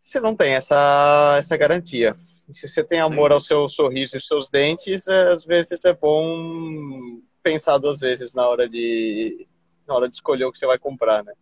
você 0.00 0.18
não 0.18 0.34
tem 0.34 0.54
essa, 0.54 1.36
essa 1.38 1.56
garantia. 1.56 2.16
Se 2.50 2.68
você 2.68 2.82
tem 2.82 3.00
amor 3.00 3.30
ao 3.32 3.40
seu 3.40 3.68
sorriso 3.68 4.16
e 4.16 4.20
seus 4.20 4.50
dentes, 4.50 5.06
é, 5.06 5.30
às 5.30 5.44
vezes 5.44 5.84
é 5.84 5.94
bom 5.94 7.20
pensar 7.42 7.78
duas 7.78 8.00
vezes 8.00 8.34
na 8.34 8.48
hora 8.48 8.68
de, 8.68 9.46
na 9.86 9.94
hora 9.94 10.08
de 10.08 10.14
escolher 10.14 10.44
o 10.44 10.52
que 10.52 10.58
você 10.58 10.66
vai 10.66 10.78
comprar, 10.78 11.24
né? 11.24 11.32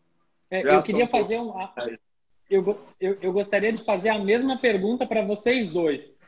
É, 0.50 0.74
eu 0.74 0.82
queria 0.82 1.08
fazer 1.08 1.38
um... 1.38 1.52
eu, 2.50 2.78
eu, 3.00 3.18
eu 3.22 3.32
gostaria 3.32 3.72
de 3.72 3.82
fazer 3.82 4.10
a 4.10 4.18
mesma 4.18 4.58
pergunta 4.58 5.06
para 5.06 5.24
vocês 5.24 5.70
dois. 5.70 6.18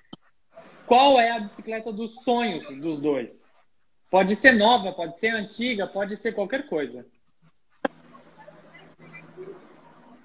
Qual 0.86 1.20
é 1.20 1.30
a 1.32 1.40
bicicleta 1.40 1.92
dos 1.92 2.22
sonhos 2.22 2.64
dos 2.76 3.00
dois? 3.00 3.52
Pode 4.10 4.36
ser 4.36 4.52
nova, 4.52 4.92
pode 4.92 5.18
ser 5.18 5.34
antiga, 5.34 5.86
pode 5.86 6.16
ser 6.16 6.32
qualquer 6.32 6.66
coisa. 6.66 7.06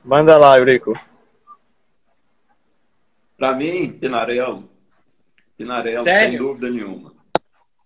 Manda 0.08 0.38
lá, 0.38 0.58
Eurico. 0.58 0.98
Para 3.38 3.54
mim, 3.54 3.92
Pinarello. 3.92 4.70
Pinarello, 5.58 6.06
Sério? 6.06 6.30
sem 6.30 6.38
dúvida 6.38 6.70
nenhuma. 6.70 7.14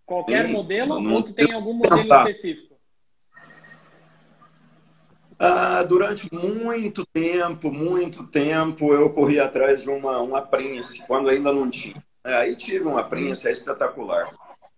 Qualquer 0.05 0.45
Sim, 0.45 0.51
modelo 0.51 0.99
não, 0.99 1.13
ou 1.15 1.23
tu 1.23 1.33
tem 1.33 1.51
algum 1.51 1.73
modelo 1.73 1.95
pensar. 2.03 2.29
específico? 2.29 2.75
Ah, 5.39 5.81
durante 5.81 6.31
muito 6.31 7.03
tempo, 7.07 7.71
muito 7.71 8.27
tempo, 8.27 8.93
eu 8.93 9.11
corri 9.11 9.39
atrás 9.39 9.81
de 9.81 9.89
uma, 9.89 10.19
uma 10.19 10.43
Prince, 10.43 11.03
quando 11.07 11.27
ainda 11.27 11.51
não 11.51 11.71
tinha. 11.71 12.03
É, 12.23 12.35
aí 12.35 12.55
tive 12.55 12.85
uma 12.85 13.03
Prince, 13.03 13.47
é 13.47 13.51
espetacular. 13.51 14.29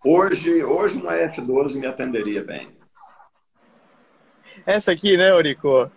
Hoje, 0.01 0.63
hoje 0.63 0.97
uma 0.97 1.11
F12 1.17 1.75
me 1.75 1.87
atenderia 1.87 2.41
bem. 2.41 2.69
Essa 4.65 4.93
aqui, 4.93 5.17
né, 5.17 5.31
Eurico? 5.31 5.91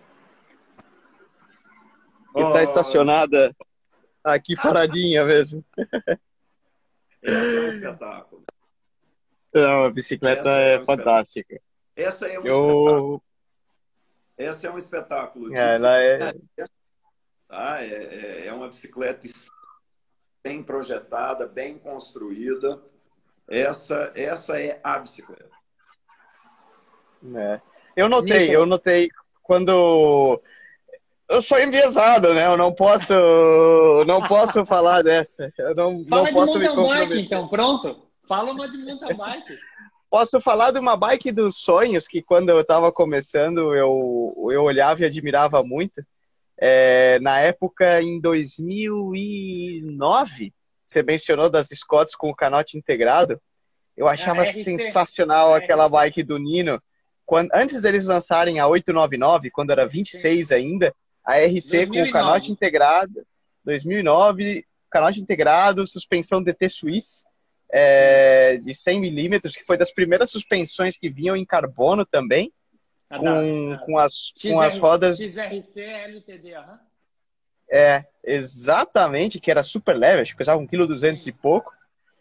Que 2.36 2.42
está 2.42 2.62
estacionada 2.62 3.56
aqui 4.22 4.54
paradinha 4.54 5.24
mesmo. 5.24 5.64
Essa 7.22 7.46
é 7.46 7.60
um 7.60 7.68
espetáculo. 7.68 8.42
Não, 9.54 9.84
a 9.84 9.90
bicicleta 9.90 10.50
Essa 10.50 10.60
é, 10.60 10.74
é 10.74 10.78
um 10.80 10.84
fantástica. 10.84 11.60
Essa 11.96 12.26
é 12.28 12.38
um 12.38 12.44
Eu... 12.44 12.76
espetáculo. 12.76 13.22
Essa 14.36 14.66
é 14.66 14.70
um 14.70 14.76
espetáculo. 14.76 15.56
É, 15.56 15.74
ela 15.76 16.02
é... 16.02 16.34
Ah, 17.48 17.82
é, 17.82 17.86
é, 17.86 18.46
é 18.48 18.52
uma 18.52 18.68
bicicleta 18.68 19.26
bem 20.44 20.62
projetada, 20.62 21.46
bem 21.46 21.78
construída. 21.78 22.82
Essa, 23.48 24.12
essa 24.14 24.60
é 24.60 24.78
a 24.84 24.98
bicicleta. 24.98 25.56
É. 27.34 27.60
Eu 27.96 28.10
notei, 28.10 28.54
eu 28.54 28.66
notei 28.66 29.08
quando 29.42 30.42
eu 31.28 31.42
sou 31.42 31.58
enviesado, 31.58 32.32
né? 32.32 32.46
Eu 32.46 32.56
não 32.56 32.72
posso, 32.72 33.12
não 34.06 34.24
posso 34.26 34.64
falar 34.64 35.02
dessa. 35.02 35.52
Eu 35.58 35.74
não, 35.74 36.04
Fala 36.04 36.22
não 36.24 36.32
posso 36.32 36.56
de 36.58 36.66
mountain 36.68 37.08
bike, 37.08 37.20
então, 37.20 37.48
pronto. 37.48 38.06
Fala 38.28 38.52
uma 38.52 38.70
de 38.70 38.78
mountain 38.78 39.16
bike. 39.16 39.58
Posso 40.08 40.40
falar 40.40 40.70
de 40.70 40.78
uma 40.78 40.96
bike 40.96 41.32
dos 41.32 41.58
sonhos 41.58 42.06
que 42.06 42.22
quando 42.22 42.50
eu 42.50 42.60
estava 42.60 42.92
começando 42.92 43.74
eu, 43.74 44.50
eu 44.52 44.62
olhava 44.62 45.02
e 45.02 45.04
admirava 45.04 45.64
muito. 45.64 46.00
É, 46.58 47.18
na 47.20 47.38
época, 47.40 48.00
em 48.00 48.18
2009, 48.20 50.54
você 50.86 51.02
mencionou 51.02 51.50
das 51.50 51.68
Scotts 51.74 52.14
com 52.14 52.30
o 52.30 52.34
canote 52.34 52.78
integrado. 52.78 53.40
Eu 53.96 54.06
achava 54.06 54.42
ah, 54.42 54.46
sensacional 54.46 55.52
aquela 55.52 55.88
bike 55.88 56.22
do 56.22 56.38
Nino. 56.38 56.80
Quando, 57.24 57.50
antes 57.52 57.82
deles 57.82 58.06
lançarem 58.06 58.60
a 58.60 58.68
899, 58.68 59.50
quando 59.50 59.72
era 59.72 59.88
26 59.88 60.48
Sim. 60.48 60.54
ainda, 60.54 60.94
a 61.26 61.38
RC 61.38 61.86
2009. 61.86 61.88
com 61.88 62.08
o 62.08 62.12
canote 62.12 62.52
integrado, 62.52 63.26
2009, 63.64 64.64
canote 64.90 65.20
integrado, 65.20 65.86
suspensão 65.86 66.42
DT 66.42 66.68
Swiss 66.68 67.24
é, 67.70 68.58
de 68.58 68.72
100 68.72 69.00
milímetros, 69.00 69.56
que 69.56 69.64
foi 69.64 69.76
das 69.76 69.92
primeiras 69.92 70.30
suspensões 70.30 70.96
que 70.96 71.10
vinham 71.10 71.36
em 71.36 71.44
carbono 71.44 72.04
também, 72.06 72.52
ah, 73.10 73.18
com, 73.18 73.72
ah, 73.72 73.78
com, 73.78 73.98
as, 73.98 74.32
XR, 74.36 74.48
com 74.48 74.60
as 74.60 74.78
rodas... 74.78 75.18
XRC 75.18 75.80
LTD, 75.80 76.54
aham. 76.54 76.80
É, 77.68 78.04
exatamente, 78.22 79.40
que 79.40 79.50
era 79.50 79.64
super 79.64 79.96
leve, 79.96 80.22
acho 80.22 80.32
que 80.32 80.38
pesava 80.38 80.60
1,2 80.60 80.68
kg 80.68 81.28
e 81.28 81.32
pouco. 81.32 81.72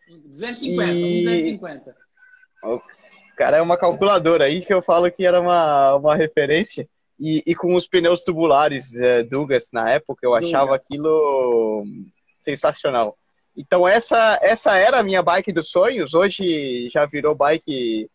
250, 0.08 0.92
e... 0.92 1.24
250. 1.24 1.96
O 2.64 2.82
cara 3.38 3.58
é 3.58 3.62
uma 3.62 3.78
calculadora 3.78 4.46
aí 4.46 4.66
que 4.66 4.74
eu 4.74 4.82
falo 4.82 5.12
que 5.12 5.26
era 5.26 5.40
uma, 5.40 5.96
uma 5.96 6.16
referência. 6.16 6.90
E, 7.20 7.44
e 7.46 7.56
com 7.56 7.76
os 7.76 7.88
pneus 7.88 8.24
tubulares 8.24 8.94
é, 8.96 9.24
Dugas 9.24 9.70
na 9.72 9.90
época, 9.90 10.26
eu 10.26 10.36
achava 10.36 10.76
aquilo 10.76 11.86
sensacional. 12.40 13.18
Então 13.56 13.88
essa 13.88 14.38
essa 14.42 14.78
era 14.78 15.00
a 15.00 15.04
minha 15.04 15.24
bike 15.24 15.54
dos 15.54 15.70
sonhos. 15.70 16.14
Hoje 16.14 16.90
já 16.90 17.06
virou 17.06 17.34
bike 17.34 18.10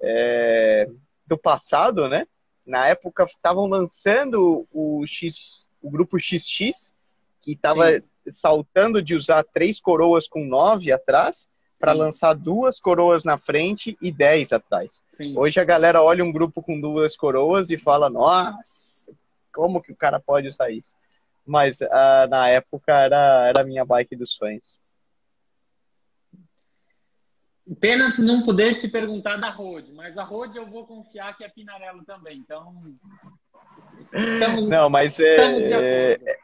é, 0.00 0.88
do 1.26 1.36
passado, 1.36 2.08
né? 2.08 2.26
Na 2.66 2.88
época 2.88 3.24
estavam 3.24 3.66
lançando 3.66 4.66
o 4.72 5.06
X, 5.06 5.66
o 5.82 5.90
grupo 5.90 6.18
XX, 6.18 6.94
que 7.40 7.52
estava 7.52 8.02
saltando 8.30 9.02
de 9.02 9.14
usar 9.14 9.44
três 9.44 9.80
coroas 9.80 10.26
com 10.26 10.44
nove 10.44 10.90
atrás 10.92 11.48
para 11.78 11.92
lançar 11.92 12.34
duas 12.34 12.80
coroas 12.80 13.24
na 13.24 13.38
frente 13.38 13.96
e 14.02 14.10
dez 14.10 14.52
atrás. 14.52 15.02
Sim. 15.16 15.36
Hoje 15.36 15.60
a 15.60 15.64
galera 15.64 16.02
olha 16.02 16.24
um 16.24 16.32
grupo 16.32 16.62
com 16.62 16.80
duas 16.80 17.16
coroas 17.16 17.70
e 17.70 17.78
fala: 17.78 18.10
Nossa, 18.10 19.12
como 19.52 19.80
que 19.80 19.92
o 19.92 19.96
cara 19.96 20.18
pode 20.18 20.48
usar 20.48 20.70
isso? 20.70 20.94
Mas 21.46 21.80
uh, 21.80 22.28
na 22.28 22.48
época 22.48 22.92
era, 22.92 23.48
era 23.48 23.62
a 23.62 23.64
minha 23.64 23.84
bike 23.84 24.16
dos 24.16 24.34
sonhos. 24.34 24.78
Pena 27.80 28.14
não 28.18 28.42
poder 28.44 28.76
te 28.76 28.88
perguntar 28.88 29.36
da 29.36 29.50
Road, 29.50 29.92
mas 29.92 30.16
a 30.16 30.24
Road 30.24 30.56
eu 30.56 30.66
vou 30.66 30.86
confiar 30.86 31.36
que 31.36 31.44
é 31.44 31.48
Pinarello 31.48 32.02
também. 32.04 32.38
Então. 32.38 32.82
Estamos, 34.12 34.68
não, 34.68 34.88
mas 34.88 35.20
é, 35.20 35.34
estamos 35.34 35.62
de 35.62 35.74
acordo. 35.74 35.84
É, 35.84 36.38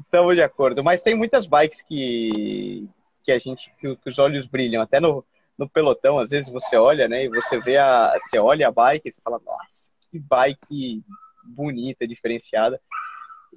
estamos 0.00 0.34
de 0.34 0.42
acordo. 0.42 0.84
Mas 0.84 1.02
tem 1.02 1.14
muitas 1.14 1.46
bikes 1.46 1.82
que, 1.82 2.88
que 3.26 3.32
a 3.32 3.38
gente 3.38 3.72
que, 3.80 3.96
que, 3.96 4.08
os 4.08 4.18
olhos 4.18 4.46
brilham. 4.46 4.80
Até 4.80 5.00
no, 5.00 5.24
no 5.58 5.68
pelotão 5.68 6.18
às 6.18 6.30
vezes 6.30 6.50
você 6.50 6.76
olha 6.76 7.08
né 7.08 7.24
e 7.24 7.28
você 7.28 7.58
vê 7.58 7.76
a 7.76 8.16
você 8.22 8.38
olha 8.38 8.68
a 8.68 8.70
bike 8.70 9.08
e 9.08 9.12
você 9.12 9.20
fala 9.20 9.40
nossa 9.44 9.90
que 10.10 10.18
bike 10.18 11.04
bonita 11.44 12.06
diferenciada. 12.06 12.80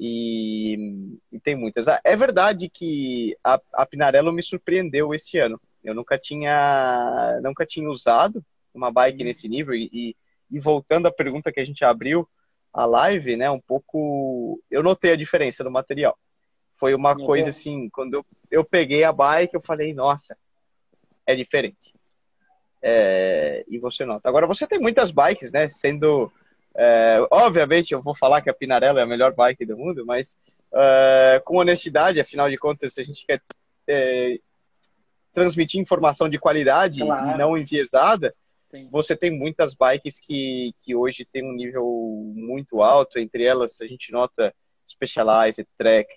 E, 0.01 1.17
e 1.31 1.39
tem 1.39 1.55
muitas. 1.55 1.87
Ah, 1.87 1.99
é 2.03 2.15
verdade 2.15 2.69
que 2.69 3.37
a, 3.43 3.59
a 3.73 3.85
Pinarello 3.85 4.31
me 4.31 4.41
surpreendeu 4.41 5.13
esse 5.13 5.37
ano. 5.37 5.59
Eu 5.83 5.93
nunca 5.93 6.17
tinha 6.17 7.39
nunca 7.43 7.65
tinha 7.65 7.89
usado 7.89 8.43
uma 8.73 8.91
bike 8.91 9.23
nesse 9.23 9.47
nível. 9.47 9.75
E, 9.75 9.89
e, 9.91 10.15
e 10.51 10.59
voltando 10.59 11.07
à 11.07 11.11
pergunta 11.11 11.51
que 11.51 11.59
a 11.59 11.65
gente 11.65 11.83
abriu 11.83 12.27
a 12.71 12.85
live 12.85 13.35
né 13.35 13.49
um 13.49 13.59
pouco 13.59 14.61
eu 14.69 14.83
notei 14.83 15.11
a 15.11 15.15
diferença 15.15 15.63
do 15.63 15.71
material 15.71 16.15
foi 16.79 16.95
uma 16.95 17.15
uhum. 17.15 17.25
coisa 17.25 17.49
assim, 17.49 17.89
quando 17.89 18.13
eu, 18.13 18.25
eu 18.49 18.63
peguei 18.63 19.03
a 19.03 19.11
bike, 19.11 19.53
eu 19.53 19.61
falei, 19.61 19.93
nossa, 19.93 20.37
é 21.25 21.35
diferente. 21.35 21.93
É, 22.81 23.65
e 23.67 23.77
você 23.77 24.05
nota. 24.05 24.29
Agora, 24.29 24.47
você 24.47 24.65
tem 24.65 24.79
muitas 24.79 25.11
bikes, 25.11 25.51
né? 25.51 25.67
Sendo. 25.69 26.31
É, 26.75 27.19
obviamente, 27.29 27.93
eu 27.93 28.01
vou 28.01 28.15
falar 28.15 28.41
que 28.41 28.49
a 28.49 28.53
Pinarello 28.53 28.99
é 28.99 29.01
a 29.01 29.07
melhor 29.07 29.33
bike 29.33 29.65
do 29.65 29.77
mundo, 29.77 30.05
mas 30.05 30.37
é, 30.73 31.41
com 31.43 31.57
honestidade, 31.57 32.19
afinal 32.19 32.49
de 32.49 32.57
contas, 32.57 32.93
se 32.93 33.01
a 33.01 33.03
gente 33.03 33.25
quer 33.25 33.41
é, 33.87 34.39
transmitir 35.33 35.81
informação 35.81 36.29
de 36.29 36.39
qualidade 36.39 37.01
claro. 37.01 37.31
e 37.31 37.37
não 37.37 37.57
enviesada, 37.57 38.33
Sim. 38.71 38.87
você 38.89 39.15
tem 39.15 39.31
muitas 39.31 39.75
bikes 39.75 40.19
que, 40.19 40.73
que 40.79 40.95
hoje 40.95 41.25
tem 41.25 41.43
um 41.43 41.53
nível 41.53 41.85
muito 42.33 42.81
alto. 42.81 43.19
Entre 43.19 43.43
elas, 43.43 43.81
a 43.81 43.85
gente 43.85 44.11
nota 44.13 44.53
Specialized, 44.89 45.67
Trek, 45.77 46.09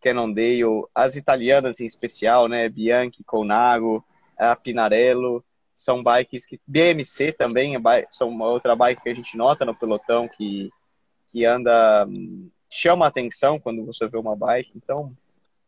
Cannondale, 0.00 0.84
as 0.94 1.16
italianas 1.16 1.80
em 1.80 1.86
especial, 1.86 2.48
né? 2.48 2.68
Bianchi, 2.68 3.24
Colnago, 3.24 4.04
a 4.38 4.54
Pinarello, 4.56 5.44
são 5.74 6.02
bikes 6.02 6.46
que 6.46 6.60
BMC 6.66 7.32
também 7.32 7.74
é 7.76 8.06
são 8.10 8.28
uma 8.28 8.46
outra 8.46 8.76
bike 8.76 9.02
que 9.02 9.08
a 9.08 9.14
gente 9.14 9.36
nota 9.36 9.64
no 9.64 9.74
pelotão 9.74 10.28
que 10.28 10.70
que 11.32 11.44
anda 11.46 12.06
chama 12.70 13.06
atenção 13.06 13.58
quando 13.58 13.84
você 13.84 14.06
vê 14.06 14.18
uma 14.18 14.36
bike. 14.36 14.72
Então 14.76 15.12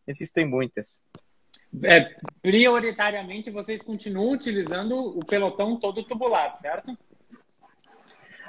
existem 0.06 0.44
muitas. 0.44 1.02
É, 1.82 2.16
prioritariamente 2.40 3.50
vocês 3.50 3.82
continuam 3.82 4.32
utilizando 4.32 4.96
o 4.96 5.24
pelotão 5.24 5.76
todo 5.78 6.04
tubulado, 6.04 6.56
certo? 6.58 6.96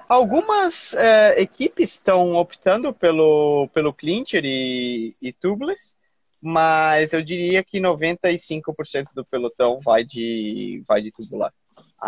Algumas 0.08 0.93
é, 0.93 1.41
equipes 1.41 1.93
estão 1.93 2.34
optando 2.34 2.93
pelo, 2.93 3.68
pelo 3.74 3.93
clincher 3.93 4.43
e, 4.45 5.16
e 5.20 5.34
tubeless, 5.34 5.95
mas 6.39 7.12
eu 7.12 7.24
diria 7.24 7.64
que 7.64 7.80
95% 7.80 9.14
do 9.16 9.26
pelotão 9.26 9.80
vai 9.84 10.03
de, 10.03 10.84
vai 10.88 11.01
de 11.01 11.12
tubular. 11.12 11.51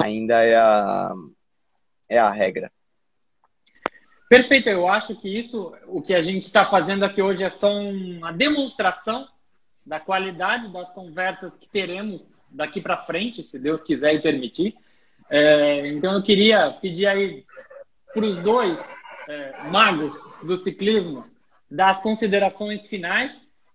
Ainda 0.03 0.43
é 0.43 0.55
a, 0.55 1.11
é 2.07 2.19
a 2.19 2.29
regra. 2.29 2.71
Perfeito, 4.29 4.69
eu 4.69 4.87
acho 4.87 5.15
que 5.19 5.29
isso, 5.35 5.73
o 5.87 6.01
que 6.01 6.13
a 6.13 6.21
gente 6.21 6.43
está 6.43 6.65
fazendo 6.65 7.03
aqui 7.03 7.21
hoje 7.21 7.43
é 7.43 7.49
só 7.49 7.71
uma 7.71 8.31
demonstração 8.31 9.27
da 9.85 9.99
qualidade 9.99 10.71
das 10.71 10.93
conversas 10.93 11.55
que 11.55 11.67
teremos 11.67 12.37
daqui 12.51 12.81
para 12.81 13.05
frente, 13.05 13.41
se 13.41 13.57
Deus 13.57 13.83
quiser 13.83 14.13
e 14.13 14.21
permitir. 14.21 14.75
É, 15.29 15.87
então 15.87 16.13
eu 16.13 16.21
queria 16.21 16.71
pedir 16.81 17.07
aí 17.07 17.45
para 18.17 18.25
os 18.25 18.39
dois 18.39 18.79
é, 19.29 19.69
magos 19.69 20.39
do 20.43 20.57
ciclismo 20.57 21.23
dar 21.69 21.91
as 21.91 22.01
considerações 22.01 22.87
finais, 22.87 23.31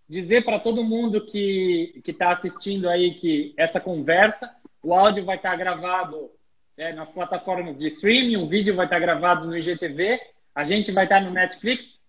dizer 0.08 0.44
para 0.44 0.58
todo 0.58 0.82
mundo 0.82 1.24
que 1.24 2.02
está 2.04 2.32
assistindo 2.32 2.88
aí 2.88 3.14
que 3.14 3.54
essa 3.56 3.78
conversa, 3.78 4.50
o 4.82 4.92
áudio 4.92 5.24
vai 5.24 5.36
estar 5.36 5.52
tá 5.52 5.56
gravado 5.56 6.28
é, 6.76 6.92
nas 6.92 7.12
plataformas 7.12 7.76
de 7.76 7.86
streaming, 7.86 8.36
o 8.36 8.48
vídeo 8.48 8.74
vai 8.74 8.86
estar 8.86 8.96
tá 8.96 9.00
gravado 9.00 9.46
no 9.46 9.56
IGTV, 9.56 10.20
a 10.52 10.64
gente 10.64 10.90
vai 10.90 11.04
estar 11.04 11.20
tá 11.20 11.24
no 11.24 11.30
Netflix. 11.30 12.00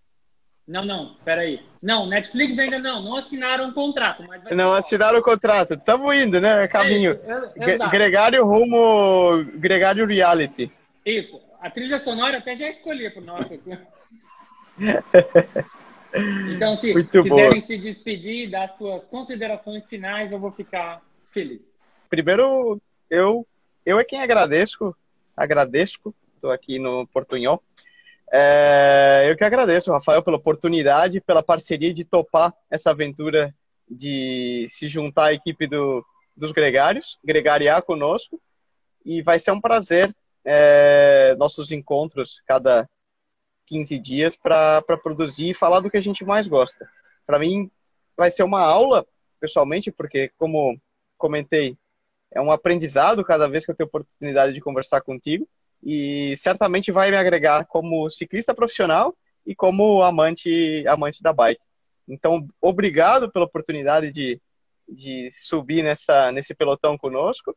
Não, 0.66 0.84
não, 0.84 1.14
peraí. 1.24 1.60
Não, 1.80 2.08
Netflix 2.08 2.58
ainda 2.58 2.80
não, 2.80 3.00
não 3.00 3.16
assinaram 3.16 3.66
o 3.66 3.68
um 3.68 3.72
contrato. 3.72 4.24
não 4.50 4.74
assinaram 4.74 5.20
o 5.20 5.22
contrato, 5.22 5.74
estamos 5.74 6.16
indo, 6.16 6.40
né? 6.40 6.66
Caminho. 6.66 7.12
É, 7.56 7.90
Gregário 7.90 8.44
rumo. 8.44 9.44
Gregário 9.54 10.04
Reality. 10.04 10.72
Isso, 11.04 11.38
a 11.64 11.70
trilha 11.70 11.98
sonora 11.98 12.36
até 12.36 12.54
já 12.54 12.68
escolhi 12.68 13.08
para 13.08 13.22
o 13.22 13.24
nosso. 13.24 13.54
então, 16.52 16.76
se 16.76 16.92
Muito 16.92 17.22
quiserem 17.22 17.50
boa. 17.52 17.60
se 17.62 17.78
despedir, 17.78 18.50
dar 18.50 18.68
suas 18.68 19.08
considerações 19.08 19.86
finais, 19.86 20.30
eu 20.30 20.38
vou 20.38 20.52
ficar 20.52 21.00
feliz. 21.32 21.62
Primeiro, 22.10 22.78
eu, 23.08 23.46
eu 23.86 23.98
é 23.98 24.04
quem 24.04 24.20
agradeço, 24.20 24.94
agradeço, 25.34 26.14
estou 26.34 26.50
aqui 26.50 26.78
no 26.78 27.06
Portunhol. 27.06 27.62
É, 28.30 29.24
eu 29.30 29.34
que 29.34 29.44
agradeço, 29.44 29.90
Rafael, 29.90 30.22
pela 30.22 30.36
oportunidade, 30.36 31.22
pela 31.22 31.42
parceria 31.42 31.94
de 31.94 32.04
topar 32.04 32.52
essa 32.70 32.90
aventura 32.90 33.54
de 33.88 34.66
se 34.68 34.86
juntar 34.86 35.28
à 35.28 35.32
equipe 35.32 35.66
do, 35.66 36.04
dos 36.36 36.52
gregários, 36.52 37.18
gregariar 37.24 37.80
conosco. 37.82 38.38
E 39.02 39.22
vai 39.22 39.38
ser 39.38 39.52
um 39.52 39.60
prazer 39.62 40.14
é, 40.44 41.34
nossos 41.38 41.72
encontros 41.72 42.42
cada 42.46 42.88
15 43.66 43.98
dias 43.98 44.36
para 44.36 44.82
produzir 45.02 45.50
e 45.50 45.54
falar 45.54 45.80
do 45.80 45.90
que 45.90 45.96
a 45.96 46.02
gente 46.02 46.24
mais 46.24 46.46
gosta. 46.46 46.88
Para 47.26 47.38
mim, 47.38 47.70
vai 48.16 48.30
ser 48.30 48.42
uma 48.42 48.60
aula, 48.60 49.06
pessoalmente, 49.40 49.90
porque, 49.90 50.30
como 50.36 50.78
comentei, 51.16 51.76
é 52.30 52.40
um 52.40 52.50
aprendizado 52.50 53.24
cada 53.24 53.48
vez 53.48 53.64
que 53.64 53.70
eu 53.70 53.76
tenho 53.76 53.86
oportunidade 53.86 54.52
de 54.52 54.60
conversar 54.60 55.00
contigo 55.00 55.48
e 55.82 56.34
certamente 56.36 56.90
vai 56.90 57.10
me 57.10 57.16
agregar 57.16 57.66
como 57.66 58.10
ciclista 58.10 58.54
profissional 58.54 59.14
e 59.46 59.54
como 59.54 60.02
amante 60.02 60.84
amante 60.86 61.22
da 61.22 61.32
bike. 61.32 61.60
Então, 62.08 62.46
obrigado 62.60 63.30
pela 63.30 63.44
oportunidade 63.44 64.12
de, 64.12 64.40
de 64.88 65.30
subir 65.32 65.82
nessa, 65.82 66.32
nesse 66.32 66.54
pelotão 66.54 66.98
conosco 66.98 67.56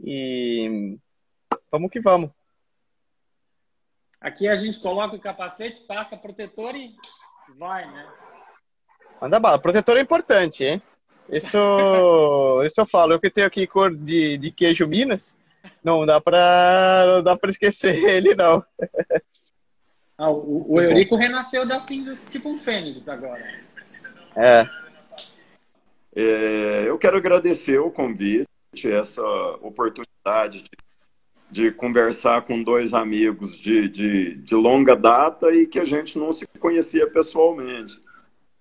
e 0.00 0.98
vamos 1.70 1.90
que 1.90 2.00
vamos. 2.00 2.30
Aqui 4.20 4.48
a 4.48 4.56
gente 4.56 4.80
coloca 4.80 5.14
o 5.14 5.20
capacete, 5.20 5.82
passa 5.82 6.16
protetor 6.16 6.74
e 6.74 6.96
vai, 7.58 7.86
né? 7.86 8.08
Manda 9.20 9.38
bala. 9.38 9.58
Protetor 9.58 9.96
é 9.96 10.00
importante, 10.00 10.64
hein? 10.64 10.82
Isso, 11.28 11.58
isso 12.64 12.80
eu 12.80 12.86
falo. 12.86 13.12
Eu 13.12 13.20
que 13.20 13.30
tenho 13.30 13.46
aqui 13.46 13.66
cor 13.66 13.94
de, 13.94 14.36
de 14.38 14.50
queijo 14.50 14.86
Minas, 14.86 15.36
não 15.82 16.04
dá 16.04 16.20
pra, 16.20 17.04
não 17.06 17.22
dá 17.22 17.36
pra 17.36 17.50
esquecer 17.50 17.96
ele, 18.04 18.34
não. 18.34 18.64
Ah, 20.18 20.30
o, 20.30 20.72
o 20.72 20.80
Eurico 20.80 21.16
renasceu 21.16 21.66
da 21.66 21.80
cinza 21.80 22.16
tipo 22.30 22.48
um 22.48 22.58
fênix 22.58 23.06
agora. 23.08 23.44
É. 24.34 24.68
é. 26.14 26.84
Eu 26.86 26.98
quero 26.98 27.16
agradecer 27.16 27.78
o 27.78 27.90
convite, 27.90 28.46
essa 28.84 29.22
oportunidade 29.60 30.62
de 30.62 30.85
de 31.50 31.70
conversar 31.70 32.42
com 32.42 32.62
dois 32.62 32.92
amigos 32.92 33.56
de, 33.56 33.88
de, 33.88 34.34
de 34.36 34.54
longa 34.54 34.96
data 34.96 35.54
e 35.54 35.66
que 35.66 35.78
a 35.78 35.84
gente 35.84 36.18
não 36.18 36.32
se 36.32 36.46
conhecia 36.58 37.08
pessoalmente. 37.08 38.00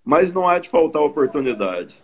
Mas 0.04 0.32
não 0.32 0.48
há 0.48 0.60
de 0.60 0.70
faltar 0.70 1.02
oportunidade. 1.02 2.02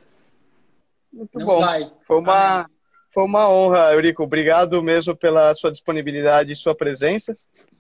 Muito 1.13 1.37
não 1.37 1.45
bom. 1.45 1.59
Vai. 1.59 1.91
Foi 2.05 2.17
uma, 2.17 2.69
foi 3.11 3.23
uma 3.23 3.49
honra, 3.49 3.93
Eurico. 3.93 4.23
Obrigado 4.23 4.81
mesmo 4.81 5.15
pela 5.15 5.53
sua 5.53 5.71
disponibilidade 5.71 6.51
e 6.51 6.55
sua 6.55 6.73
presença. 6.73 7.37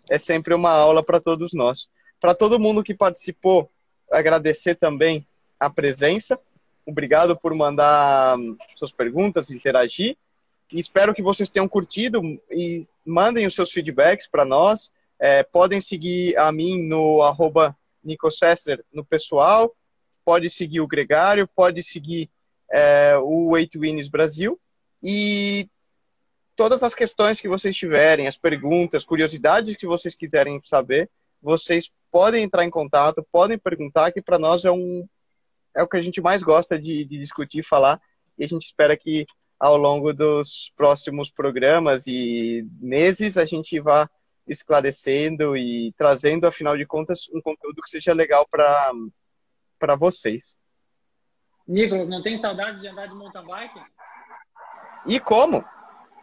É 0.09 0.19
sempre 0.19 0.53
uma 0.53 0.71
aula 0.71 1.03
para 1.03 1.19
todos 1.19 1.53
nós. 1.53 1.89
Para 2.19 2.35
todo 2.35 2.59
mundo 2.59 2.83
que 2.83 2.93
participou, 2.93 3.69
agradecer 4.11 4.75
também 4.75 5.25
a 5.59 5.69
presença. 5.69 6.39
Obrigado 6.85 7.35
por 7.35 7.53
mandar 7.55 8.37
hum, 8.37 8.55
suas 8.75 8.91
perguntas, 8.91 9.49
interagir. 9.49 10.17
Espero 10.71 11.13
que 11.13 11.21
vocês 11.21 11.49
tenham 11.49 11.67
curtido 11.67 12.21
e 12.49 12.87
mandem 13.05 13.45
os 13.45 13.53
seus 13.53 13.71
feedbacks 13.71 14.27
para 14.27 14.45
nós. 14.45 14.91
É, 15.19 15.43
podem 15.43 15.81
seguir 15.81 16.37
a 16.37 16.51
mim 16.51 16.81
no 16.81 17.21
arroba 17.21 17.75
no 18.91 19.05
pessoal, 19.05 19.75
pode 20.25 20.49
seguir 20.49 20.79
o 20.79 20.87
Gregário, 20.87 21.47
pode 21.47 21.83
seguir 21.83 22.29
é, 22.71 23.15
o 23.17 23.55
Eight 23.55 23.77
Wins 23.77 24.09
Brasil. 24.09 24.59
E 25.03 25.69
todas 26.55 26.83
as 26.83 26.95
questões 26.95 27.39
que 27.39 27.47
vocês 27.47 27.75
tiverem, 27.75 28.27
as 28.27 28.37
perguntas, 28.37 29.05
curiosidades 29.05 29.75
que 29.75 29.85
vocês 29.85 30.15
quiserem 30.15 30.59
saber, 30.63 31.09
vocês 31.41 31.91
podem 32.11 32.43
entrar 32.43 32.63
em 32.65 32.69
contato, 32.69 33.25
podem 33.31 33.57
perguntar, 33.57 34.11
que 34.11 34.21
para 34.21 34.39
nós 34.39 34.63
é 34.65 34.71
um 34.71 35.07
é 35.73 35.81
o 35.81 35.87
que 35.87 35.97
a 35.97 36.01
gente 36.01 36.19
mais 36.19 36.43
gosta 36.43 36.77
de, 36.77 37.05
de 37.05 37.17
discutir, 37.17 37.63
falar, 37.63 38.01
e 38.37 38.43
a 38.43 38.47
gente 38.47 38.63
espera 38.63 38.97
que 38.97 39.25
ao 39.61 39.77
longo 39.77 40.11
dos 40.11 40.73
próximos 40.75 41.29
programas 41.29 42.07
e 42.07 42.67
meses 42.79 43.37
a 43.37 43.45
gente 43.45 43.79
vá 43.79 44.09
esclarecendo 44.47 45.55
e 45.55 45.93
trazendo, 45.95 46.47
afinal 46.47 46.75
de 46.75 46.83
contas, 46.83 47.29
um 47.31 47.39
conteúdo 47.39 47.79
que 47.83 47.91
seja 47.91 48.11
legal 48.11 48.47
para 48.49 49.95
vocês. 49.95 50.57
Nicolas, 51.67 52.09
não 52.09 52.23
tem 52.23 52.39
saudade 52.39 52.81
de 52.81 52.87
andar 52.87 53.05
de 53.05 53.13
mountain 53.13 53.45
bike? 53.45 53.79
E 55.05 55.19
como? 55.19 55.63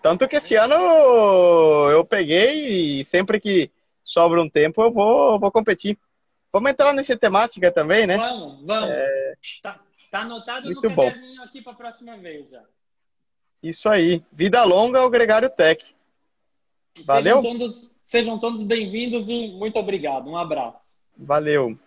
Tanto 0.02 0.26
que 0.26 0.34
esse 0.34 0.56
ano 0.56 0.74
eu 1.92 2.04
peguei 2.04 2.98
e 2.98 3.04
sempre 3.04 3.38
que 3.38 3.70
sobra 4.02 4.42
um 4.42 4.50
tempo 4.50 4.82
eu 4.82 4.92
vou, 4.92 5.38
vou 5.38 5.52
competir. 5.52 5.96
Vamos 6.52 6.72
entrar 6.72 6.92
nessa 6.92 7.16
temática 7.16 7.70
também, 7.70 8.04
né? 8.04 8.16
Vamos, 8.16 8.66
vamos. 8.66 8.90
É... 8.90 9.34
Tá, 9.62 9.80
tá 10.10 10.20
anotado 10.22 10.64
Muito 10.64 10.82
no 10.82 10.96
caderninho 10.96 11.36
bom. 11.36 11.44
aqui 11.44 11.62
para 11.62 11.72
a 11.72 11.76
próxima 11.76 12.16
vez 12.16 12.50
já. 12.50 12.64
Isso 13.62 13.88
aí. 13.88 14.22
Vida 14.32 14.62
longa 14.64 15.00
ao 15.00 15.10
Gregário 15.10 15.50
Tech. 15.50 15.84
Valeu? 17.04 17.42
Sejam 17.42 17.58
todos, 17.58 17.96
sejam 18.04 18.38
todos 18.38 18.62
bem-vindos 18.62 19.28
e 19.28 19.48
muito 19.48 19.78
obrigado. 19.78 20.28
Um 20.28 20.36
abraço. 20.36 20.96
Valeu. 21.16 21.78